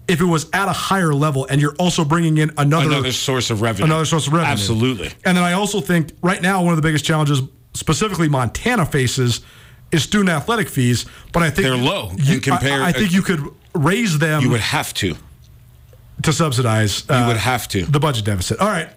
if 0.08 0.20
it 0.20 0.24
was 0.24 0.46
at 0.52 0.68
a 0.68 0.72
higher 0.72 1.14
level, 1.14 1.46
and 1.48 1.60
you're 1.60 1.74
also 1.78 2.04
bringing 2.04 2.38
in 2.38 2.50
another 2.58 2.86
Another 2.88 3.12
source 3.12 3.50
of 3.50 3.62
revenue. 3.62 3.86
another 3.86 4.04
source 4.04 4.26
of 4.26 4.32
revenue. 4.34 4.52
Absolutely. 4.52 5.06
And 5.24 5.36
then 5.36 5.44
I 5.44 5.52
also 5.54 5.80
think 5.80 6.12
right 6.22 6.40
now 6.42 6.62
one 6.62 6.72
of 6.72 6.76
the 6.76 6.82
biggest 6.86 7.04
challenges, 7.04 7.40
specifically 7.72 8.28
Montana 8.28 8.84
faces, 8.86 9.40
is 9.92 10.02
student 10.02 10.28
athletic 10.30 10.68
fees. 10.68 11.06
But 11.32 11.42
I 11.42 11.50
think 11.50 11.66
They're 11.68 11.76
low 11.76 12.10
You, 12.18 12.40
compare- 12.40 12.82
I, 12.82 12.88
I 12.88 12.92
think 12.92 13.12
you 13.12 13.22
could 13.22 13.40
raise 13.74 14.18
them 14.18 14.42
You 14.42 14.50
would 14.50 14.60
have 14.60 14.92
to. 14.94 15.14
to 16.22 16.32
subsidize. 16.32 17.04
You 17.08 17.14
uh, 17.14 17.26
would 17.28 17.36
have 17.38 17.66
to. 17.68 17.84
the 17.86 18.00
budget 18.00 18.24
deficit. 18.24 18.60
All 18.60 18.68
right. 18.68 18.88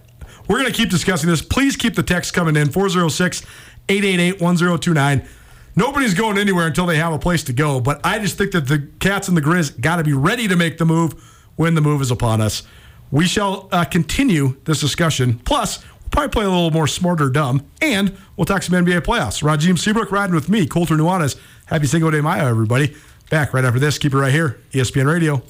We're 0.48 0.60
going 0.60 0.72
to 0.72 0.78
keep 0.78 0.90
discussing 0.90 1.30
this. 1.30 1.42
Please 1.42 1.76
keep 1.76 1.96
the 1.96 2.04
text 2.04 2.34
coming 2.34 2.56
in 2.56 2.70
406 2.70 3.44
888 3.90 4.42
1029. 4.42 5.28
Nobody's 5.78 6.16
going 6.16 6.40
anywhere 6.40 6.66
until 6.66 6.88
they 6.88 6.98
have 6.98 7.14
a 7.14 7.20
place 7.20 7.44
to 7.44 7.54
go, 7.54 7.80
but 7.80 8.02
I 8.04 8.18
just 8.18 8.36
think 8.36 8.52
that 8.54 8.68
the 8.68 8.90
Cats 9.00 9.28
and 9.28 9.38
the 9.38 9.42
Grizz 9.42 9.80
got 9.80 9.98
to 9.98 10.04
be 10.04 10.12
ready 10.12 10.48
to 10.48 10.56
make 10.56 10.80
the 10.80 10.86
move 10.86 11.14
when 11.56 11.76
the 11.76 11.82
move 11.82 12.02
is 12.02 12.10
upon 12.10 12.42
us. 12.42 12.64
We 13.12 13.28
shall 13.28 13.70
uh, 13.72 13.86
continue 13.86 14.58
this 14.66 14.82
discussion. 14.82 15.38
Plus, 15.46 15.86
we'll 16.02 16.10
probably 16.10 16.30
play 16.30 16.46
a 16.46 16.50
little 16.50 16.72
more 16.72 16.88
smarter 16.88 17.30
dumb, 17.30 17.64
and 17.80 18.18
we'll 18.36 18.46
talk 18.46 18.64
some 18.64 18.74
NBA 18.84 19.02
playoffs. 19.02 19.44
Rajiem 19.44 19.78
Seabrook 19.78 20.12
riding 20.12 20.34
with 20.34 20.50
me, 20.50 20.66
Colter 20.66 20.96
Nuanez. 20.96 21.40
Happy 21.68 21.86
Cinco 21.86 22.10
de 22.10 22.24
Mayo, 22.24 22.48
everybody. 22.48 22.96
Back 23.30 23.54
right 23.54 23.64
after 23.64 23.80
this. 23.80 24.00
Keep 24.00 24.16
it 24.16 24.18
right 24.18 24.34
here, 24.34 24.58
ESPN 24.72 25.06
Radio. 25.06 25.44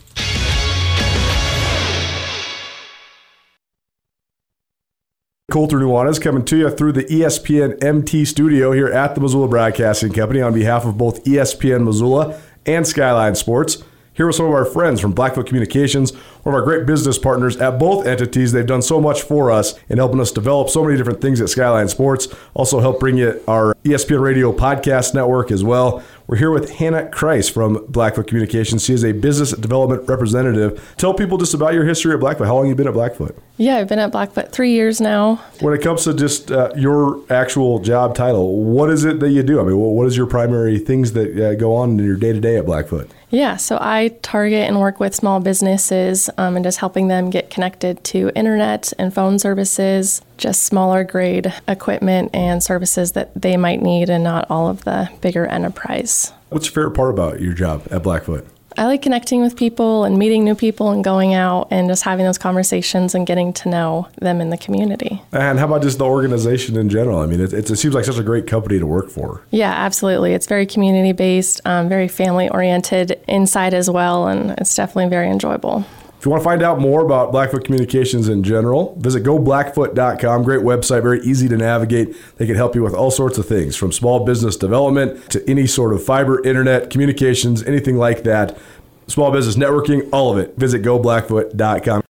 Colter 5.57 5.79
Nuanez 5.79 6.21
coming 6.21 6.45
to 6.45 6.55
you 6.55 6.69
through 6.69 6.91
the 6.91 7.05
ESPN 7.05 7.83
MT 7.83 8.25
studio 8.25 8.73
here 8.73 8.89
at 8.89 9.15
the 9.15 9.21
Missoula 9.21 9.47
Broadcasting 9.47 10.13
Company 10.13 10.39
on 10.39 10.53
behalf 10.53 10.85
of 10.85 10.99
both 10.99 11.23
ESPN 11.23 11.83
Missoula 11.83 12.39
and 12.67 12.85
Skyline 12.85 13.33
Sports. 13.33 13.83
Here 14.13 14.27
with 14.27 14.35
some 14.35 14.45
of 14.45 14.51
our 14.51 14.65
friends 14.65 15.01
from 15.01 15.13
Blackfoot 15.13 15.47
Communications, 15.47 16.13
one 16.43 16.53
of 16.53 16.59
our 16.59 16.61
great 16.63 16.85
business 16.85 17.17
partners 17.17 17.57
at 17.57 17.79
both 17.79 18.05
entities. 18.05 18.51
They've 18.51 18.67
done 18.67 18.83
so 18.83 19.01
much 19.01 19.23
for 19.23 19.49
us 19.49 19.73
in 19.89 19.97
helping 19.97 20.19
us 20.19 20.31
develop 20.31 20.69
so 20.69 20.83
many 20.83 20.95
different 20.95 21.21
things 21.21 21.41
at 21.41 21.49
Skyline 21.49 21.87
Sports. 21.87 22.27
Also 22.53 22.79
help 22.79 22.99
bring 22.99 23.17
you 23.17 23.41
our 23.47 23.75
ESPN 23.87 24.19
Radio 24.19 24.51
podcast 24.51 25.13
network 25.13 25.51
as 25.51 25.63
well. 25.63 26.03
We're 26.27 26.35
here 26.35 26.51
with 26.51 26.71
Hannah 26.71 27.05
Kreis 27.05 27.49
from 27.49 27.85
Blackfoot 27.87 28.27
Communications. 28.27 28.83
She 28.83 28.93
is 28.93 29.05
a 29.05 29.13
business 29.13 29.53
development 29.53 30.09
representative. 30.09 30.93
Tell 30.97 31.13
people 31.13 31.37
just 31.37 31.53
about 31.53 31.73
your 31.73 31.85
history 31.85 32.13
at 32.13 32.19
Blackfoot. 32.19 32.47
How 32.47 32.55
long 32.55 32.65
have 32.65 32.69
you 32.71 32.75
been 32.75 32.87
at 32.87 32.93
Blackfoot? 32.93 33.37
Yeah, 33.55 33.77
I've 33.77 33.87
been 33.87 33.99
at 33.99 34.11
Blackfoot 34.11 34.51
three 34.51 34.71
years 34.71 34.99
now. 34.99 35.35
When 35.61 35.73
it 35.73 35.81
comes 35.81 36.03
to 36.03 36.13
just 36.13 36.51
uh, 36.51 36.71
your 36.75 37.21
actual 37.31 37.79
job 37.79 38.13
title, 38.13 38.61
what 38.61 38.89
is 38.89 39.05
it 39.05 39.21
that 39.21 39.29
you 39.29 39.41
do? 39.41 39.61
I 39.61 39.63
mean, 39.63 39.77
what 39.77 40.05
is 40.05 40.17
your 40.17 40.27
primary 40.27 40.79
things 40.79 41.13
that 41.13 41.39
uh, 41.39 41.55
go 41.55 41.73
on 41.73 41.91
in 41.91 42.05
your 42.05 42.17
day 42.17 42.33
to 42.33 42.41
day 42.41 42.57
at 42.57 42.65
Blackfoot? 42.65 43.09
Yeah, 43.29 43.57
so 43.57 43.77
I 43.79 44.09
target 44.21 44.67
and 44.67 44.79
work 44.79 44.99
with 44.99 45.13
small 45.13 45.39
businesses 45.39 46.29
um, 46.37 46.55
and 46.55 46.63
just 46.63 46.77
helping 46.77 47.07
them 47.07 47.29
get 47.29 47.49
connected 47.49 48.03
to 48.05 48.31
internet 48.35 48.93
and 48.97 49.13
phone 49.13 49.37
services, 49.39 50.21
just 50.37 50.63
smaller 50.63 51.03
grade 51.03 51.53
equipment 51.67 52.31
and 52.33 52.63
services 52.63 53.13
that 53.13 53.31
they 53.35 53.57
might 53.57 53.76
need, 53.81 54.09
and 54.09 54.23
not 54.23 54.45
all 54.49 54.67
of 54.67 54.83
the 54.83 55.09
bigger 55.21 55.45
enterprise. 55.45 56.33
What's 56.49 56.67
your 56.67 56.73
favorite 56.73 56.95
part 56.95 57.09
about 57.09 57.41
your 57.41 57.53
job 57.53 57.87
at 57.91 58.03
Blackfoot? 58.03 58.47
I 58.79 58.85
like 58.85 59.01
connecting 59.01 59.41
with 59.41 59.55
people 59.55 60.03
and 60.03 60.19
meeting 60.19 60.43
new 60.43 60.53
people 60.53 60.91
and 60.91 61.03
going 61.03 61.33
out 61.33 61.67
and 61.71 61.89
just 61.89 62.03
having 62.03 62.25
those 62.25 62.37
conversations 62.37 63.15
and 63.15 63.25
getting 63.25 63.51
to 63.53 63.69
know 63.69 64.07
them 64.21 64.39
in 64.39 64.51
the 64.51 64.57
community. 64.57 65.19
And 65.31 65.57
how 65.57 65.65
about 65.65 65.81
just 65.81 65.97
the 65.97 66.05
organization 66.05 66.77
in 66.77 66.87
general? 66.87 67.17
I 67.19 67.25
mean, 67.25 67.39
it, 67.39 67.53
it 67.53 67.75
seems 67.75 67.95
like 67.95 68.05
such 68.05 68.19
a 68.19 68.23
great 68.23 68.45
company 68.45 68.77
to 68.77 68.85
work 68.85 69.09
for. 69.09 69.41
Yeah, 69.49 69.71
absolutely. 69.71 70.33
It's 70.33 70.45
very 70.45 70.67
community 70.67 71.11
based, 71.11 71.59
um, 71.65 71.89
very 71.89 72.07
family 72.07 72.49
oriented 72.49 73.19
inside 73.27 73.73
as 73.73 73.89
well, 73.89 74.27
and 74.27 74.51
it's 74.59 74.75
definitely 74.75 75.09
very 75.09 75.31
enjoyable. 75.31 75.83
If 76.17 76.25
you 76.25 76.31
want 76.31 76.41
to 76.41 76.45
find 76.45 76.63
out 76.63 76.79
more 76.79 77.05
about 77.05 77.31
Blackfoot 77.31 77.63
Communications 77.63 78.27
in 78.27 78.41
general, 78.41 78.95
visit 78.99 79.23
goblackfoot.com. 79.23 80.43
Great 80.43 80.61
website, 80.61 81.03
very 81.03 81.21
easy 81.21 81.47
to 81.47 81.55
navigate. 81.57 82.15
They 82.37 82.47
can 82.47 82.55
help 82.55 82.73
you 82.73 82.81
with 82.81 82.95
all 82.95 83.11
sorts 83.11 83.37
of 83.37 83.47
things 83.47 83.75
from 83.75 83.91
small 83.91 84.25
business 84.25 84.57
development 84.57 85.29
to 85.29 85.47
any 85.47 85.67
sort 85.67 85.93
of 85.93 86.03
fiber, 86.03 86.43
internet, 86.43 86.89
communications, 86.89 87.61
anything 87.63 87.97
like 87.97 88.23
that. 88.23 88.57
Small 89.05 89.31
business 89.31 89.55
networking, 89.57 90.09
all 90.11 90.31
of 90.31 90.39
it. 90.39 90.57
Visit 90.57 90.81
goblackfoot.com. 90.81 92.01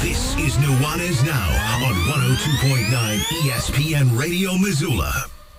This 0.00 0.36
is 0.38 0.54
Nuanez 0.58 1.26
Now 1.26 1.86
on 1.86 1.94
102.9 1.94 3.18
ESPN 3.42 4.16
Radio 4.18 4.56
Missoula. 4.56 5.12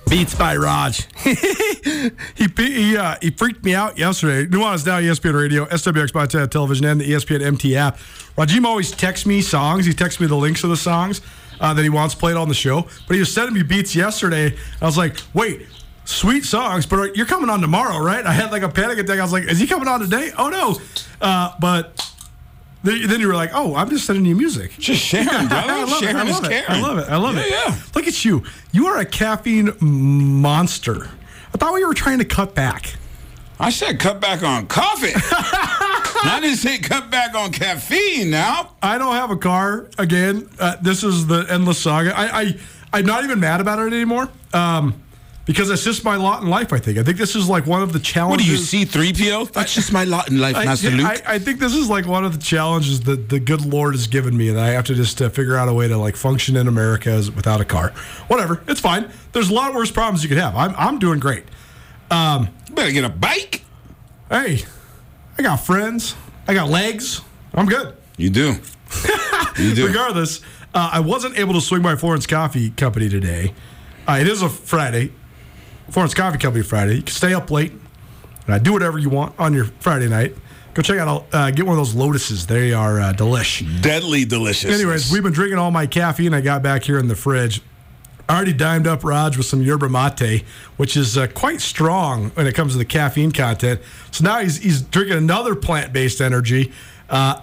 Beats 0.09 0.33
by 0.33 0.55
Raj. 0.55 1.07
he 1.23 2.47
he, 2.57 2.97
uh, 2.97 3.15
he 3.21 3.29
freaked 3.29 3.63
me 3.63 3.75
out 3.75 3.95
yesterday. 3.95 4.49
Nuanez 4.49 4.83
now 4.83 4.99
ESPN 4.99 5.39
Radio, 5.39 5.65
SWX 5.65 6.15
Montana 6.15 6.47
Television, 6.47 6.87
and 6.87 6.99
the 6.99 7.11
ESPN 7.11 7.43
MT 7.43 7.75
app. 7.75 7.99
Rajiem 8.35 8.65
always 8.65 8.89
texts 8.89 9.27
me 9.27 9.39
songs. 9.41 9.85
He 9.85 9.93
texts 9.93 10.19
me 10.19 10.25
the 10.25 10.35
links 10.35 10.63
of 10.63 10.71
the 10.71 10.77
songs 10.77 11.21
uh, 11.59 11.75
that 11.75 11.83
he 11.83 11.89
wants 11.89 12.15
played 12.15 12.37
on 12.37 12.47
the 12.47 12.55
show. 12.55 12.87
But 13.07 13.13
he 13.13 13.19
was 13.19 13.31
sending 13.31 13.53
me 13.53 13.61
beats 13.61 13.95
yesterday. 13.95 14.57
I 14.81 14.85
was 14.85 14.97
like, 14.97 15.15
wait. 15.35 15.67
Sweet 16.05 16.43
songs, 16.43 16.87
but 16.87 17.15
you're 17.15 17.27
coming 17.27 17.51
on 17.51 17.61
tomorrow, 17.61 18.03
right? 18.03 18.25
I 18.25 18.31
had 18.31 18.51
like 18.51 18.63
a 18.63 18.69
panic 18.69 18.97
attack. 18.97 19.19
I 19.19 19.21
was 19.21 19.31
like, 19.31 19.43
"Is 19.43 19.59
he 19.59 19.67
coming 19.67 19.87
on 19.87 19.99
today?" 19.99 20.31
Oh 20.35 20.49
no! 20.49 20.81
Uh, 21.21 21.53
but 21.59 22.03
then 22.83 23.19
you 23.19 23.27
were 23.27 23.35
like, 23.35 23.51
"Oh, 23.53 23.75
I'm 23.75 23.89
just 23.89 24.05
sending 24.05 24.25
you 24.25 24.35
music." 24.35 24.71
Just 24.79 25.01
sharing, 25.03 25.47
brother. 25.47 25.55
I 25.71 25.83
love 25.83 25.99
sharing 25.99 26.15
it. 26.15 26.19
I 26.19 26.25
is 26.27 26.31
love 26.35 26.45
it. 26.45 26.49
caring. 26.49 26.65
I 26.69 26.79
love 26.87 26.97
it. 26.99 27.09
I 27.09 27.15
love 27.17 27.35
Yeah, 27.35 27.41
it. 27.43 27.51
yeah. 27.51 27.75
Look 27.95 28.07
at 28.07 28.23
you. 28.25 28.43
You 28.71 28.87
are 28.87 28.97
a 28.99 29.05
caffeine 29.05 29.71
monster. 29.81 31.09
I 31.53 31.57
thought 31.57 31.73
we 31.73 31.83
were 31.83 31.93
trying 31.93 32.19
to 32.19 32.25
cut 32.25 32.55
back. 32.55 32.93
I 33.59 33.71
said 33.71 33.99
cut 33.99 34.21
back 34.21 34.41
on 34.43 34.67
coffee. 34.67 35.11
I 35.15 36.39
didn't 36.41 36.57
say 36.57 36.77
cut 36.77 37.09
back 37.11 37.35
on 37.35 37.51
caffeine 37.51 38.29
now. 38.29 38.71
I 38.81 38.97
don't 38.97 39.15
have 39.15 39.31
a 39.31 39.35
car 39.37 39.87
again. 39.97 40.49
Uh, 40.59 40.77
this 40.81 41.03
is 41.03 41.27
the 41.27 41.45
endless 41.49 41.79
saga. 41.79 42.17
I, 42.17 42.41
I 42.41 42.55
I'm 42.93 43.05
not 43.05 43.23
even 43.25 43.39
mad 43.39 43.59
about 43.61 43.79
it 43.79 43.91
anymore. 43.93 44.29
Um, 44.53 45.01
because 45.49 45.71
it's 45.71 45.83
just 45.83 46.03
my 46.03 46.15
lot 46.15 46.43
in 46.43 46.47
life. 46.47 46.71
I 46.71 46.77
think. 46.77 46.99
I 46.99 47.03
think 47.03 47.17
this 47.17 47.35
is 47.35 47.49
like 47.49 47.65
one 47.65 47.81
of 47.81 47.91
the 47.91 47.99
challenges. 47.99 48.45
What 48.45 48.45
do 48.45 48.51
you 48.51 48.85
see, 48.85 48.85
3PO? 48.85 49.51
That's 49.53 49.73
just 49.73 49.91
my 49.91 50.03
lot 50.03 50.29
in 50.29 50.37
life, 50.37 50.55
I, 50.55 50.65
not 50.65 50.77
salute. 50.77 51.03
I, 51.03 51.21
I 51.25 51.39
think 51.39 51.59
this 51.59 51.73
is 51.73 51.89
like 51.89 52.05
one 52.05 52.23
of 52.23 52.33
the 52.33 52.43
challenges 52.43 53.01
that 53.01 53.29
the 53.29 53.39
good 53.39 53.65
Lord 53.65 53.95
has 53.95 54.05
given 54.05 54.37
me, 54.37 54.49
and 54.49 54.59
I 54.59 54.67
have 54.67 54.85
to 54.85 54.93
just 54.93 55.19
uh, 55.23 55.29
figure 55.29 55.55
out 55.55 55.67
a 55.67 55.73
way 55.73 55.87
to 55.87 55.97
like 55.97 56.15
function 56.15 56.55
in 56.55 56.67
America 56.67 57.09
as, 57.09 57.31
without 57.31 57.61
a 57.61 57.65
car. 57.65 57.89
Whatever, 58.27 58.61
it's 58.67 58.79
fine. 58.79 59.09
There's 59.31 59.49
a 59.49 59.53
lot 59.53 59.73
worse 59.73 59.89
problems 59.89 60.21
you 60.21 60.29
could 60.29 60.37
have. 60.37 60.55
I'm 60.55 60.75
I'm 60.77 60.99
doing 60.99 61.19
great. 61.19 61.45
Better 62.09 62.91
get 62.91 63.03
a 63.03 63.09
bike. 63.09 63.63
Hey, 64.29 64.61
I 65.37 65.41
got 65.41 65.57
friends. 65.57 66.15
I 66.47 66.53
got 66.53 66.69
legs. 66.69 67.21
I'm 67.55 67.65
good. 67.65 67.95
You 68.17 68.29
do. 68.29 68.55
You 69.57 69.75
do. 69.75 69.87
Regardless, 69.87 70.39
uh, 70.73 70.91
I 70.93 71.01
wasn't 71.01 71.37
able 71.37 71.53
to 71.55 71.59
swing 71.59 71.81
by 71.81 71.97
Florence 71.97 72.25
Coffee 72.25 72.69
Company 72.69 73.09
today. 73.09 73.53
Uh, 74.07 74.19
it 74.21 74.27
is 74.27 74.41
a 74.41 74.47
Friday. 74.47 75.11
Florence 75.91 76.13
Coffee 76.13 76.37
Company 76.37 76.63
Friday. 76.63 76.95
You 76.95 77.01
can 77.03 77.13
stay 77.13 77.33
up 77.33 77.49
late. 77.51 77.73
Uh, 78.47 78.57
do 78.57 78.73
whatever 78.73 78.97
you 78.97 79.09
want 79.09 79.37
on 79.39 79.53
your 79.53 79.65
Friday 79.65 80.07
night. 80.07 80.35
Go 80.73 80.81
check 80.81 80.97
out, 80.99 81.25
uh, 81.33 81.51
get 81.51 81.65
one 81.65 81.73
of 81.73 81.77
those 81.77 81.95
lotuses. 81.95 82.47
They 82.47 82.73
are 82.73 82.99
uh, 82.99 83.13
delish. 83.13 83.81
Deadly 83.81 84.25
delicious. 84.25 84.71
Anyways, 84.73 85.11
we've 85.11 85.23
been 85.23 85.33
drinking 85.33 85.57
all 85.57 85.71
my 85.71 85.85
caffeine 85.87 86.33
I 86.33 86.41
got 86.41 86.61
back 86.61 86.83
here 86.83 86.99
in 86.99 87.07
the 87.07 87.15
fridge. 87.15 87.61
I 88.27 88.35
already 88.35 88.53
dimed 88.53 88.85
up 88.85 89.03
Raj 89.03 89.37
with 89.37 89.47
some 89.47 89.61
yerba 89.61 89.89
mate, 89.89 90.43
which 90.77 90.95
is 90.95 91.17
uh, 91.17 91.25
quite 91.27 91.61
strong 91.61 92.29
when 92.31 92.45
it 92.45 92.53
comes 92.53 92.73
to 92.73 92.77
the 92.77 92.85
caffeine 92.85 93.31
content. 93.31 93.81
So 94.11 94.23
now 94.23 94.39
he's, 94.39 94.57
he's 94.57 94.83
drinking 94.83 95.17
another 95.17 95.55
plant 95.55 95.91
based 95.91 96.21
energy. 96.21 96.71
Uh, 97.09 97.41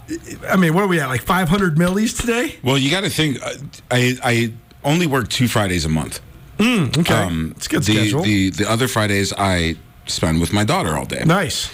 I 0.48 0.54
mean, 0.54 0.74
what 0.74 0.84
are 0.84 0.86
we 0.86 1.00
at? 1.00 1.08
Like 1.08 1.22
500 1.22 1.74
millis 1.76 2.18
today? 2.18 2.54
Well, 2.62 2.78
you 2.78 2.88
got 2.88 3.00
to 3.00 3.10
think. 3.10 3.42
Uh, 3.42 3.54
I 3.90 4.16
I 4.22 4.52
only 4.84 5.08
work 5.08 5.28
two 5.28 5.48
Fridays 5.48 5.84
a 5.84 5.88
month. 5.88 6.20
Okay. 6.58 6.82
it's 6.82 6.96
a 6.98 7.02
good 7.02 7.10
Um, 7.10 7.54
the, 7.56 7.80
schedule. 7.80 8.22
The 8.22 8.50
the 8.50 8.70
other 8.70 8.88
Fridays 8.88 9.32
I 9.36 9.76
spend 10.06 10.40
with 10.40 10.52
my 10.52 10.64
daughter 10.64 10.96
all 10.96 11.04
day. 11.06 11.22
nice. 11.24 11.70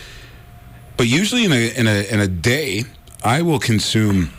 But 0.96 1.06
usually 1.06 1.44
in 1.44 1.52
a 1.52 1.74
in 1.80 1.86
a 1.86 2.12
in 2.12 2.20
a 2.20 2.28
day, 2.28 2.84
I 3.24 3.42
will 3.42 3.58
consume 3.58 4.30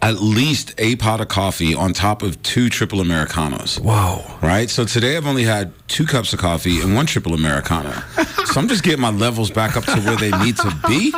at 0.00 0.20
least 0.20 0.74
a 0.78 0.96
pot 0.96 1.20
of 1.20 1.28
coffee 1.28 1.74
on 1.76 1.92
top 1.92 2.22
of 2.22 2.42
two 2.42 2.68
triple 2.68 3.00
americanos. 3.00 3.78
Whoa. 3.78 4.24
Right. 4.42 4.68
So 4.68 4.84
today 4.84 5.16
I've 5.16 5.26
only 5.28 5.44
had 5.44 5.72
two 5.86 6.06
cups 6.06 6.32
of 6.32 6.40
coffee 6.40 6.80
and 6.80 6.94
one 6.96 7.06
triple 7.06 7.34
americano. 7.34 7.92
so 8.46 8.60
I'm 8.60 8.66
just 8.68 8.82
getting 8.82 9.00
my 9.00 9.10
levels 9.10 9.50
back 9.50 9.76
up 9.76 9.84
to 9.84 10.00
where 10.00 10.16
they 10.16 10.30
need 10.44 10.56
to 10.56 10.72
be. 10.88 11.12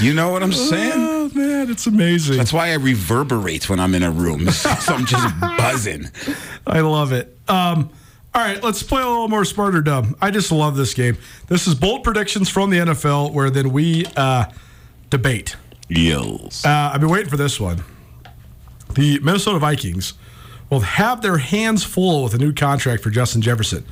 You 0.00 0.14
know 0.14 0.30
what 0.30 0.42
I'm 0.42 0.52
saying? 0.52 0.92
Oh, 0.94 1.30
man, 1.34 1.70
it's 1.70 1.86
amazing. 1.86 2.36
That's 2.36 2.52
why 2.52 2.70
I 2.70 2.74
reverberate 2.74 3.68
when 3.68 3.80
I'm 3.80 3.94
in 3.94 4.02
a 4.02 4.10
room. 4.10 4.48
so 4.50 4.94
I'm 4.94 5.06
just 5.06 5.40
buzzing. 5.40 6.10
I 6.66 6.80
love 6.80 7.12
it. 7.12 7.36
Um, 7.48 7.90
all 8.34 8.42
right, 8.42 8.62
let's 8.62 8.82
play 8.82 9.02
a 9.02 9.06
little 9.06 9.28
more 9.28 9.44
smarter 9.44 9.82
dumb. 9.82 10.16
I 10.20 10.30
just 10.30 10.50
love 10.50 10.76
this 10.76 10.94
game. 10.94 11.18
This 11.48 11.66
is 11.66 11.74
bold 11.74 12.02
predictions 12.02 12.48
from 12.48 12.70
the 12.70 12.78
NFL, 12.78 13.32
where 13.32 13.50
then 13.50 13.72
we 13.72 14.06
uh, 14.16 14.46
debate. 15.10 15.56
Yells. 15.88 16.64
Uh, 16.64 16.92
I've 16.94 17.00
been 17.00 17.10
waiting 17.10 17.28
for 17.28 17.36
this 17.36 17.60
one. 17.60 17.84
The 18.94 19.18
Minnesota 19.20 19.58
Vikings 19.58 20.14
will 20.70 20.80
have 20.80 21.20
their 21.20 21.36
hands 21.36 21.84
full 21.84 22.22
with 22.24 22.32
a 22.32 22.38
new 22.38 22.52
contract 22.52 23.02
for 23.02 23.10
Justin 23.10 23.42
Jefferson. 23.42 23.84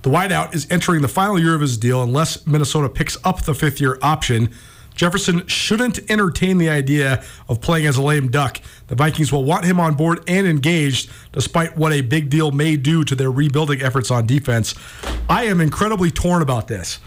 The 0.00 0.10
wideout 0.10 0.54
is 0.54 0.66
entering 0.70 1.02
the 1.02 1.08
final 1.08 1.38
year 1.38 1.54
of 1.54 1.60
his 1.60 1.76
deal 1.76 2.02
unless 2.02 2.46
Minnesota 2.46 2.88
picks 2.88 3.18
up 3.24 3.42
the 3.42 3.54
fifth 3.54 3.80
year 3.80 3.98
option. 4.00 4.52
Jefferson 4.94 5.46
shouldn't 5.46 6.10
entertain 6.10 6.58
the 6.58 6.68
idea 6.68 7.22
of 7.48 7.60
playing 7.60 7.86
as 7.86 7.96
a 7.96 8.02
lame 8.02 8.30
duck. 8.30 8.60
The 8.88 8.94
Vikings 8.94 9.32
will 9.32 9.44
want 9.44 9.64
him 9.64 9.80
on 9.80 9.94
board 9.94 10.22
and 10.28 10.46
engaged, 10.46 11.10
despite 11.32 11.76
what 11.76 11.92
a 11.92 12.00
big 12.00 12.30
deal 12.30 12.50
may 12.50 12.76
do 12.76 13.04
to 13.04 13.14
their 13.14 13.30
rebuilding 13.30 13.82
efforts 13.82 14.10
on 14.10 14.26
defense. 14.26 14.74
I 15.28 15.44
am 15.44 15.60
incredibly 15.60 16.10
torn 16.10 16.42
about 16.42 16.68
this 16.68 16.98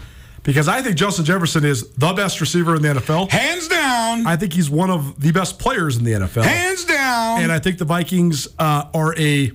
because 0.46 0.68
I 0.68 0.80
think 0.80 0.96
Justin 0.96 1.24
Jefferson 1.24 1.64
is 1.64 1.90
the 1.94 2.12
best 2.12 2.40
receiver 2.40 2.76
in 2.76 2.82
the 2.82 2.88
NFL. 2.88 3.30
Hands 3.30 3.66
down. 3.68 4.26
I 4.26 4.36
think 4.36 4.52
he's 4.52 4.70
one 4.70 4.90
of 4.90 5.20
the 5.20 5.32
best 5.32 5.58
players 5.58 5.96
in 5.96 6.04
the 6.04 6.12
NFL. 6.12 6.44
Hands 6.44 6.84
down. 6.84 7.42
And 7.42 7.52
I 7.52 7.58
think 7.58 7.78
the 7.78 7.84
Vikings 7.84 8.48
uh, 8.58 8.84
are 8.94 9.14
a. 9.18 9.52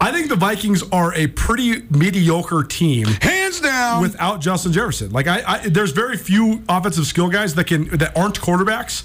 I 0.00 0.12
think 0.12 0.28
the 0.28 0.36
Vikings 0.36 0.82
are 0.92 1.14
a 1.14 1.26
pretty 1.28 1.82
mediocre 1.90 2.62
team 2.64 3.06
Hands 3.06 3.58
down. 3.60 4.02
without 4.02 4.40
Justin 4.40 4.72
Jefferson. 4.72 5.10
Like 5.10 5.26
I, 5.26 5.42
I, 5.46 5.68
there's 5.68 5.92
very 5.92 6.16
few 6.16 6.62
offensive 6.68 7.06
skill 7.06 7.28
guys 7.28 7.54
that 7.54 7.66
can 7.66 7.88
that 7.96 8.16
aren't 8.16 8.38
quarterbacks 8.38 9.04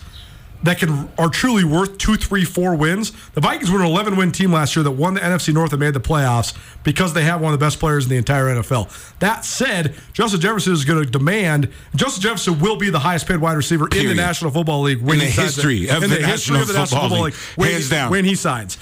that 0.64 0.78
can 0.78 1.10
are 1.18 1.30
truly 1.30 1.64
worth 1.64 1.98
two, 1.98 2.16
three, 2.16 2.44
four 2.46 2.76
wins. 2.76 3.12
The 3.32 3.42
Vikings 3.42 3.72
were 3.72 3.80
an 3.80 3.86
11 3.86 4.16
win 4.16 4.32
team 4.32 4.52
last 4.52 4.76
year 4.76 4.84
that 4.84 4.92
won 4.92 5.16
the 5.16 5.20
NFC 5.22 5.54
North 5.54 5.72
and 5.74 5.80
made 5.80 5.94
the 5.96 6.00
playoffs 6.00 6.56
because 6.84 7.14
they 7.14 7.24
have 7.24 7.42
one 7.42 7.52
of 7.54 7.60
the 7.60 7.66
best 7.66 7.80
players 7.80 8.04
in 8.04 8.10
the 8.12 8.18
entire 8.18 8.46
NFL. 8.46 9.18
That 9.20 9.44
said, 9.44 9.96
Justin 10.14 10.39
Jefferson 10.39 10.74
is 10.74 10.86
going 10.86 11.04
to 11.04 11.10
demand. 11.10 11.70
Justin 11.96 12.22
Jefferson 12.22 12.60
will 12.60 12.76
be 12.78 12.89
the 12.92 13.00
highest 13.00 13.28
paid 13.28 13.38
wide 13.38 13.54
receiver 13.58 13.88
in 13.96 14.08
the 14.08 14.14
National 14.14 14.52
Football 14.52 14.82
League 14.82 15.02
when 15.02 15.16
In 15.16 15.22
he 15.22 15.26
the 15.28 15.32
signs 15.34 15.56
history 15.56 15.89
of 15.89 16.04
in 16.04 16.10
the 16.12 16.18
the 16.18 16.28
history 16.28 16.60
of 16.62 16.68
the 16.68 16.74
National 16.74 17.02
Football 17.02 17.22
League. 17.24 17.34
League. 17.34 17.42
When 17.56 17.72
Hands 17.72 17.89
down. 17.89 18.12
when 18.12 18.26
he 18.26 18.36
signs. 18.36 18.78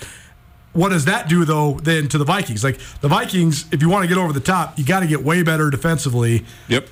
What 0.73 0.89
does 0.89 1.05
that 1.05 1.27
do 1.27 1.45
though 1.45 1.79
then 1.81 2.07
to 2.09 2.17
the 2.17 2.25
Vikings? 2.25 2.63
Like 2.63 2.79
the 3.01 3.07
Vikings, 3.07 3.65
if 3.71 3.81
you 3.81 3.89
want 3.89 4.03
to 4.03 4.07
get 4.07 4.17
over 4.17 4.31
the 4.33 4.39
top, 4.39 4.77
you 4.77 4.85
got 4.85 4.99
to 5.01 5.07
get 5.07 5.23
way 5.23 5.43
better 5.43 5.69
defensively. 5.69 6.45
yep. 6.67 6.87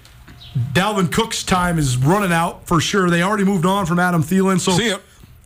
Dalvin 0.74 1.12
Cook's 1.12 1.44
time 1.44 1.78
is 1.78 1.98
running 1.98 2.32
out 2.32 2.66
for 2.68 2.82
sure. 2.82 3.10
They 3.12 3.22
already 3.22 3.44
moved 3.44 3.66
on 3.66 3.86
from 3.86 4.00
Adam 4.00 4.24
Thielen, 4.24 4.60
so 4.60 4.72
See 4.72 4.90
ya. 4.90 4.98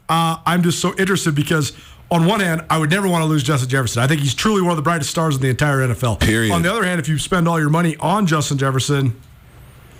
uh, 0.08 0.38
I'm 0.46 0.64
just 0.64 0.80
so 0.80 0.96
interested 0.98 1.36
because 1.36 1.74
on 2.10 2.26
one 2.26 2.40
hand, 2.40 2.64
I 2.70 2.78
would 2.78 2.90
never 2.90 3.08
want 3.10 3.22
to 3.22 3.26
lose 3.26 3.44
Justin 3.44 3.68
Jefferson. 3.70 4.02
I 4.04 4.08
think 4.08 4.22
he's 4.22 4.34
truly 4.34 4.62
one 4.62 4.72
of 4.72 4.78
the 4.78 4.84
brightest 4.84 5.10
stars 5.10 5.36
in 5.36 5.42
the 5.42 5.50
entire 5.50 5.80
NFL. 5.80 6.20
Period. 6.22 6.54
On 6.54 6.62
the 6.62 6.72
other 6.72 6.84
hand, 6.84 7.00
if 7.02 7.10
you 7.10 7.18
spend 7.18 7.48
all 7.48 7.60
your 7.60 7.70
money 7.70 7.98
on 7.98 8.26
Justin 8.26 8.58
Jefferson, 8.58 9.20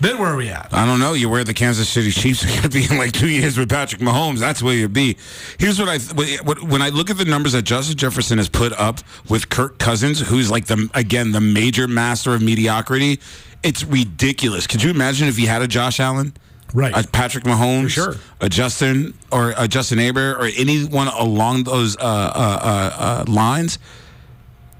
then 0.02 0.18
where 0.18 0.28
are 0.28 0.36
we 0.36 0.48
at? 0.48 0.68
I 0.72 0.86
don't 0.86 1.00
know. 1.00 1.12
You're 1.12 1.30
where 1.30 1.44
the 1.44 1.54
Kansas 1.54 1.88
City 1.88 2.10
Chiefs 2.10 2.44
are 2.44 2.48
going 2.48 2.62
to 2.62 2.68
be 2.68 2.84
in 2.84 2.98
like 2.98 3.12
two 3.12 3.28
years 3.28 3.58
with 3.58 3.68
Patrick 3.68 4.00
Mahomes. 4.00 4.38
That's 4.38 4.62
where 4.62 4.74
you'll 4.74 4.88
be. 4.88 5.16
Here's 5.58 5.78
what 5.78 5.88
I 5.88 5.98
when 5.98 6.82
I 6.82 6.88
look 6.88 7.10
at 7.10 7.18
the 7.18 7.24
numbers 7.24 7.52
that 7.52 7.62
Justin 7.62 7.96
Jefferson 7.96 8.38
has 8.38 8.48
put 8.48 8.72
up 8.72 9.00
with 9.28 9.48
Kirk 9.48 9.78
Cousins, 9.78 10.20
who's 10.20 10.50
like 10.50 10.66
the 10.66 10.90
again 10.94 11.32
the 11.32 11.40
major 11.40 11.86
master 11.86 12.34
of 12.34 12.42
mediocrity. 12.42 13.20
It's 13.62 13.84
ridiculous. 13.84 14.66
Could 14.66 14.82
you 14.82 14.90
imagine 14.90 15.28
if 15.28 15.36
he 15.36 15.46
had 15.46 15.62
a 15.62 15.68
Josh 15.68 16.00
Allen? 16.00 16.34
Right. 16.74 16.92
A 16.96 17.06
Patrick 17.06 17.44
Mahomes, 17.44 17.90
sure. 17.90 18.16
a 18.40 18.48
Justin 18.48 19.14
or 19.30 19.54
a 19.58 19.68
Justin 19.68 19.98
Herbert 19.98 20.38
or 20.38 20.46
anyone 20.56 21.08
along 21.08 21.64
those 21.64 21.96
uh, 21.96 22.00
uh, 22.00 22.04
uh, 22.04 23.24
uh, 23.28 23.30
lines. 23.30 23.78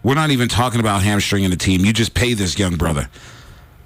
We're 0.03 0.15
not 0.15 0.31
even 0.31 0.49
talking 0.49 0.81
about 0.81 1.03
hamstringing 1.03 1.51
the 1.51 1.57
team. 1.57 1.85
You 1.85 1.93
just 1.93 2.15
pay 2.15 2.35
this 2.35 2.59
young 2.59 2.77
brother. 2.77 3.09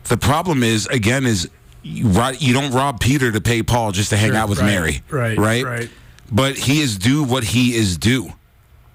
The 0.09 0.17
problem 0.17 0.63
is, 0.63 0.87
again, 0.87 1.27
is 1.27 1.49
you, 1.83 2.09
you 2.39 2.53
don't 2.53 2.73
rob 2.73 3.01
Peter 3.01 3.31
to 3.33 3.41
pay 3.41 3.63
Paul 3.63 3.93
just 3.93 4.11
to 4.11 4.17
hang 4.17 4.31
Sure, 4.31 4.37
out 4.39 4.49
with 4.49 4.59
right, 4.61 4.67
Mary. 4.67 5.03
right, 5.11 5.39
Right. 5.39 5.65
right. 5.65 5.91
But 6.31 6.57
he 6.57 6.81
is 6.81 6.99
due 6.99 7.23
what 7.25 7.45
he 7.45 7.75
is 7.77 7.97
due 7.99 8.33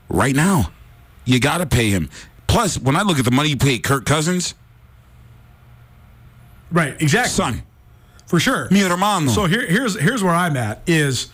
right 0.09 0.35
now. 0.35 0.71
You 1.25 1.39
got 1.39 1.59
to 1.59 1.65
pay 1.65 1.89
him. 1.89 2.09
Plus, 2.47 2.77
when 2.77 2.95
I 2.97 3.03
look 3.03 3.17
at 3.19 3.25
the 3.25 3.31
money 3.31 3.49
you 3.49 3.57
pay 3.57 3.79
Kirk 3.79 4.05
Cousins, 4.05 4.53
Right, 6.71 6.95
exactly. 7.01 7.31
son, 7.31 7.63
For 8.27 8.39
sure. 8.39 8.67
mi 8.71 8.79
hermano. 8.79 9.29
So 9.31 9.45
here, 9.45 9.65
here's 9.65 9.99
here's 9.99 10.23
where 10.23 10.33
I'm 10.33 10.55
at 10.55 10.81
is 10.87 11.29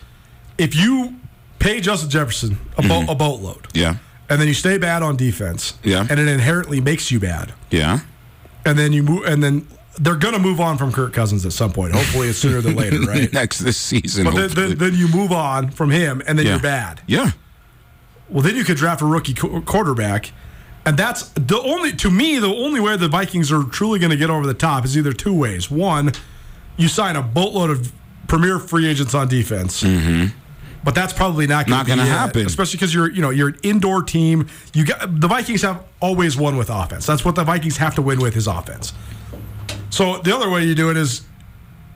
if 0.58 0.74
you 0.74 1.14
pay 1.60 1.80
Justin 1.80 2.10
Jefferson 2.10 2.58
a, 2.76 2.82
boat, 2.82 3.02
mm-hmm. 3.02 3.10
a 3.10 3.14
boatload, 3.14 3.68
yeah. 3.74 3.96
and 4.28 4.40
then 4.40 4.48
you 4.48 4.54
stay 4.54 4.78
bad 4.78 5.02
on 5.02 5.16
defense, 5.16 5.74
Yeah. 5.84 6.06
and 6.08 6.18
it 6.18 6.26
inherently 6.28 6.80
makes 6.80 7.10
you 7.12 7.20
bad, 7.20 7.54
Yeah. 7.70 8.00
And 8.64 8.78
then 8.78 8.92
you 8.92 9.02
move, 9.02 9.24
and 9.24 9.42
then 9.42 9.66
they're 9.98 10.16
gonna 10.16 10.38
move 10.38 10.60
on 10.60 10.78
from 10.78 10.92
Kirk 10.92 11.12
Cousins 11.12 11.44
at 11.44 11.52
some 11.52 11.72
point. 11.72 11.92
Hopefully, 11.92 12.28
it's 12.28 12.38
sooner 12.38 12.60
than 12.60 12.76
later, 12.76 13.00
right? 13.06 13.32
Next 13.32 13.58
this 13.60 13.76
season. 13.76 14.24
But 14.24 14.34
then, 14.34 14.50
then, 14.50 14.78
then 14.78 14.94
you 14.94 15.08
move 15.08 15.32
on 15.32 15.70
from 15.70 15.90
him, 15.90 16.22
and 16.26 16.38
then 16.38 16.46
yeah. 16.46 16.52
you're 16.52 16.62
bad. 16.62 17.00
Yeah. 17.06 17.32
Well, 18.28 18.42
then 18.42 18.56
you 18.56 18.64
could 18.64 18.76
draft 18.76 19.00
a 19.00 19.06
rookie 19.06 19.34
qu- 19.34 19.62
quarterback, 19.62 20.32
and 20.84 20.96
that's 20.96 21.28
the 21.30 21.60
only 21.60 21.92
to 21.92 22.10
me 22.10 22.38
the 22.38 22.48
only 22.48 22.80
way 22.80 22.96
the 22.96 23.08
Vikings 23.08 23.50
are 23.50 23.64
truly 23.64 23.98
going 23.98 24.10
to 24.10 24.16
get 24.16 24.30
over 24.30 24.46
the 24.46 24.54
top 24.54 24.84
is 24.84 24.96
either 24.96 25.12
two 25.12 25.34
ways. 25.34 25.70
One, 25.70 26.12
you 26.76 26.88
sign 26.88 27.16
a 27.16 27.22
boatload 27.22 27.70
of 27.70 27.92
premier 28.26 28.58
free 28.58 28.86
agents 28.86 29.14
on 29.14 29.28
defense. 29.28 29.82
Mm-hmm. 29.82 30.36
But 30.88 30.94
that's 30.94 31.12
probably 31.12 31.46
not 31.46 31.66
going 31.66 31.78
Mm-hmm. 31.80 31.88
Not 31.88 31.92
to 31.92 32.00
gonna 32.02 32.18
happen. 32.18 32.46
especially 32.46 32.78
because 32.78 32.94
you're 32.94 33.10
you 33.10 33.20
know 33.20 33.28
you're 33.28 33.48
an 33.48 33.58
indoor 33.62 34.02
team. 34.02 34.46
You 34.72 34.86
got 34.86 35.20
the 35.20 35.28
Vikings 35.28 35.60
have 35.60 35.84
always 36.00 36.34
won 36.34 36.56
with 36.56 36.70
offense. 36.70 37.04
That's 37.04 37.26
what 37.26 37.34
the 37.34 37.44
Vikings 37.44 37.76
have 37.76 37.94
to 37.96 38.00
win 38.00 38.20
with 38.20 38.34
is 38.38 38.46
offense. 38.46 38.94
So 39.90 40.16
the 40.16 40.34
other 40.34 40.48
way 40.48 40.64
you 40.64 40.74
do 40.74 40.90
it 40.90 40.96
is 40.96 41.26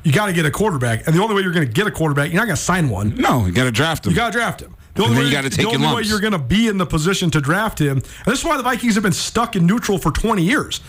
you 0.02 0.12
got 0.12 0.26
to 0.26 0.34
get 0.34 0.44
a 0.44 0.50
quarterback, 0.50 1.06
and 1.06 1.16
the 1.16 1.22
only 1.22 1.34
way 1.34 1.40
you're 1.40 1.54
going 1.54 1.66
to 1.66 1.72
get 1.72 1.86
a 1.86 1.90
quarterback, 1.90 2.32
you're 2.32 2.36
not 2.36 2.44
going 2.44 2.56
to 2.56 2.62
sign 2.62 2.90
one. 2.90 3.16
No, 3.16 3.46
you 3.46 3.52
got 3.52 3.64
to 3.64 3.70
draft 3.70 4.04
him. 4.04 4.10
You 4.10 4.16
got 4.16 4.30
to 4.30 4.38
draft 4.38 4.60
him. 4.60 4.76
The 4.92 5.04
only, 5.04 5.16
way, 5.16 5.24
you 5.24 5.48
the 5.48 5.64
only 5.68 5.94
way 5.94 6.02
you're 6.02 6.20
going 6.20 6.34
to 6.34 6.38
be 6.38 6.68
in 6.68 6.76
the 6.76 6.84
position 6.84 7.30
to 7.30 7.40
draft 7.40 7.80
him, 7.80 7.96
and 7.96 8.02
this 8.26 8.40
is 8.40 8.44
why 8.44 8.58
the 8.58 8.62
Vikings 8.62 8.92
have 8.96 9.04
been 9.04 9.12
stuck 9.14 9.56
in 9.56 9.64
neutral 9.64 9.96
for 9.96 10.10
20 10.10 10.42
years. 10.42 10.82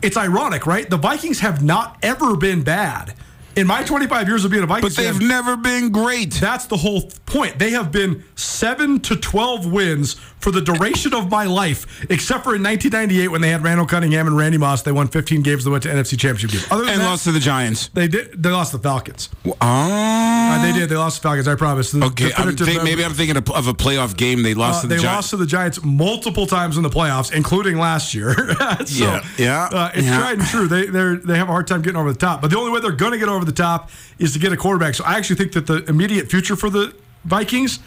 It's 0.00 0.16
ironic, 0.16 0.66
right? 0.66 0.88
The 0.88 0.96
Vikings 0.96 1.40
have 1.40 1.62
not 1.62 1.98
ever 2.02 2.38
been 2.38 2.62
bad. 2.62 3.14
In 3.58 3.66
my 3.66 3.82
25 3.82 4.28
years 4.28 4.44
of 4.44 4.52
being 4.52 4.62
a 4.62 4.66
Vikings 4.68 4.94
but 4.94 5.02
they've 5.02 5.18
fan, 5.18 5.26
never 5.26 5.56
been 5.56 5.90
great. 5.90 6.30
that's 6.34 6.66
the 6.66 6.76
whole 6.76 7.10
point. 7.26 7.58
They 7.58 7.70
have 7.70 7.90
been 7.90 8.22
7 8.36 9.00
to 9.00 9.16
12 9.16 9.66
wins 9.72 10.14
for 10.40 10.50
the 10.52 10.60
duration 10.60 11.14
of 11.14 11.30
my 11.30 11.44
life, 11.44 12.04
except 12.10 12.44
for 12.44 12.54
in 12.54 12.62
1998 12.62 13.28
when 13.28 13.40
they 13.40 13.50
had 13.50 13.62
Randall 13.64 13.86
Cunningham 13.86 14.26
and 14.26 14.36
Randy 14.36 14.58
Moss. 14.58 14.82
They 14.82 14.92
won 14.92 15.08
15 15.08 15.42
games 15.42 15.64
They 15.64 15.70
went 15.70 15.82
to 15.82 15.88
NFC 15.88 16.18
Championship 16.18 16.50
games. 16.52 16.66
Other 16.70 16.84
than 16.84 16.94
and 16.94 17.02
that, 17.02 17.06
lost 17.06 17.24
to 17.24 17.32
the 17.32 17.40
Giants. 17.40 17.88
they 17.88 18.06
did. 18.08 18.40
They 18.42 18.50
lost 18.50 18.72
the 18.72 18.78
Falcons. 18.78 19.28
Oh. 19.44 19.56
Uh, 19.60 20.62
they 20.62 20.72
did. 20.78 20.88
They 20.88 20.96
lost 20.96 21.20
the 21.20 21.28
Falcons. 21.28 21.48
I 21.48 21.54
promise. 21.54 21.90
The 21.92 22.04
Okay, 22.04 22.30
I'm 22.36 22.56
think, 22.56 22.82
maybe 22.84 23.04
I'm 23.04 23.12
thinking 23.12 23.36
of, 23.36 23.50
of 23.50 23.66
a 23.66 23.74
playoff 23.74 24.16
game 24.16 24.42
they 24.42 24.54
lost 24.54 24.78
Uh, 24.78 24.82
to 24.82 24.86
the 24.88 24.94
they 24.96 25.02
Giants. 25.02 25.16
lost 25.16 25.30
to 25.30 25.36
the 25.36 25.46
Giants 25.46 25.80
multiple 25.84 26.46
times 26.46 26.76
in 26.76 26.82
the 26.82 26.90
playoffs, 26.90 27.32
including 27.32 27.76
last 27.78 28.14
year. 28.14 28.34
so, 28.86 29.04
Yeah, 29.04 29.24
yeah, 29.38 29.64
uh, 29.72 29.90
it's 29.94 30.06
yeah. 30.06 30.18
tried 30.18 30.38
and 30.38 30.46
true. 30.48 30.68
They 30.68 30.86
they 30.86 31.16
they 31.16 31.36
have 31.38 31.48
a 31.48 31.52
hard 31.52 31.66
time 31.66 31.82
getting 31.82 31.98
over 32.00 32.12
the 32.12 32.18
top. 32.18 32.40
But 32.40 32.50
the 32.50 32.58
only 32.58 32.70
way 32.72 32.80
they're 32.80 32.92
going 32.92 33.12
to 33.12 33.18
get 33.18 33.28
over 33.28 33.44
the 33.44 33.52
top 33.52 33.90
is 34.18 34.32
to 34.34 34.38
get 34.38 34.52
a 34.52 34.56
quarterback. 34.56 34.94
So 34.94 35.04
I 35.04 35.16
actually 35.16 35.36
think 35.36 35.52
that 35.52 35.66
the 35.66 35.84
immediate 35.88 36.30
future 36.30 36.56
for 36.56 36.70
the 36.70 36.94
Vikings. 37.24 37.80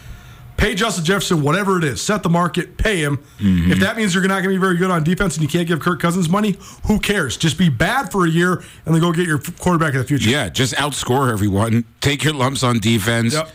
Pay 0.61 0.75
Justin 0.75 1.03
Jefferson 1.03 1.41
whatever 1.41 1.79
it 1.79 1.83
is. 1.83 2.03
Set 2.03 2.21
the 2.21 2.29
market. 2.29 2.77
Pay 2.77 2.97
him. 2.97 3.17
Mm-hmm. 3.39 3.71
If 3.71 3.79
that 3.79 3.97
means 3.97 4.13
you're 4.13 4.21
not 4.27 4.43
going 4.43 4.53
to 4.53 4.59
be 4.59 4.61
very 4.61 4.77
good 4.77 4.91
on 4.91 5.03
defense 5.03 5.35
and 5.35 5.41
you 5.41 5.49
can't 5.49 5.67
give 5.67 5.79
Kirk 5.79 5.99
Cousins 5.99 6.29
money, 6.29 6.55
who 6.85 6.99
cares? 6.99 7.35
Just 7.35 7.57
be 7.57 7.67
bad 7.67 8.11
for 8.11 8.27
a 8.27 8.29
year 8.29 8.63
and 8.85 8.93
then 8.93 9.01
go 9.01 9.11
get 9.11 9.25
your 9.25 9.39
quarterback 9.39 9.93
in 9.93 9.99
the 10.01 10.05
future. 10.05 10.29
yeah, 10.29 10.49
just 10.49 10.75
outscore 10.75 11.33
everyone. 11.33 11.83
Take 11.99 12.23
your 12.23 12.35
lumps 12.35 12.61
on 12.61 12.77
defense. 12.77 13.33
Yep. 13.33 13.49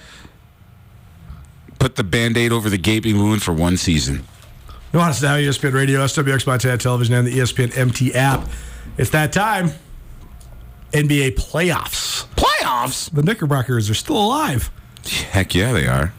Put 1.78 1.94
the 1.94 2.02
band 2.02 2.36
aid 2.36 2.50
over 2.50 2.68
the 2.68 2.76
gaping 2.76 3.18
wound 3.18 3.40
for 3.40 3.52
one 3.52 3.76
season. 3.76 4.24
Nuanez 4.92 5.22
Now, 5.22 5.36
ESPN 5.36 5.74
Radio, 5.74 6.04
SWX 6.04 6.44
Montana 6.44 6.76
Television, 6.76 7.14
and 7.14 7.24
the 7.28 7.38
ESPN 7.38 7.78
MT 7.78 8.14
app. 8.14 8.48
It's 8.98 9.10
that 9.10 9.32
time. 9.32 9.70
NBA 10.90 11.36
playoffs. 11.36 12.26
Playoffs? 12.34 13.12
The 13.12 13.22
Knickerbockers 13.22 13.88
are 13.88 13.94
still 13.94 14.18
alive. 14.18 14.72
Heck 15.04 15.54
yeah, 15.54 15.72
they 15.72 15.86
are. 15.86 16.12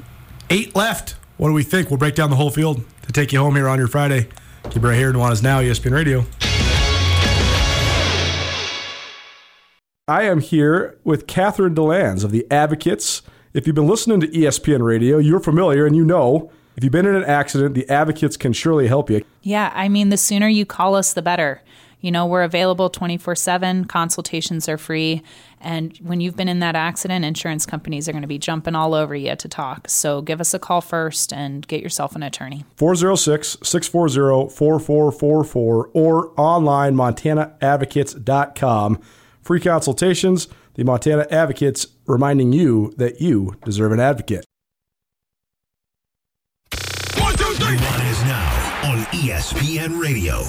Eight 0.50 0.76
left. 0.76 1.16
What 1.38 1.50
do 1.50 1.54
we 1.54 1.64
think? 1.64 1.90
We'll 1.90 1.98
break 1.98 2.16
down 2.16 2.30
the 2.30 2.38
whole 2.38 2.50
field 2.50 2.84
to 3.02 3.12
take 3.12 3.34
you 3.34 3.40
home 3.40 3.56
here 3.56 3.68
on 3.68 3.78
your 3.78 3.88
Friday. 3.88 4.30
Keep 4.70 4.78
it 4.78 4.88
right 4.88 4.96
here. 4.96 5.12
Nuanez 5.12 5.44
Now, 5.44 5.60
ESPN 5.60 5.92
Radio. 5.92 6.26
I 10.08 10.24
am 10.24 10.40
here 10.40 10.98
with 11.04 11.28
Catherine 11.28 11.76
DeLands 11.76 12.24
of 12.24 12.32
the 12.32 12.48
Advocates. 12.50 13.24
If 13.54 13.68
you've 13.68 13.76
been 13.76 13.88
listening 13.88 14.22
to 14.22 14.28
ESPN 14.28 14.82
Radio, 14.82 15.18
you're 15.18 15.42
familiar 15.42 15.86
and 15.86 15.98
you 15.98 16.06
know 16.06 16.50
if 16.78 16.84
you've 16.84 16.94
been 16.94 17.08
in 17.08 17.16
an 17.16 17.26
accident, 17.26 17.76
the 17.76 17.90
Advocates 17.90 18.38
can 18.38 18.54
surely 18.54 18.88
help 18.88 19.10
you. 19.10 19.26
Yeah, 19.42 19.74
I 19.76 19.90
mean, 19.90 20.10
the 20.10 20.18
sooner 20.18 20.48
you 20.48 20.66
call 20.66 20.96
us, 20.96 21.12
the 21.12 21.22
better. 21.22 21.62
You 22.00 22.12
know, 22.12 22.26
we're 22.26 22.44
available 22.44 22.90
24 22.90 23.36
7, 23.36 23.86
consultations 23.86 24.70
are 24.70 24.78
free. 24.78 25.24
And 25.68 25.96
when 25.98 26.22
you've 26.22 26.38
been 26.38 26.48
in 26.48 26.60
that 26.60 26.78
accident, 26.78 27.26
insurance 27.26 27.66
companies 27.66 28.08
are 28.08 28.14
going 28.14 28.22
to 28.22 28.28
be 28.28 28.38
jumping 28.38 28.74
all 28.74 28.94
over 28.94 29.14
you 29.14 29.36
to 29.36 29.50
talk. 29.50 29.90
So 29.90 30.22
give 30.22 30.40
us 30.40 30.54
a 30.54 30.60
call 30.60 30.80
first 30.80 31.34
and 31.34 31.68
get 31.68 31.84
yourself 31.84 32.16
an 32.16 32.24
attorney. 32.24 32.64
406 32.78 33.58
640 33.64 34.56
4444 34.56 35.90
or 35.94 36.32
online 36.40 36.96
montanaadvocates.com. 36.96 39.02
Free 39.42 39.60
consultations. 39.60 40.48
The 40.76 40.86
Montana 40.86 41.28
Advocates 41.30 41.88
reminding 42.06 42.54
you 42.54 42.94
that 42.96 43.20
you 43.20 43.58
deserve 43.66 43.92
an 43.92 44.00
advocate. 44.00 44.46
One 47.18 47.34
is 47.34 48.24
now 48.24 48.82
on 48.86 49.00
ESPN 49.08 50.02
Radio. 50.02 50.46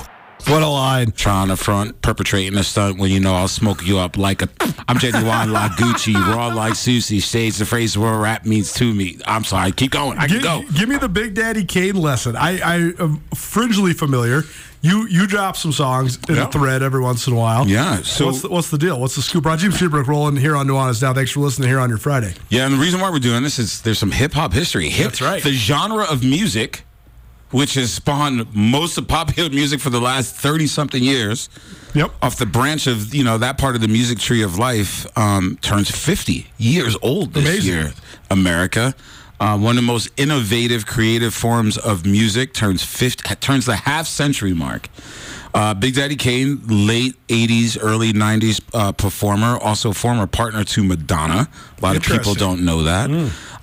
What 0.46 0.62
a 0.62 0.68
line. 0.68 1.10
Trying 1.12 1.48
to 1.48 1.56
front, 1.56 2.00
perpetrating 2.00 2.56
a 2.58 2.62
stunt 2.62 2.98
when 2.98 3.10
you 3.10 3.20
know 3.20 3.34
I'll 3.34 3.48
smoke 3.48 3.84
you 3.86 3.98
up 3.98 4.16
like 4.16 4.40
a. 4.42 4.48
I'm 4.88 4.98
genuine 4.98 5.52
like 5.52 5.72
Gucci, 5.72 6.14
raw 6.14 6.46
like 6.48 6.74
Susie. 6.74 7.18
Shades 7.20 7.58
the 7.58 7.66
phrase 7.66 7.98
where 7.98 8.16
rap 8.16 8.46
means 8.46 8.72
to 8.74 8.94
me. 8.94 9.18
I'm 9.26 9.44
sorry. 9.44 9.72
Keep 9.72 9.90
going. 9.90 10.16
I 10.16 10.26
can 10.26 10.36
Give, 10.36 10.42
go. 10.42 10.62
give 10.74 10.88
me 10.88 10.96
the 10.96 11.08
Big 11.08 11.34
Daddy 11.34 11.64
Kane 11.64 11.96
lesson. 11.96 12.36
I, 12.36 12.58
I 12.60 12.74
am 13.02 13.18
fringely 13.34 13.92
familiar. 13.92 14.42
You 14.80 15.06
you 15.08 15.26
drop 15.26 15.56
some 15.56 15.72
songs 15.72 16.18
in 16.28 16.36
Yeah. 16.36 16.46
a 16.48 16.52
thread 16.52 16.82
every 16.84 17.00
once 17.00 17.26
in 17.26 17.32
a 17.32 17.36
while. 17.36 17.66
Yeah, 17.66 18.00
so- 18.02 18.26
what's 18.26 18.42
the, 18.42 18.48
what's 18.48 18.70
the 18.70 18.78
deal? 18.78 19.00
What's 19.00 19.16
the 19.16 19.22
scoop? 19.22 19.42
Rajiem 19.44 19.72
Seabrook 19.72 20.06
rolling 20.06 20.36
here 20.36 20.54
on 20.54 20.68
Nuanez 20.68 21.02
now. 21.02 21.12
Thanks 21.12 21.32
for 21.32 21.40
listening 21.40 21.68
here 21.68 21.80
on 21.80 21.88
your 21.88 21.98
Friday. 21.98 22.32
Yeah, 22.48 22.64
and 22.64 22.74
the 22.74 22.78
reason 22.78 23.00
why 23.00 23.10
we're 23.10 23.18
doing 23.18 23.42
this 23.42 23.58
is 23.58 23.82
there's 23.82 23.98
some 23.98 24.12
hip 24.12 24.32
hop 24.32 24.52
history. 24.52 24.88
Hip, 24.88 25.06
That's 25.08 25.20
right. 25.20 25.42
The 25.42 25.50
genre 25.52 26.04
of 26.04 26.22
music, 26.22 26.84
which 27.50 27.74
has 27.74 27.92
spawned 27.92 28.46
most 28.54 28.98
of 28.98 29.08
popular 29.08 29.50
music 29.50 29.80
for 29.80 29.90
the 29.90 30.00
last 30.00 30.34
thirty 30.36 30.66
something 30.66 31.02
years, 31.02 31.48
Yep. 31.94 32.10
off 32.22 32.36
the 32.36 32.46
branch 32.46 32.86
of 32.86 33.14
you 33.14 33.24
know 33.24 33.38
that 33.38 33.58
part 33.58 33.74
of 33.74 33.80
the 33.80 33.88
music 33.88 34.18
tree 34.18 34.42
of 34.42 34.58
life, 34.58 35.06
um, 35.16 35.58
turns 35.62 35.90
fifty 35.90 36.46
years 36.58 36.96
old 37.02 37.32
this 37.34 37.44
Amazing. 37.44 37.72
year. 37.74 37.92
America. 38.30 38.94
Uh, 39.40 39.56
one 39.56 39.70
of 39.78 39.82
the 39.84 39.86
most 39.86 40.08
innovative, 40.16 40.84
creative 40.84 41.32
forms 41.32 41.78
of 41.78 42.04
music 42.04 42.52
turns 42.52 42.82
50, 42.82 43.36
turns 43.36 43.66
the 43.66 43.76
half 43.76 44.08
century 44.08 44.52
mark. 44.52 44.88
Uh, 45.54 45.74
Big 45.74 45.94
Daddy 45.94 46.16
Kane, 46.16 46.60
late 46.66 47.14
80s, 47.28 47.78
early 47.80 48.12
90s 48.12 48.60
uh, 48.74 48.90
performer, 48.90 49.56
also 49.56 49.92
former 49.92 50.26
partner 50.26 50.64
to 50.64 50.82
Madonna. 50.82 51.48
A 51.78 51.82
lot 51.82 51.94
of 51.96 52.02
people 52.02 52.34
don't 52.34 52.64
know 52.64 52.82
that. 52.82 53.08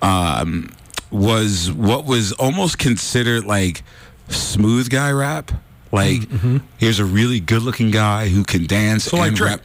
Um, 0.02 0.70
was 1.16 1.72
what 1.72 2.05
was 2.05 2.32
almost 2.34 2.78
considered 2.78 3.45
like 3.45 3.84
smooth 4.30 4.89
guy 4.89 5.11
rap. 5.11 5.51
Like, 5.91 6.28
here's 6.78 6.99
a 6.99 7.05
really 7.05 7.39
good 7.39 7.61
looking 7.61 7.89
guy 7.89 8.28
who 8.28 8.43
can 8.43 8.66
dance 8.68 9.05
So 9.05 9.18
like 9.18 9.30
and 9.30 9.38
Drake. 9.38 9.59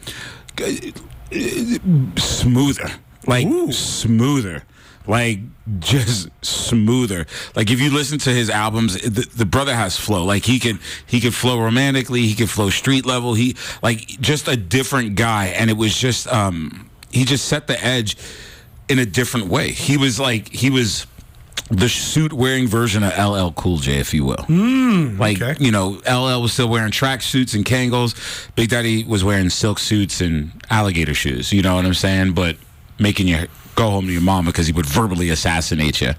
rap. 0.61 2.19
Smoother. 2.19 2.91
Like, 3.27 3.47
smoother. 3.73 4.63
Like, 5.07 5.41
just 5.81 6.29
smoother. 6.45 7.27
Like, 7.57 7.71
if 7.71 7.81
you 7.81 7.91
listen 7.91 8.19
to 8.21 8.31
his 8.31 8.49
albums, 8.51 8.95
the, 9.01 9.27
the 9.35 9.47
brother 9.47 9.75
has 9.75 9.97
flow. 9.99 10.25
Like, 10.25 10.45
he 10.45 10.59
can 10.59 10.79
he 11.07 11.21
can 11.21 11.31
flow 11.33 11.59
romantically. 11.61 12.23
He 12.23 12.35
can 12.35 12.47
flow 12.47 12.71
street 12.71 13.07
level. 13.07 13.35
He 13.35 13.57
like 13.83 13.99
just 14.21 14.47
a 14.47 14.57
different 14.57 15.17
guy. 15.17 15.47
And 15.47 15.69
it 15.71 15.77
was 15.77 15.97
just 15.97 16.27
um 16.29 16.89
he 17.11 17.25
just 17.25 17.47
set 17.47 17.67
the 17.67 17.83
edge 17.85 18.17
in 18.89 18.99
a 18.99 19.07
different 19.07 19.47
way. 19.49 19.71
He 19.73 19.97
was 19.97 20.21
like 20.21 20.49
he 20.51 20.71
was 20.71 21.07
the 21.71 21.89
suit 21.89 22.33
wearing 22.33 22.67
version 22.67 23.03
of 23.05 23.17
LL 23.17 23.53
Cool 23.53 23.79
J, 23.79 23.99
if 23.99 24.13
you 24.13 24.25
will. 24.25 24.45
like 25.19 25.41
okay. 25.41 25.57
you 25.65 25.71
know, 25.71 26.01
LL 26.09 26.43
was 26.43 26.53
still 26.53 26.69
wearing 26.69 26.91
track 26.91 27.23
suits 27.23 27.55
and 27.55 27.65
Kangols. 27.65 28.49
Big 28.57 28.71
Daddy 28.71 29.05
was 29.05 29.23
wearing 29.23 29.51
silk 29.51 29.79
suits 29.79 30.21
and 30.21 30.51
alligator 30.69 31.15
shoes. 31.15 31.53
You 31.53 31.63
know 31.63 31.77
what 31.77 31.87
I'm 31.87 31.95
saying? 31.95 32.33
But 32.33 32.57
making 32.99 33.29
you 33.29 33.47
go 33.77 33.89
home 33.89 34.07
to 34.07 34.13
your 34.13 34.21
mama 34.21 34.51
because 34.51 34.67
he 34.67 34.73
would 34.73 34.87
verbally 34.87 35.31
assassinate 35.31 36.01
you. 36.01 36.13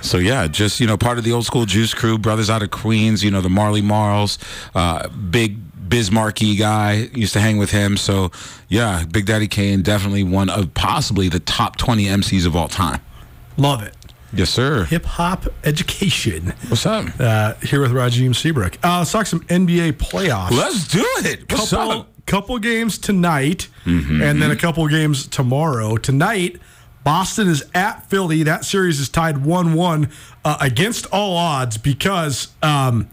So 0.00 0.16
yeah, 0.16 0.46
just 0.46 0.80
you 0.80 0.86
know, 0.86 0.96
part 0.96 1.18
of 1.18 1.24
the 1.24 1.32
old 1.32 1.44
school 1.44 1.66
Juice 1.66 1.92
Crew, 1.92 2.16
brothers 2.16 2.48
out 2.48 2.62
of 2.62 2.70
Queens. 2.70 3.22
You 3.22 3.30
know, 3.30 3.42
the 3.42 3.50
Marley 3.50 3.82
Marls, 3.82 4.38
uh, 4.74 5.08
big. 5.08 5.58
Biz 5.86 6.10
Markie 6.10 6.56
guy 6.56 7.08
used 7.14 7.32
to 7.34 7.40
hang 7.40 7.58
with 7.58 7.70
him, 7.70 7.96
so 7.96 8.32
yeah, 8.68 9.04
Big 9.08 9.24
Daddy 9.24 9.46
Kane 9.46 9.82
definitely 9.82 10.24
one 10.24 10.50
of 10.50 10.74
possibly 10.74 11.28
the 11.28 11.38
top 11.38 11.76
twenty 11.76 12.06
MCs 12.06 12.44
of 12.44 12.56
all 12.56 12.66
time. 12.66 13.00
Love 13.56 13.84
it. 13.84 13.95
Yes, 14.32 14.50
sir. 14.50 14.84
Hip 14.86 15.04
hop 15.04 15.46
education. 15.64 16.52
What's 16.68 16.84
up? 16.86 17.06
Uh, 17.18 17.54
here 17.62 17.80
with 17.80 17.92
Rajiem 17.92 18.34
Seabrook. 18.34 18.76
Uh, 18.84 18.98
let's 18.98 19.12
talk 19.12 19.26
some 19.26 19.40
NBA 19.42 19.92
playoffs. 19.94 20.50
Let's 20.50 20.88
do 20.88 21.04
it. 21.24 21.50
What's 21.50 21.70
couple, 21.70 21.90
up? 21.92 22.08
couple 22.26 22.58
games 22.58 22.98
tonight 22.98 23.68
Mm-hmm. 23.84 24.20
and 24.20 24.42
then 24.42 24.50
a 24.50 24.56
couple 24.56 24.86
games 24.88 25.28
tomorrow. 25.28 25.96
Tonight, 25.96 26.58
Boston 27.04 27.46
is 27.46 27.64
at 27.72 28.10
Philly. 28.10 28.42
That 28.42 28.64
series 28.64 28.98
is 28.98 29.08
tied 29.08 29.44
1 29.44 29.74
1 29.74 30.10
uh, 30.44 30.56
against 30.60 31.06
all 31.12 31.36
odds 31.36 31.78
because 31.78 32.48
um, 32.64 33.08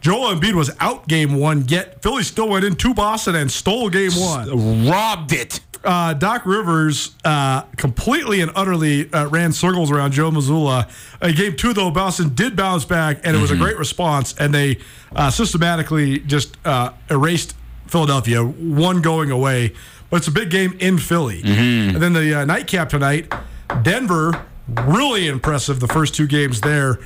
Joel 0.00 0.36
Embiid 0.36 0.54
was 0.54 0.70
out 0.78 1.08
game 1.08 1.34
one, 1.40 1.66
yet 1.66 2.00
Philly 2.00 2.22
still 2.22 2.48
went 2.48 2.64
into 2.64 2.94
Boston 2.94 3.34
and 3.34 3.50
stole 3.50 3.90
game 3.90 4.12
one. 4.12 4.86
Robbed 4.88 5.32
it. 5.32 5.58
Uh, 5.84 6.14
Doc 6.14 6.46
Rivers 6.46 7.14
uh, 7.24 7.62
completely 7.76 8.40
and 8.40 8.50
utterly 8.54 9.12
uh, 9.12 9.28
ran 9.28 9.52
circles 9.52 9.90
around 9.90 10.12
Joe 10.12 10.30
Mazzulla. 10.30 10.90
Uh, 11.20 11.32
game 11.32 11.56
two, 11.56 11.72
though, 11.72 11.90
Boston 11.90 12.34
did 12.34 12.56
bounce 12.56 12.84
back, 12.84 13.18
and 13.24 13.36
it 13.36 13.40
was 13.40 13.50
a 13.50 13.56
great 13.56 13.78
response, 13.78 14.34
and 14.38 14.54
they 14.54 14.78
uh, 15.14 15.30
systematically 15.30 16.20
just 16.20 16.56
uh, 16.64 16.92
erased 17.10 17.54
Philadelphia, 17.86 18.42
one 18.42 19.02
going 19.02 19.30
away. 19.30 19.72
But 20.10 20.18
it's 20.18 20.28
a 20.28 20.32
big 20.32 20.50
game 20.50 20.76
in 20.80 20.98
Philly. 20.98 21.42
And 21.94 22.02
then 22.02 22.12
the 22.12 22.40
uh, 22.40 22.44
nightcap 22.44 22.88
tonight, 22.88 23.32
Denver, 23.82 24.44
really 24.84 25.26
impressive 25.28 25.80
the 25.80 25.88
first 25.88 26.14
two 26.14 26.26
games 26.26 26.60
there. 26.60 26.98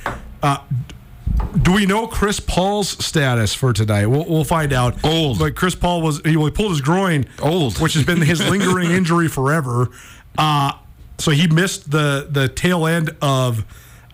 Do 1.61 1.73
we 1.73 1.85
know 1.85 2.07
Chris 2.07 2.39
Paul's 2.39 3.03
status 3.03 3.53
for 3.53 3.73
tonight? 3.73 4.07
We'll, 4.07 4.25
we'll 4.25 4.43
find 4.43 4.73
out. 4.73 5.03
Old. 5.03 5.39
But 5.39 5.55
Chris 5.55 5.75
Paul 5.75 6.01
was 6.01 6.21
he, 6.23 6.35
well, 6.37 6.45
he 6.45 6.51
pulled 6.51 6.71
his 6.71 6.81
groin. 6.81 7.25
Old. 7.41 7.79
which 7.79 7.93
has 7.93 8.05
been 8.05 8.21
his 8.21 8.39
lingering 8.49 8.91
injury 8.91 9.27
forever. 9.27 9.89
Uh, 10.37 10.73
so 11.17 11.31
he 11.31 11.47
missed 11.47 11.91
the 11.91 12.27
the 12.29 12.47
tail 12.47 12.85
end 12.85 13.15
of 13.21 13.65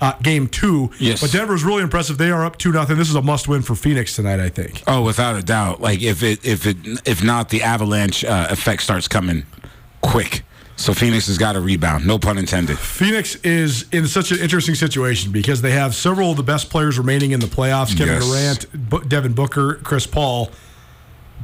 uh, 0.01 0.13
game 0.21 0.47
two. 0.47 0.91
Yes. 0.99 1.21
But 1.21 1.32
Denver's 1.32 1.63
really 1.63 1.84
impressive. 1.84 2.17
They 2.17 2.32
are 2.32 2.45
up 2.45 2.57
two 2.57 2.71
nothing. 2.71 2.97
This 2.97 3.09
is 3.09 3.15
a 3.15 3.21
must 3.21 3.47
win 3.47 3.61
for 3.61 3.76
Phoenix 3.76 4.15
tonight. 4.15 4.39
I 4.39 4.49
think. 4.49 4.84
Oh, 4.88 5.01
without 5.01 5.36
a 5.36 5.43
doubt. 5.43 5.82
Like 5.82 6.01
if 6.01 6.23
it 6.23 6.45
if 6.45 6.65
it 6.65 6.78
if 7.05 7.23
not, 7.23 7.49
the 7.49 7.63
avalanche 7.63 8.23
uh, 8.23 8.47
effect 8.49 8.82
starts 8.82 9.07
coming 9.07 9.45
quick. 10.01 10.43
So 10.78 10.93
Phoenix 10.93 11.28
has 11.28 11.38
got 11.38 11.53
to 11.53 11.61
rebound. 11.61 12.05
No 12.05 12.19
pun 12.19 12.38
intended. 12.38 12.78
Phoenix 12.78 13.36
is 13.38 13.86
in 13.91 14.07
such 14.07 14.32
an 14.32 14.39
interesting 14.39 14.76
situation 14.76 15.32
because 15.32 15.61
they 15.61 15.71
have 15.71 15.95
several 15.95 16.32
of 16.32 16.38
the 16.38 16.43
best 16.43 16.69
players 16.69 16.97
remaining 16.97 17.32
in 17.32 17.39
the 17.39 17.45
playoffs: 17.47 17.97
Kevin 17.97 18.15
Yes. 18.21 18.65
Durant, 18.67 19.09
Devin 19.09 19.34
Booker, 19.34 19.76
Chris 19.84 20.05
Paul. 20.05 20.51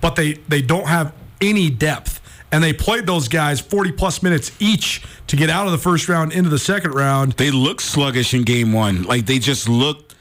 But 0.02 0.16
they 0.16 0.34
they 0.34 0.62
don't 0.62 0.88
have 0.88 1.14
any 1.40 1.70
depth, 1.70 2.20
and 2.52 2.64
they 2.64 2.74
played 2.74 3.06
those 3.06 3.28
guys 3.30 3.62
forty 3.62 3.92
plus 3.92 4.22
minutes 4.22 4.52
each 4.60 5.02
to 5.28 5.36
get 5.38 5.50
out 5.50 5.66
of 5.66 5.72
the 5.72 5.78
first 5.78 6.10
round 6.10 6.34
into 6.34 6.50
the 6.50 6.60
second 6.60 6.92
round. 6.92 7.34
They 7.34 7.52
look 7.52 7.80
sluggish 7.80 8.34
in 8.34 8.44
game 8.44 8.74
one. 8.74 9.04
Like 9.04 9.26
they 9.28 9.40
just 9.40 9.70
look. 9.70 10.14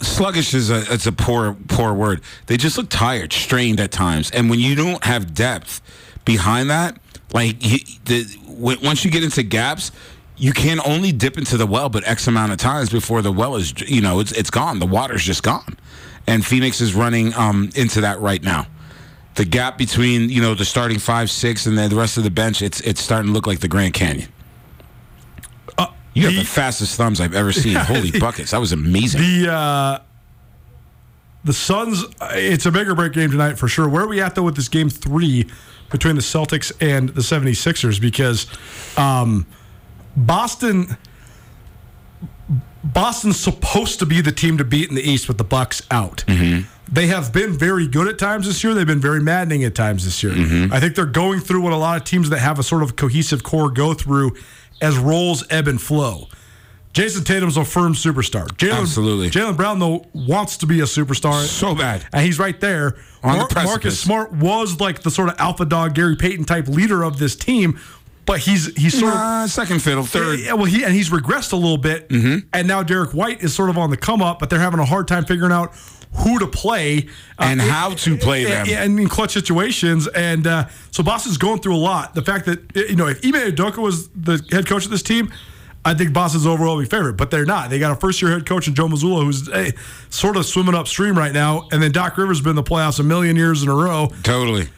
Sluggish 0.00 0.54
is 0.54 0.70
a 0.70 0.82
it's 0.92 1.06
a 1.06 1.12
poor 1.12 1.56
poor 1.68 1.92
word. 1.92 2.22
They 2.46 2.56
just 2.56 2.76
look 2.78 2.88
tired, 2.88 3.32
strained 3.32 3.80
at 3.80 3.92
times, 3.92 4.30
and 4.30 4.48
when 4.50 4.58
you 4.60 4.74
don't 4.74 5.02
have 5.04 5.34
depth 5.34 5.80
behind 6.24 6.70
that, 6.70 6.98
like 7.32 7.56
you, 7.64 7.78
the, 8.04 8.24
when, 8.46 8.80
once 8.82 9.04
you 9.04 9.10
get 9.10 9.24
into 9.24 9.42
gaps, 9.42 9.92
you 10.36 10.52
can 10.52 10.80
only 10.84 11.12
dip 11.12 11.38
into 11.38 11.56
the 11.56 11.66
well, 11.66 11.88
but 11.88 12.06
X 12.06 12.26
amount 12.26 12.52
of 12.52 12.58
times 12.58 12.90
before 12.90 13.22
the 13.22 13.32
well 13.32 13.56
is 13.56 13.78
you 13.88 14.00
know 14.00 14.20
it's 14.20 14.32
it's 14.32 14.50
gone. 14.50 14.78
The 14.78 14.86
water's 14.86 15.22
just 15.24 15.42
gone, 15.42 15.76
and 16.26 16.44
Phoenix 16.44 16.80
is 16.80 16.94
running 16.94 17.32
um, 17.34 17.70
into 17.74 18.00
that 18.02 18.20
right 18.20 18.42
now. 18.42 18.66
The 19.34 19.44
gap 19.44 19.78
between 19.78 20.28
you 20.30 20.42
know 20.42 20.54
the 20.54 20.64
starting 20.64 20.98
five 20.98 21.30
six 21.30 21.66
and 21.66 21.76
then 21.78 21.90
the 21.90 21.96
rest 21.96 22.18
of 22.18 22.24
the 22.24 22.30
bench, 22.30 22.60
it's 22.62 22.80
it's 22.80 23.00
starting 23.00 23.28
to 23.28 23.32
look 23.32 23.46
like 23.46 23.60
the 23.60 23.68
Grand 23.68 23.94
Canyon. 23.94 24.28
You 26.14 26.24
have 26.24 26.32
the- 26.34 26.40
the 26.40 26.44
fastest 26.44 26.96
thumbs 26.98 27.22
I've 27.22 27.34
ever 27.34 27.52
seen. 27.52 27.74
Holy 27.74 28.10
buckets. 28.20 28.50
That 28.50 28.60
was 28.60 28.72
amazing. 28.72 29.22
The 29.22 29.50
uh, 29.50 29.98
the 31.44 31.52
Suns, 31.52 32.04
it's 32.32 32.66
a 32.66 32.70
bigger 32.70 32.94
break 32.94 33.12
game 33.12 33.30
tonight 33.30 33.58
for 33.58 33.68
sure. 33.68 33.88
Where 33.88 34.04
are 34.04 34.08
we 34.08 34.20
at 34.20 34.34
though 34.34 34.42
with 34.42 34.56
this 34.56 34.68
game 34.68 34.88
three 34.88 35.46
between 35.90 36.14
the 36.16 36.22
Celtics 36.22 36.72
and 36.80 37.08
the 37.10 37.20
76ers? 37.22 38.00
Because 38.00 38.46
um, 38.98 39.46
Boston. 40.16 40.96
Boston's 42.84 43.38
supposed 43.38 44.00
to 44.00 44.06
be 44.06 44.20
the 44.20 44.32
team 44.32 44.58
to 44.58 44.64
beat 44.64 44.88
in 44.88 44.96
the 44.96 45.02
East 45.02 45.28
with 45.28 45.38
the 45.38 45.44
Bucks 45.44 45.82
out. 45.92 46.24
They 46.92 47.06
have 47.06 47.32
been 47.32 47.52
very 47.56 47.86
good 47.86 48.08
at 48.08 48.18
times 48.18 48.46
this 48.46 48.64
year. 48.64 48.74
They've 48.74 48.84
been 48.84 49.00
very 49.00 49.20
maddening 49.20 49.62
at 49.62 49.76
times 49.76 50.04
this 50.04 50.20
year. 50.22 50.32
I 50.72 50.80
think 50.80 50.96
they're 50.96 51.06
going 51.06 51.38
through 51.38 51.60
what 51.60 51.72
a 51.72 51.76
lot 51.76 51.96
of 51.96 52.04
teams 52.04 52.28
that 52.30 52.40
have 52.40 52.58
a 52.58 52.64
sort 52.64 52.82
of 52.82 52.96
cohesive 52.96 53.44
core 53.44 53.70
go 53.70 53.94
through 53.94 54.32
as 54.80 54.98
roles 54.98 55.44
ebb 55.48 55.68
and 55.68 55.80
flow. 55.80 56.26
Jayson 56.92 57.24
Tatum's 57.24 57.56
a 57.56 57.64
firm 57.64 57.94
superstar. 57.94 58.46
Jalen, 58.48 58.82
Absolutely. 58.82 59.30
Jaylen 59.30 59.56
Brown 59.56 59.78
though 59.78 60.04
wants 60.12 60.58
to 60.58 60.66
be 60.66 60.80
a 60.80 60.84
superstar. 60.84 61.42
So 61.44 61.74
bad. 61.74 62.04
and 62.12 62.24
he's 62.24 62.38
right 62.38 62.58
there. 62.60 62.96
On 63.22 63.32
the 63.32 63.38
Mar- 63.38 63.48
precipice. 63.48 63.64
Marcus 63.70 64.00
Smart 64.00 64.32
was 64.32 64.80
like 64.80 65.02
the 65.02 65.10
sort 65.10 65.28
of 65.30 65.36
alpha 65.38 65.64
dog 65.64 65.94
Gary 65.94 66.16
Payton 66.16 66.44
type 66.44 66.66
leader 66.68 67.02
of 67.02 67.18
this 67.18 67.34
team, 67.36 67.78
but 68.26 68.40
he's 68.40 68.74
he's 68.76 68.98
sort 68.98 69.14
of 69.14 69.48
second 69.50 69.80
fiddle, 69.80 70.04
third. 70.04 70.40
Yeah, 70.40 70.52
well, 70.54 70.64
he 70.66 70.84
and 70.84 70.92
he's 70.92 71.08
regressed 71.10 71.52
a 71.52 71.56
little 71.56 71.78
bit, 71.78 72.08
Mm-hmm. 72.08 72.46
and 72.52 72.68
now 72.68 72.82
Derrick 72.82 73.14
White 73.14 73.42
is 73.42 73.54
sort 73.54 73.70
of 73.70 73.78
on 73.78 73.90
the 73.90 73.96
come 73.96 74.20
up, 74.20 74.38
but 74.38 74.50
they're 74.50 74.58
having 74.60 74.80
a 74.80 74.84
hard 74.84 75.06
time 75.08 75.24
figuring 75.24 75.52
out 75.52 75.72
who 76.14 76.38
to 76.40 76.46
play 76.46 77.08
uh, 77.38 77.44
And 77.44 77.58
how 77.60 77.94
to 77.94 78.18
play 78.18 78.44
them. 78.44 78.66
and 78.68 79.00
in 79.00 79.08
clutch 79.08 79.32
situations. 79.32 80.08
And 80.08 80.46
uh, 80.46 80.68
so 80.90 81.02
Boston's 81.02 81.38
going 81.38 81.60
through 81.60 81.74
a 81.76 81.78
lot. 81.78 82.14
The 82.14 82.20
fact 82.22 82.44
that 82.46 82.60
you 82.74 82.96
know 82.96 83.06
if 83.06 83.24
Ime 83.24 83.52
Udoka 83.52 83.78
was 83.78 84.08
the 84.08 84.44
head 84.50 84.66
coach 84.66 84.84
of 84.84 84.90
this 84.90 85.02
team. 85.02 85.32
I 85.84 85.94
think 85.94 86.12
Boston's 86.12 86.46
overwhelming 86.46 86.86
favorite, 86.86 87.14
but 87.14 87.30
they're 87.30 87.44
not. 87.44 87.70
They 87.70 87.78
got 87.78 87.90
a 87.90 87.96
first-year 87.96 88.30
head 88.30 88.46
coach 88.46 88.68
in 88.68 88.74
Joe 88.74 88.86
Mazzulla, 88.86 89.24
who's 89.24 89.48
eh, 89.48 89.72
sort 90.10 90.36
of 90.36 90.46
swimming 90.46 90.74
upstream 90.74 91.18
right 91.18 91.32
now, 91.32 91.68
and 91.72 91.82
then 91.82 91.90
Doc 91.90 92.16
Rivers 92.16 92.38
has 92.38 92.44
been 92.44 92.50
in 92.50 92.56
the 92.56 92.62
playoffs 92.62 93.00
a 93.00 93.02
million 93.02 93.34
years 93.34 93.62
in 93.62 93.68
a 93.68 93.74
row. 93.74 94.08
Totally. 94.22 94.68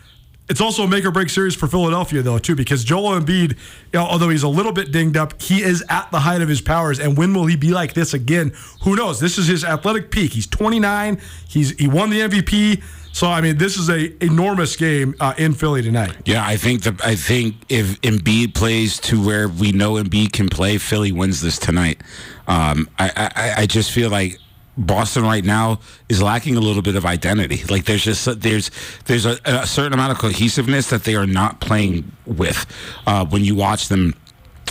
It's 0.48 0.61
also 0.61 0.82
a 0.82 0.88
make 0.88 1.07
or 1.07 1.11
break 1.11 1.30
series 1.30 1.55
for 1.55 1.66
Philadelphia, 1.66 2.20
though, 2.20 2.38
too, 2.38 2.55
because 2.55 2.84
Joel 2.84 3.18
Embiid, 3.18 3.52
you 3.52 3.57
know, 3.94 4.05
although 4.05 4.28
he's 4.28 4.42
a 4.42 4.48
little 4.48 4.72
bit 4.72 4.92
dinged 4.92 5.16
up, 5.16 5.40
he 5.40 5.62
is 5.62 5.82
at 5.88 6.11
the 6.11 6.20
height 6.20 6.42
of 6.42 6.48
his 6.50 6.61
powers. 6.61 7.00
And 7.00 7.16
when 7.16 7.32
will 7.32 7.46
he 7.46 7.57
be 7.57 7.70
like 7.70 7.94
this 7.94 8.12
again? 8.12 8.52
Who 8.82 8.94
knows? 8.94 9.20
This 9.20 9.38
is 9.38 9.46
his 9.46 9.64
athletic 9.64 10.11
peak. 10.11 10.32
He's 10.32 10.46
29. 10.46 11.18
He's 11.48 11.70
he 11.78 11.88
won 11.88 12.11
the 12.11 12.20
MVP. 12.20 12.82
So 13.14 13.28
I 13.28 13.40
mean, 13.40 13.58
this 13.58 13.76
is 13.76 13.88
a 13.88 14.12
enormous 14.24 14.74
game 14.74 15.14
uh, 15.20 15.34
in 15.38 15.54
Philly 15.54 15.82
tonight. 15.82 16.16
Yeah, 16.24 16.44
I 16.44 16.56
think 16.56 16.82
the 16.82 17.00
I 17.04 17.14
think 17.14 17.54
if 17.68 18.00
Embiid 18.00 18.54
plays 18.54 18.98
to 19.02 19.24
where 19.24 19.48
we 19.48 19.70
know 19.70 19.94
Embiid 19.94 20.32
can 20.32 20.48
play, 20.48 20.78
Philly 20.78 21.12
wins 21.12 21.40
this 21.40 21.56
tonight. 21.56 22.02
Um, 22.48 22.90
I, 22.98 23.30
I 23.36 23.62
I 23.62 23.66
just 23.66 23.92
feel 23.92 24.10
like 24.10 24.40
Boston 24.76 25.22
right 25.22 25.44
now 25.44 25.78
is 26.08 26.20
lacking 26.20 26.56
a 26.56 26.60
little 26.60 26.82
bit 26.82 26.96
of 26.96 27.06
identity. 27.06 27.62
Like 27.70 27.84
there's 27.84 28.02
just 28.02 28.40
there's 28.40 28.72
there's 29.04 29.26
a, 29.26 29.38
a 29.44 29.64
certain 29.64 29.92
amount 29.92 30.10
of 30.10 30.18
cohesiveness 30.18 30.90
that 30.90 31.04
they 31.04 31.14
are 31.14 31.26
not 31.26 31.60
playing 31.60 32.10
with 32.26 32.66
uh, 33.06 33.24
when 33.26 33.44
you 33.44 33.54
watch 33.54 33.86
them. 33.86 34.14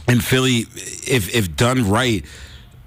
And 0.09 0.21
Philly, 0.21 0.65
if 1.07 1.33
if 1.33 1.55
done 1.55 1.89
right. 1.89 2.25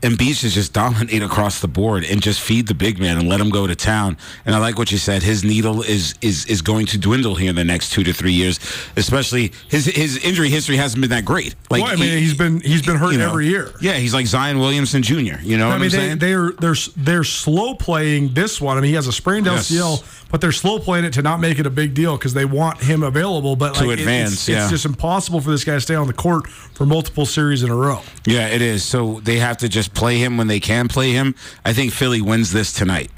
Embiid 0.07 0.35
should 0.37 0.51
just 0.53 0.73
dominate 0.73 1.23
across 1.23 1.61
the 1.61 1.67
board 1.69 2.05
and 2.05 2.23
just 2.23 2.41
feed 2.41 2.69
the 2.69 2.75
big 2.75 2.99
man 3.01 3.19
and 3.19 3.29
let 3.29 3.41
him 3.41 3.51
go 3.51 3.67
to 3.67 3.75
town. 3.75 4.17
And 4.45 4.55
I 4.55 4.59
like 4.59 4.79
what 4.79 4.93
you 4.93 4.99
said. 4.99 5.23
His 5.23 5.43
needle 5.43 5.83
is 5.83 6.15
is 6.21 6.47
is 6.47 6.63
going 6.63 6.87
to 6.87 6.99
dwindle 6.99 7.35
here 7.35 7.51
in 7.51 7.57
the 7.57 7.65
next 7.65 7.91
two 7.93 8.05
to 8.05 8.13
three 8.13 8.33
years. 8.33 8.61
Especially 8.97 9.53
his 9.69 9.87
his 9.87 10.17
injury 10.25 10.49
history 10.49 10.77
hasn't 10.77 11.01
been 11.01 11.11
that 11.11 11.25
great. 11.25 11.55
Like 11.71 11.83
well, 11.83 11.93
I 11.93 11.97
mean, 11.97 12.11
he- 12.13 12.21
he's 12.21 12.35
been 12.37 12.61
he's 12.61 12.83
been 12.83 12.97
hurt 12.97 13.13
you 13.13 13.19
know, 13.19 13.31
every 13.31 13.49
year. 13.49 13.73
Yeah, 13.81 13.95
he's 13.95 14.15
like 14.15 14.27
Zion 14.27 14.59
Williamson 14.59 15.03
Jr. 15.03 15.41
You 15.43 15.59
know 15.59 15.67
what 15.67 15.73
I 15.73 15.75
I'm 15.75 15.81
mean, 15.81 15.91
they, 15.91 15.97
saying? 15.97 16.19
they're 16.19 16.53
they're 16.53 16.77
they're 16.97 17.25
slow 17.25 17.75
playing 17.75 18.35
this 18.35 18.61
one. 18.61 18.79
I 18.79 18.81
mean, 18.81 18.91
he 18.91 18.95
has 18.95 19.07
a 19.09 19.13
sprained 19.13 19.47
Yes. 19.47 19.71
LCL, 19.71 20.26
but 20.31 20.41
they're 20.41 20.53
slow 20.53 20.79
playing 20.79 21.05
it 21.05 21.13
to 21.15 21.23
not 21.23 21.41
make 21.41 21.59
it 21.59 21.67
a 21.67 21.71
big 21.71 21.95
deal 21.95 22.17
because 22.17 22.35
they 22.35 22.45
want 22.45 22.83
him 22.83 23.03
available. 23.03 23.57
But 23.57 23.75
To 23.75 23.85
like, 23.85 23.99
it- 23.99 24.01
advance, 24.01 24.33
it's, 24.33 24.49
yeah. 24.49 24.63
it's 24.63 24.71
just 24.71 24.85
impossible 24.85 25.41
for 25.41 25.51
this 25.51 25.65
guy 25.65 25.75
to 25.75 25.81
stay 25.81 25.95
on 25.95 26.07
the 26.07 26.13
court 26.13 26.49
for 26.49 26.85
multiple 26.87 27.27
series 27.27 27.63
in 27.63 27.71
a 27.71 27.75
row. 27.77 28.01
yeah, 28.27 28.49
it 28.49 28.61
is. 28.63 28.85
So 28.85 29.21
they 29.23 29.39
have 29.39 29.57
to 29.59 29.69
just 29.69 29.95
play 29.95 30.19
him 30.19 30.37
when 30.37 30.47
they 30.49 30.61
can 30.61 30.89
play 30.89 31.13
him. 31.13 31.35
I 31.65 31.73
think 31.73 31.93
Philly 31.93 32.21
wins 32.21 32.53
this 32.53 32.73
tonight. 32.73 33.11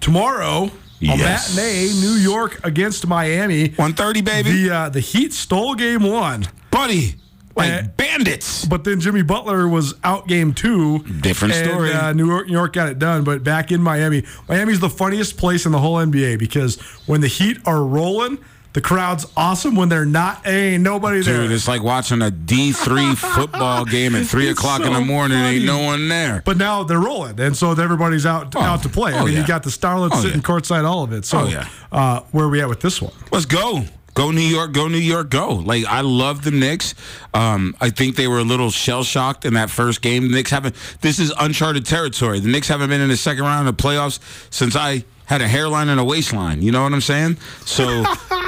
Tomorrow, 0.00 0.70
Yes. 1.00 1.52
a 1.52 1.56
matinee, 1.56 1.92
New 2.00 2.16
York 2.20 2.60
against 2.64 3.06
Miami. 3.06 3.68
130, 3.70 4.20
baby. 4.20 4.62
The 4.64 4.74
uh, 4.74 4.88
the 4.88 5.00
Heat 5.00 5.32
stole 5.32 5.74
game 5.74 6.02
one, 6.02 6.46
Buddy, 6.70 7.14
like 7.58 7.72
Uh, 7.72 7.82
bandits. 7.96 8.64
but 8.64 8.84
then 8.84 9.00
Jimmy 9.00 9.22
Butler 9.22 9.68
was 9.68 9.94
out 10.04 10.26
game 10.28 10.54
two. 10.54 11.00
Different 11.20 11.54
and, 11.54 11.68
story. 11.70 11.92
Uh, 11.92 12.12
New 12.14 12.26
York, 12.28 12.46
New 12.46 12.52
York 12.54 12.72
got 12.72 12.88
it 12.88 12.98
done, 12.98 13.24
but 13.24 13.44
back 13.44 13.70
in 13.70 13.82
Miami, 13.82 14.22
Miami's 14.48 14.80
the 14.80 14.88
funniest 14.90 15.36
place 15.36 15.66
in 15.66 15.72
the 15.72 15.78
whole 15.80 15.96
NBA 15.96 16.38
because 16.38 16.76
when 17.06 17.20
the 17.20 17.28
Heat 17.28 17.58
are 17.66 17.82
rolling, 17.84 18.38
the 18.74 18.80
crowd's 18.82 19.26
awesome. 19.36 19.74
When 19.74 19.88
they're 19.88 20.04
not, 20.04 20.46
ain't 20.46 20.82
nobody 20.82 21.22
there. 21.22 21.42
Dude, 21.42 21.52
it's 21.52 21.66
like 21.66 21.82
watching 21.82 22.20
a 22.22 22.30
D3 22.30 23.16
football 23.34 23.84
game 23.84 24.14
at 24.14 24.26
3 24.26 24.48
It's 24.48 24.58
o'clock 24.60 24.80
in 24.82 24.92
the 24.92 24.98
so 24.98 25.04
morning. 25.04 25.38
Ain't 25.38 25.64
no 25.64 25.82
one 25.82 26.08
there. 26.08 26.42
But 26.44 26.58
now 26.58 26.84
they're 26.84 27.00
rolling, 27.00 27.40
and 27.40 27.56
so 27.56 27.72
everybody's 27.72 28.26
out 28.26 28.54
Oh. 28.54 28.60
out 28.60 28.82
to 28.82 28.88
play. 28.88 29.14
I 29.14 29.20
Oh, 29.20 29.24
mean, 29.24 29.34
yeah. 29.34 29.40
you 29.40 29.46
got 29.46 29.62
the 29.62 29.70
Starlets 29.70 30.10
Oh, 30.12 30.20
sitting 30.20 30.36
yeah. 30.40 30.42
courtside, 30.46 30.84
all 30.84 31.02
of 31.02 31.12
it. 31.12 31.24
So, 31.24 31.38
Oh, 31.40 31.46
yeah. 31.48 31.66
uh, 31.90 32.20
where 32.30 32.44
are 32.44 32.48
we 32.50 32.60
at 32.60 32.68
with 32.68 32.80
this 32.80 33.00
one? 33.02 33.12
Let's 33.32 33.46
go. 33.46 33.84
Go 34.18 34.32
New 34.32 34.40
York, 34.40 34.72
go 34.72 34.88
New 34.88 34.98
York, 34.98 35.30
go. 35.30 35.52
Like 35.54 35.84
I 35.84 36.00
love 36.00 36.42
the 36.42 36.50
Knicks. 36.50 36.96
Um, 37.34 37.76
I 37.80 37.90
think 37.90 38.16
they 38.16 38.26
were 38.26 38.40
a 38.40 38.42
little 38.42 38.68
shell 38.68 39.04
shocked 39.04 39.44
in 39.44 39.54
that 39.54 39.70
first 39.70 40.02
game. 40.02 40.24
The 40.24 40.34
Knicks 40.34 40.50
haven't 40.50 40.74
this 41.02 41.20
is 41.20 41.32
uncharted 41.38 41.86
territory. 41.86 42.40
The 42.40 42.48
Knicks 42.48 42.66
haven't 42.66 42.90
been 42.90 43.00
in 43.00 43.10
the 43.10 43.16
second 43.16 43.44
round 43.44 43.68
of 43.68 43.76
the 43.76 43.80
playoffs 43.80 44.18
since 44.52 44.74
I 44.74 45.04
had 45.26 45.40
a 45.40 45.46
hairline 45.46 45.88
and 45.88 46.00
a 46.00 46.04
waistline. 46.04 46.62
You 46.62 46.72
know 46.72 46.82
what 46.82 46.92
I'm 46.92 47.00
saying? 47.00 47.36
So 47.64 48.02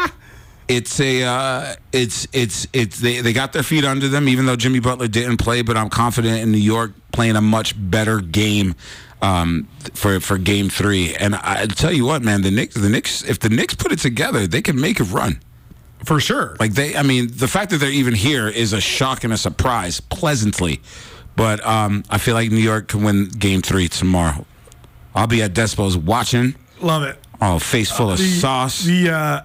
it's 0.69 0.99
a 0.99 1.23
uh, 1.23 1.75
it's 1.93 2.27
it's 2.33 2.67
it's 2.73 2.99
they, 2.99 3.21
they 3.21 3.33
got 3.33 3.53
their 3.53 3.63
feet 3.63 3.85
under 3.85 4.09
them 4.09 4.29
even 4.29 4.47
though 4.47 4.57
Jimmy 4.57 4.81
Butler 4.81 5.07
didn't 5.07 5.37
play 5.37 5.63
but 5.63 5.77
I'm 5.77 5.89
confident 5.89 6.41
in 6.41 6.51
New 6.51 6.59
York 6.59 6.95
playing 7.13 7.37
a 7.37 7.41
much 7.41 7.75
better 7.77 8.21
game 8.21 8.75
um, 9.23 9.69
for 9.95 10.19
for 10.19 10.37
game 10.37 10.69
3 10.69 11.15
and 11.15 11.37
I 11.37 11.67
tell 11.67 11.93
you 11.93 12.07
what 12.07 12.23
man 12.23 12.43
the 12.43 12.51
Knicks 12.51 12.75
the 12.75 12.89
Knicks 12.89 13.23
if 13.23 13.39
the 13.39 13.51
Knicks 13.51 13.77
put 13.77 13.93
it 13.93 14.01
together 14.01 14.49
they 14.49 14.63
can 14.63 14.81
make 14.81 14.99
a 14.99 15.05
run 15.05 15.41
For 16.05 16.19
sure. 16.21 16.57
like 16.59 16.73
they 16.73 16.97
I 16.97 17.03
mean 17.03 17.29
the 17.31 17.49
fact 17.49 17.71
that 17.71 17.79
they're 17.79 17.91
even 17.91 18.15
here 18.15 18.49
is 18.49 18.73
a 18.73 18.81
shock 18.81 19.23
and 19.25 19.33
a 19.33 19.37
surprise 19.37 20.01
pleasantly 20.01 20.81
but 21.37 21.65
um, 21.67 22.05
I 22.11 22.19
feel 22.19 22.35
like 22.35 22.51
New 22.51 22.57
York 22.57 22.89
can 22.89 23.05
win 23.05 23.29
game 23.29 23.63
3 23.63 23.89
tomorrow 23.89 24.45
I'll 25.15 25.27
be 25.27 25.43
at 25.43 25.53
Despo's 25.55 25.97
watching 25.97 26.55
Love 26.81 27.03
it. 27.03 27.19
oh 27.41 27.59
face 27.59 27.91
full 27.91 28.11
of 28.11 28.19
the, 28.19 28.25
sauce 28.25 28.83
The 28.85 29.11
uh, 29.11 29.43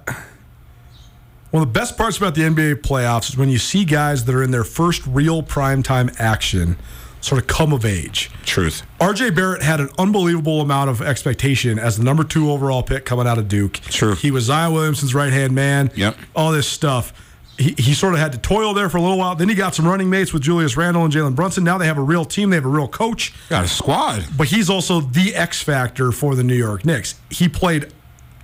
one 1.52 1.64
of 1.64 1.74
the 1.74 1.80
best 1.80 1.98
parts 1.98 2.18
about 2.18 2.36
the 2.36 2.42
NBA 2.42 2.76
playoffs 2.82 3.30
is 3.30 3.38
when 3.38 3.50
you 3.50 3.58
see 3.58 3.86
guys 3.86 4.26
that 4.26 4.36
are 4.36 4.44
in 4.44 4.52
their 4.52 4.64
first 4.66 5.06
real 5.08 5.42
primetime 5.44 6.14
action 6.20 6.78
sort 7.26 7.42
of 7.42 7.48
come 7.48 7.74
of 7.74 7.84
age. 7.84 8.30
truth 8.46 8.84
RJ 9.00 9.36
Barrett 9.36 9.64
had 9.64 9.80
an 9.80 9.90
unbelievable 9.98 10.62
amount 10.62 10.92
of 10.92 11.02
expectation 11.02 11.80
as 11.80 11.98
the 11.98 12.04
number 12.04 12.24
two 12.24 12.52
overall 12.52 12.84
pick 12.84 13.04
coming 13.04 13.26
out 13.28 13.38
of 13.40 13.48
Duke. 13.48 13.74
True. 13.74 14.16
He 14.16 14.30
was 14.30 14.46
Zion 14.46 14.74
Williamson's 14.74 15.16
right 15.16 15.34
hand 15.34 15.54
man. 15.54 15.90
Yep. 15.96 16.18
All 16.36 16.52
this 16.52 16.68
stuff. 16.68 17.14
He, 17.58 17.74
he 17.78 17.94
sort 17.94 18.14
of 18.14 18.20
had 18.20 18.34
to 18.34 18.38
toil 18.38 18.74
there 18.74 18.90
for 18.90 18.98
a 18.98 19.02
little 19.02 19.18
while. 19.18 19.34
Then 19.36 19.50
he 19.50 19.56
got 19.56 19.74
some 19.74 19.88
running 19.88 20.10
mates 20.10 20.34
with 20.34 20.44
Julius 20.44 20.76
Randle 20.78 21.04
and 21.06 21.14
Jalen 21.14 21.36
Brunson. 21.36 21.64
Now 21.64 21.78
they 21.78 21.86
have 21.88 21.98
a 21.98 22.02
real 22.04 22.26
team. 22.26 22.50
They 22.50 22.58
have 22.58 22.66
a 22.66 22.70
real 22.70 22.88
coach. 22.88 23.34
got 23.50 23.64
a 23.64 23.68
squad 23.68 24.26
But 24.38 24.48
he's 24.48 24.70
also 24.70 25.00
the 25.02 25.34
X 25.34 25.64
factor 25.64 26.12
for 26.12 26.36
the 26.36 26.44
New 26.44 26.56
York 26.56 26.86
Knicks. 26.86 27.16
He 27.30 27.48
played 27.50 27.92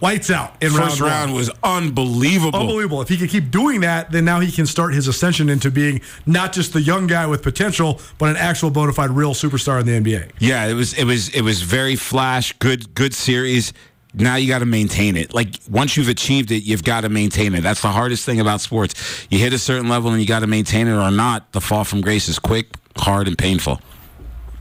lights 0.02 0.30
out 0.30 0.62
in 0.62 0.72
First 0.72 1.00
round, 1.00 1.12
round 1.12 1.34
was 1.34 1.50
unbelievable. 1.64 2.60
Unbelievable. 2.60 3.02
If 3.02 3.10
he 3.10 3.18
could 3.18 3.30
keep 3.30 3.52
doing 3.52 3.82
that, 3.82 4.12
then 4.12 4.26
now 4.26 4.40
he 4.40 4.52
can 4.52 4.66
start 4.66 4.94
his 4.94 5.08
ascension 5.08 5.50
into 5.50 5.72
being 5.72 6.02
not 6.26 6.54
just 6.54 6.74
the 6.74 6.82
young 6.82 7.08
guy 7.08 7.28
with 7.28 7.44
potential, 7.44 8.02
but 8.18 8.30
an 8.30 8.38
actual 8.38 8.70
bona 8.70 8.94
fide 8.94 9.12
real 9.12 9.34
superstar 9.34 9.80
in 9.80 9.86
the 9.86 9.94
NBA. 9.94 10.32
Yeah, 10.40 10.66
it 10.66 10.74
was 10.74 10.94
it 10.94 11.06
was 11.06 11.30
it 11.30 11.42
was 11.42 11.62
very 11.62 11.96
flash, 11.96 12.54
good 12.54 12.94
good 12.96 13.14
series. 13.14 13.74
Now 14.14 14.36
you 14.36 14.48
got 14.48 14.60
to 14.60 14.66
maintain 14.66 15.16
it. 15.16 15.34
Like 15.34 15.56
once 15.70 15.96
you've 15.96 16.10
achieved 16.10 16.52
it, 16.52 16.64
you've 16.64 16.84
got 16.84 17.02
to 17.02 17.10
maintain 17.10 17.56
it. 17.56 17.62
That's 17.62 17.82
the 17.82 17.90
hardest 17.90 18.26
thing 18.26 18.42
about 18.42 18.60
sports. 18.60 19.26
You 19.30 19.40
hit 19.40 19.54
a 19.54 19.60
certain 19.60 19.88
level 19.88 20.12
and 20.12 20.20
you 20.20 20.28
got 20.28 20.40
to 20.40 20.48
maintain 20.48 20.88
it 20.88 20.96
or 20.96 21.12
not. 21.12 21.54
The 21.54 21.62
fall 21.62 21.86
from 21.86 22.02
grace 22.02 22.28
is 22.28 22.38
quick, 22.38 22.68
hard, 22.98 23.28
and 23.28 23.38
painful. 23.38 23.80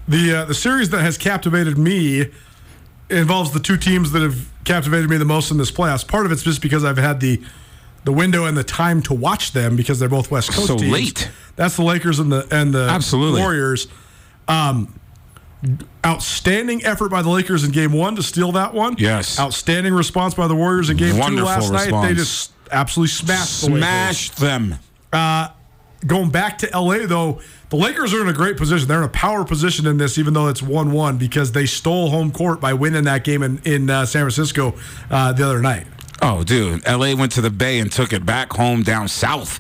The 0.07 0.35
uh, 0.35 0.45
the 0.45 0.55
series 0.55 0.91
that 0.91 1.03
has 1.03 1.19
captivated 1.19 1.79
me 1.79 2.31
involves 3.11 3.53
the 3.53 3.61
two 3.61 3.77
teams 3.77 4.13
that 4.13 4.23
have 4.23 4.49
captivated 4.65 5.09
me 5.11 5.17
the 5.17 5.25
most 5.25 5.51
in 5.51 5.57
this 5.59 5.71
playoffs. 5.71 6.07
Part 6.07 6.27
of 6.27 6.33
it's 6.33 6.43
just 6.43 6.61
because 6.63 6.85
I've 6.85 6.99
had 6.99 7.21
the 7.21 7.43
the 8.05 8.13
window 8.13 8.47
and 8.47 8.57
the 8.57 8.65
time 8.65 9.03
to 9.03 9.13
watch 9.15 9.53
them 9.53 9.77
because 9.77 9.99
they're 9.99 10.09
both 10.09 10.31
West 10.31 10.53
Coast 10.53 10.69
So 10.69 10.77
teams. 10.79 10.91
late. 10.93 11.31
That's 11.57 11.77
the 11.77 11.83
Lakers 11.85 12.19
and 12.19 12.33
the 12.33 12.47
and 12.51 12.73
the 12.73 12.89
Absolutely. 12.91 13.41
Warriors. 13.43 13.89
Um, 14.49 14.99
outstanding 16.05 16.85
effort 16.85 17.11
by 17.11 17.23
the 17.23 17.29
Lakers 17.29 17.65
in 17.65 17.71
Game 17.71 17.93
One 17.93 18.17
to 18.17 18.23
steal 18.23 18.53
that 18.53 18.73
one. 18.75 18.97
Yes. 18.99 19.39
Outstanding 19.39 19.93
response 19.93 20.35
by 20.35 20.47
the 20.49 20.57
Warriors 20.57 20.91
in 20.91 20.97
Game 20.97 21.19
Wonderful 21.19 21.47
Two 21.69 21.73
last 21.73 21.91
night. 21.91 22.09
They 22.09 22.15
just 22.15 22.53
absolutely 22.73 23.11
smashed 23.11 23.61
the 23.63 23.67
Lakers. 23.71 23.81
Smash 23.81 24.31
them. 24.31 24.75
Going 26.07 26.31
back 26.31 26.59
to 26.59 26.71
LA 26.79 27.07
though, 27.07 27.41
the 27.71 27.77
Lakers 27.77 28.13
are 28.13 28.21
in 28.21 28.29
a 28.29 28.33
great 28.33 28.57
position. 28.57 28.87
They're 28.89 28.99
in 28.99 29.05
a 29.05 29.09
power 29.09 29.45
position 29.45 29.87
in 29.87 29.97
this, 29.97 30.19
even 30.19 30.35
though 30.35 30.49
it's 30.49 30.63
one-one 30.63 31.17
because 31.19 31.53
they 31.53 31.67
stole 31.67 32.11
home 32.11 32.31
court 32.33 32.61
by 32.61 32.73
winning 32.75 33.05
that 33.05 33.25
game 33.25 33.43
in 33.43 33.59
in 33.65 33.89
uh, 33.89 34.07
San 34.07 34.23
Francisco 34.23 34.75
uh, 35.11 35.33
the 35.33 35.45
other 35.45 35.61
night. 35.61 35.87
Oh, 36.23 36.45
dude, 36.45 36.87
LA 36.87 37.15
went 37.15 37.33
to 37.33 37.41
the 37.41 37.51
Bay 37.51 37.79
and 37.79 37.91
took 37.91 38.13
it 38.13 38.27
back 38.27 38.53
home 38.53 38.83
down 38.83 39.09
south. 39.09 39.59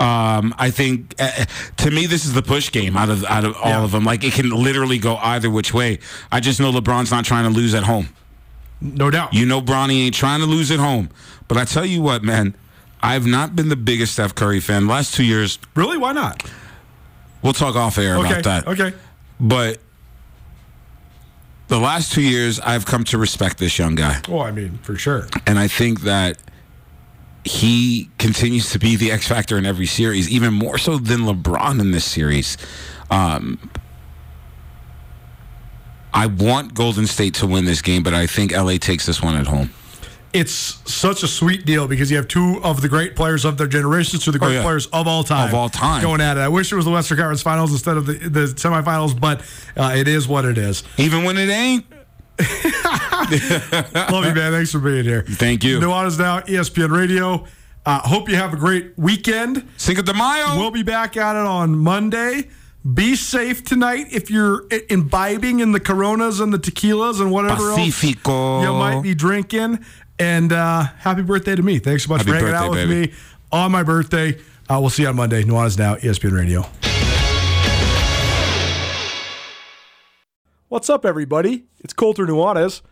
Um, 0.00 0.54
I 0.56 0.70
think 0.70 1.14
uh, 1.18 1.44
to 1.78 1.90
me 1.90 2.06
this 2.06 2.24
is 2.24 2.32
the 2.32 2.40
push 2.42 2.70
game 2.70 2.96
out 2.96 3.10
of 3.10 3.24
out 3.24 3.44
of 3.44 3.56
all 3.56 3.68
Yeah. 3.70 3.82
of 3.84 3.90
them. 3.90 4.04
Like 4.04 4.22
it 4.22 4.32
can 4.32 4.50
literally 4.50 4.98
go 4.98 5.16
either 5.16 5.50
which 5.50 5.74
way. 5.74 5.98
I 6.30 6.38
just 6.40 6.60
know 6.60 6.70
LeBron's 6.72 7.10
not 7.10 7.24
trying 7.24 7.44
to 7.44 7.50
lose 7.50 7.74
at 7.74 7.82
home. 7.82 8.08
No 8.80 9.10
doubt. 9.10 9.34
You 9.34 9.44
know 9.44 9.60
Bronny 9.60 10.04
ain't 10.06 10.14
trying 10.14 10.38
to 10.38 10.46
lose 10.46 10.70
at 10.70 10.78
home. 10.78 11.10
But 11.48 11.58
I 11.58 11.64
tell 11.64 11.84
you 11.84 12.00
what, 12.00 12.22
man, 12.22 12.54
I've 13.02 13.26
not 13.26 13.56
been 13.56 13.70
the 13.70 13.76
biggest 13.76 14.12
Steph 14.12 14.36
Curry 14.36 14.60
fan. 14.60 14.86
Last 14.86 15.14
two 15.14 15.24
years, 15.24 15.58
really? 15.74 15.98
Why 15.98 16.12
not? 16.12 16.48
We'll 17.42 17.52
talk 17.52 17.76
off 17.76 17.98
air 17.98 18.16
Okay. 18.18 18.30
about 18.30 18.44
that. 18.44 18.66
Okay. 18.68 18.92
But 19.40 19.78
the 21.68 21.78
last 21.78 22.12
two 22.12 22.22
years, 22.22 22.58
I've 22.60 22.86
come 22.86 23.04
to 23.04 23.18
respect 23.18 23.58
this 23.58 23.78
young 23.78 23.94
guy. 23.94 24.20
Well, 24.28 24.40
I 24.42 24.50
mean, 24.50 24.78
for 24.82 24.96
sure. 24.96 25.26
And 25.46 25.58
I 25.58 25.68
think 25.68 26.00
that 26.02 26.38
he 27.44 28.10
continues 28.18 28.70
to 28.72 28.78
be 28.78 28.96
the 28.96 29.12
X 29.12 29.26
factor 29.28 29.56
in 29.58 29.64
every 29.66 29.86
series, 29.86 30.28
even 30.28 30.52
more 30.54 30.78
so 30.78 30.98
than 30.98 31.20
LeBron 31.20 31.80
in 31.80 31.92
this 31.92 32.04
series. 32.04 32.56
Um, 33.10 33.70
I 36.12 36.26
want 36.26 36.74
Golden 36.74 37.06
State 37.06 37.34
to 37.34 37.46
win 37.46 37.64
this 37.64 37.80
game, 37.82 38.02
but 38.02 38.14
I 38.14 38.26
think 38.26 38.52
LA 38.52 38.76
takes 38.78 39.06
this 39.06 39.22
one 39.22 39.36
at 39.36 39.46
home. 39.46 39.70
It's 40.32 40.52
such 40.84 41.22
a 41.22 41.26
sweet 41.26 41.64
deal 41.64 41.88
because 41.88 42.10
you 42.10 42.16
have 42.18 42.28
two 42.28 42.60
of 42.62 42.82
the 42.82 42.88
great 42.88 43.16
players 43.16 43.44
of 43.46 43.56
their 43.56 43.66
generations, 43.66 44.24
two 44.24 44.30
of 44.30 44.32
the 44.34 44.38
great 44.38 44.48
Oh, 44.48 44.52
yeah. 44.54 44.62
players 44.62 44.86
of 44.88 45.06
all 45.08 45.24
time. 45.24 45.48
Of 45.48 45.54
all 45.54 45.68
time. 45.70 46.02
Going 46.02 46.20
at 46.20 46.36
it. 46.36 46.40
I 46.40 46.48
wish 46.48 46.70
it 46.70 46.76
was 46.76 46.84
the 46.84 46.90
Western 46.90 47.16
Conference 47.16 47.40
Finals 47.42 47.72
instead 47.72 47.96
of 47.96 48.04
the, 48.06 48.12
the 48.14 48.40
semifinals, 48.46 49.18
but 49.18 49.40
uh, 49.76 49.94
it 49.96 50.06
is 50.06 50.28
what 50.28 50.44
it 50.44 50.58
is. 50.58 50.82
Even 50.98 51.24
when 51.24 51.38
it 51.38 51.48
ain't. 51.48 51.86
Love 54.10 54.24
you, 54.26 54.34
man. 54.34 54.52
Thanks 54.52 54.70
for 54.72 54.78
being 54.78 55.04
here. 55.04 55.22
Thank 55.22 55.64
you. 55.64 55.80
Nuanez 55.80 56.18
Now, 56.18 56.38
E 56.40 56.42
ESPN 56.56 56.90
Radio. 56.90 57.46
Uh, 57.86 58.00
hope 58.00 58.28
you 58.28 58.36
have 58.36 58.52
a 58.52 58.56
great 58.56 58.92
weekend. 58.98 59.66
Cinco 59.76 60.02
de 60.02 60.12
Mayo. 60.12 60.58
We'll 60.58 60.70
be 60.70 60.82
back 60.82 61.16
at 61.16 61.36
it 61.36 61.46
on 61.46 61.76
Monday. 61.78 62.48
Be 62.94 63.16
safe 63.16 63.64
tonight 63.64 64.06
if 64.12 64.30
you're 64.30 64.64
imbibing 64.88 65.60
in 65.60 65.72
the 65.72 65.80
Coronas 65.80 66.38
and 66.40 66.54
the 66.54 66.58
tequilas 66.58 67.20
and 67.20 67.30
whatever 67.32 67.74
Pacifico. 67.74 68.60
else 68.60 68.64
you 68.64 68.72
might 68.72 69.02
be 69.02 69.14
drinking. 69.14 69.84
And 70.18 70.52
uh, 70.52 70.84
happy 70.98 71.22
birthday 71.22 71.56
to 71.56 71.62
me. 71.62 71.80
Thanks 71.80 72.04
so 72.04 72.08
much 72.14 72.20
Happy 72.24 72.30
for 72.30 72.36
hanging 72.36 72.52
birthday, 72.52 72.64
out 72.66 72.70
with 72.70 72.88
baby. 72.88 73.08
me 73.08 73.14
on 73.52 73.72
my 73.72 73.82
birthday. 73.82 74.38
Uh, 74.70 74.78
we'll 74.80 74.90
see 74.90 75.02
you 75.02 75.08
on 75.08 75.16
Monday. 75.16 75.42
Nuanez 75.42 75.76
Now, 75.76 75.96
ESPN 75.96 76.32
Radio. 76.32 76.64
What's 80.68 80.88
up, 80.88 81.04
everybody? 81.04 81.64
It's 81.80 81.92
Colter 81.92 82.26
Nuanez 82.26 82.82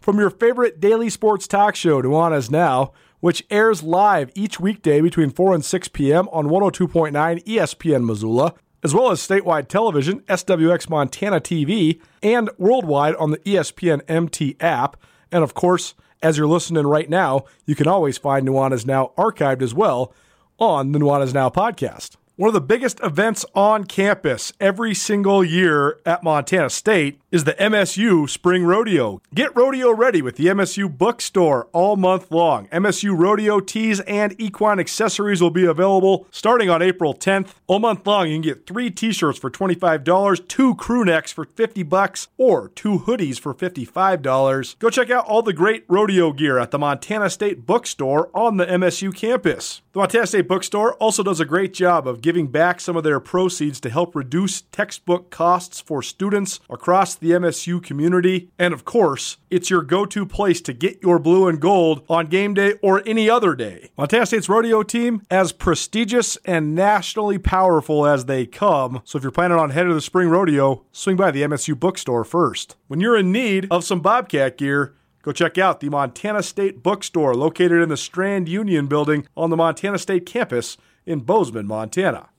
from 0.00 0.18
your 0.18 0.30
favorite 0.30 0.80
daily 0.80 1.08
sports 1.10 1.46
talk 1.46 1.76
show, 1.76 2.02
Nuanez 2.02 2.50
Now, 2.50 2.92
which 3.20 3.44
airs 3.50 3.82
live 3.82 4.30
each 4.34 4.58
weekday 4.58 5.00
between 5.00 5.30
4 5.30 5.54
and 5.54 5.64
6 5.64 5.88
p.m. 5.88 6.28
on 6.32 6.46
102.9 6.46 7.44
ESPN 7.44 8.04
Missoula, 8.06 8.54
as 8.82 8.94
well 8.94 9.10
as 9.10 9.20
statewide 9.20 9.68
television, 9.68 10.20
SWX 10.20 10.88
Montana 10.88 11.40
TV, 11.40 12.00
and 12.22 12.50
worldwide 12.58 13.14
on 13.16 13.30
the 13.30 13.38
ESPN 13.38 14.02
MT 14.08 14.56
app. 14.60 14.96
And 15.30 15.44
of 15.44 15.54
course, 15.54 15.94
as 16.22 16.36
you're 16.36 16.46
listening 16.46 16.86
right 16.86 17.08
now, 17.08 17.44
you 17.66 17.74
can 17.74 17.86
always 17.86 18.18
find 18.18 18.46
Nuanez 18.46 18.86
Now 18.86 19.12
archived 19.16 19.62
as 19.62 19.74
well 19.74 20.12
on 20.58 20.92
the 20.92 20.98
Nuanez 20.98 21.32
Now 21.34 21.48
podcast. 21.48 22.16
One 22.40 22.48
of 22.48 22.54
the 22.54 22.62
biggest 22.62 23.00
events 23.00 23.44
on 23.54 23.84
campus 23.84 24.54
every 24.58 24.94
single 24.94 25.44
year 25.44 26.00
at 26.06 26.22
Montana 26.22 26.70
State 26.70 27.20
is 27.30 27.44
the 27.44 27.52
MSU 27.52 28.28
Spring 28.28 28.64
Rodeo. 28.64 29.20
Get 29.34 29.54
rodeo 29.54 29.92
ready 29.92 30.22
with 30.22 30.36
the 30.36 30.46
MSU 30.46 30.88
bookstore 30.90 31.68
all 31.72 31.96
month 31.96 32.30
long. 32.30 32.66
MSU 32.68 33.16
rodeo 33.16 33.60
tees 33.60 34.00
and 34.00 34.34
equine 34.40 34.80
accessories 34.80 35.42
will 35.42 35.50
be 35.50 35.66
available 35.66 36.26
starting 36.30 36.70
on 36.70 36.80
April 36.80 37.14
10th. 37.14 37.50
All 37.66 37.78
month 37.78 38.06
long, 38.06 38.28
you 38.28 38.36
can 38.36 38.42
get 38.42 38.66
three 38.66 38.90
t-shirts 38.90 39.38
for 39.38 39.50
$25, 39.50 40.48
two 40.48 40.74
crew 40.76 41.04
necks 41.04 41.30
for 41.30 41.44
50 41.44 41.82
bucks, 41.82 42.28
or 42.38 42.68
two 42.68 43.00
hoodies 43.00 43.38
for 43.38 43.54
$55. 43.54 44.78
Go 44.78 44.90
check 44.90 45.10
out 45.10 45.26
all 45.26 45.42
the 45.42 45.52
great 45.52 45.84
rodeo 45.88 46.32
gear 46.32 46.58
at 46.58 46.70
the 46.70 46.78
Montana 46.78 47.28
State 47.28 47.66
bookstore 47.66 48.30
on 48.34 48.56
the 48.56 48.66
MSU 48.66 49.14
campus. 49.14 49.82
The 49.92 49.98
Montana 49.98 50.26
State 50.26 50.48
bookstore 50.48 50.94
also 50.94 51.22
does 51.22 51.40
a 51.40 51.44
great 51.44 51.74
job 51.74 52.08
of 52.08 52.22
giving 52.30 52.46
back 52.46 52.80
some 52.80 52.96
of 52.96 53.02
their 53.02 53.18
proceeds 53.18 53.80
to 53.80 53.90
help 53.90 54.14
reduce 54.14 54.60
textbook 54.60 55.30
costs 55.30 55.80
for 55.80 56.00
students 56.00 56.60
across 56.70 57.16
the 57.16 57.32
MSU 57.32 57.82
community. 57.82 58.48
And 58.56 58.72
of 58.72 58.84
course, 58.84 59.38
it's 59.50 59.68
your 59.68 59.82
go 59.82 60.06
to 60.06 60.24
place 60.24 60.60
to 60.60 60.72
get 60.72 61.02
your 61.02 61.18
blue 61.18 61.48
and 61.48 61.58
gold 61.58 62.04
on 62.08 62.28
game 62.28 62.54
day 62.54 62.74
or 62.82 63.02
any 63.04 63.28
other 63.28 63.56
day. 63.56 63.90
Montana 63.98 64.26
State's 64.26 64.48
rodeo 64.48 64.84
team, 64.84 65.22
as 65.28 65.50
prestigious 65.50 66.38
and 66.44 66.72
nationally 66.72 67.36
powerful 67.36 68.06
as 68.06 68.26
they 68.26 68.46
come. 68.46 69.02
So 69.04 69.18
if 69.18 69.24
you're 69.24 69.32
planning 69.32 69.58
on 69.58 69.70
heading 69.70 69.90
to 69.90 69.96
the 69.96 70.00
spring 70.00 70.28
rodeo, 70.28 70.84
swing 70.92 71.16
by 71.16 71.32
the 71.32 71.42
MSU 71.42 71.76
bookstore 71.76 72.22
first. 72.22 72.76
When 72.86 73.00
you're 73.00 73.18
in 73.18 73.32
need 73.32 73.66
of 73.72 73.82
some 73.82 73.98
Bobcat 73.98 74.56
gear, 74.56 74.94
Go 75.22 75.32
check 75.32 75.58
out 75.58 75.80
the 75.80 75.90
Montana 75.90 76.42
State 76.42 76.82
Bookstore 76.82 77.34
located 77.34 77.82
in 77.82 77.90
the 77.90 77.96
Strand 77.98 78.48
Union 78.48 78.86
building 78.86 79.26
on 79.36 79.50
the 79.50 79.56
Montana 79.56 79.98
State 79.98 80.24
campus 80.24 80.78
in 81.10 81.20
Bozeman, 81.20 81.66
Montana. 81.66 82.29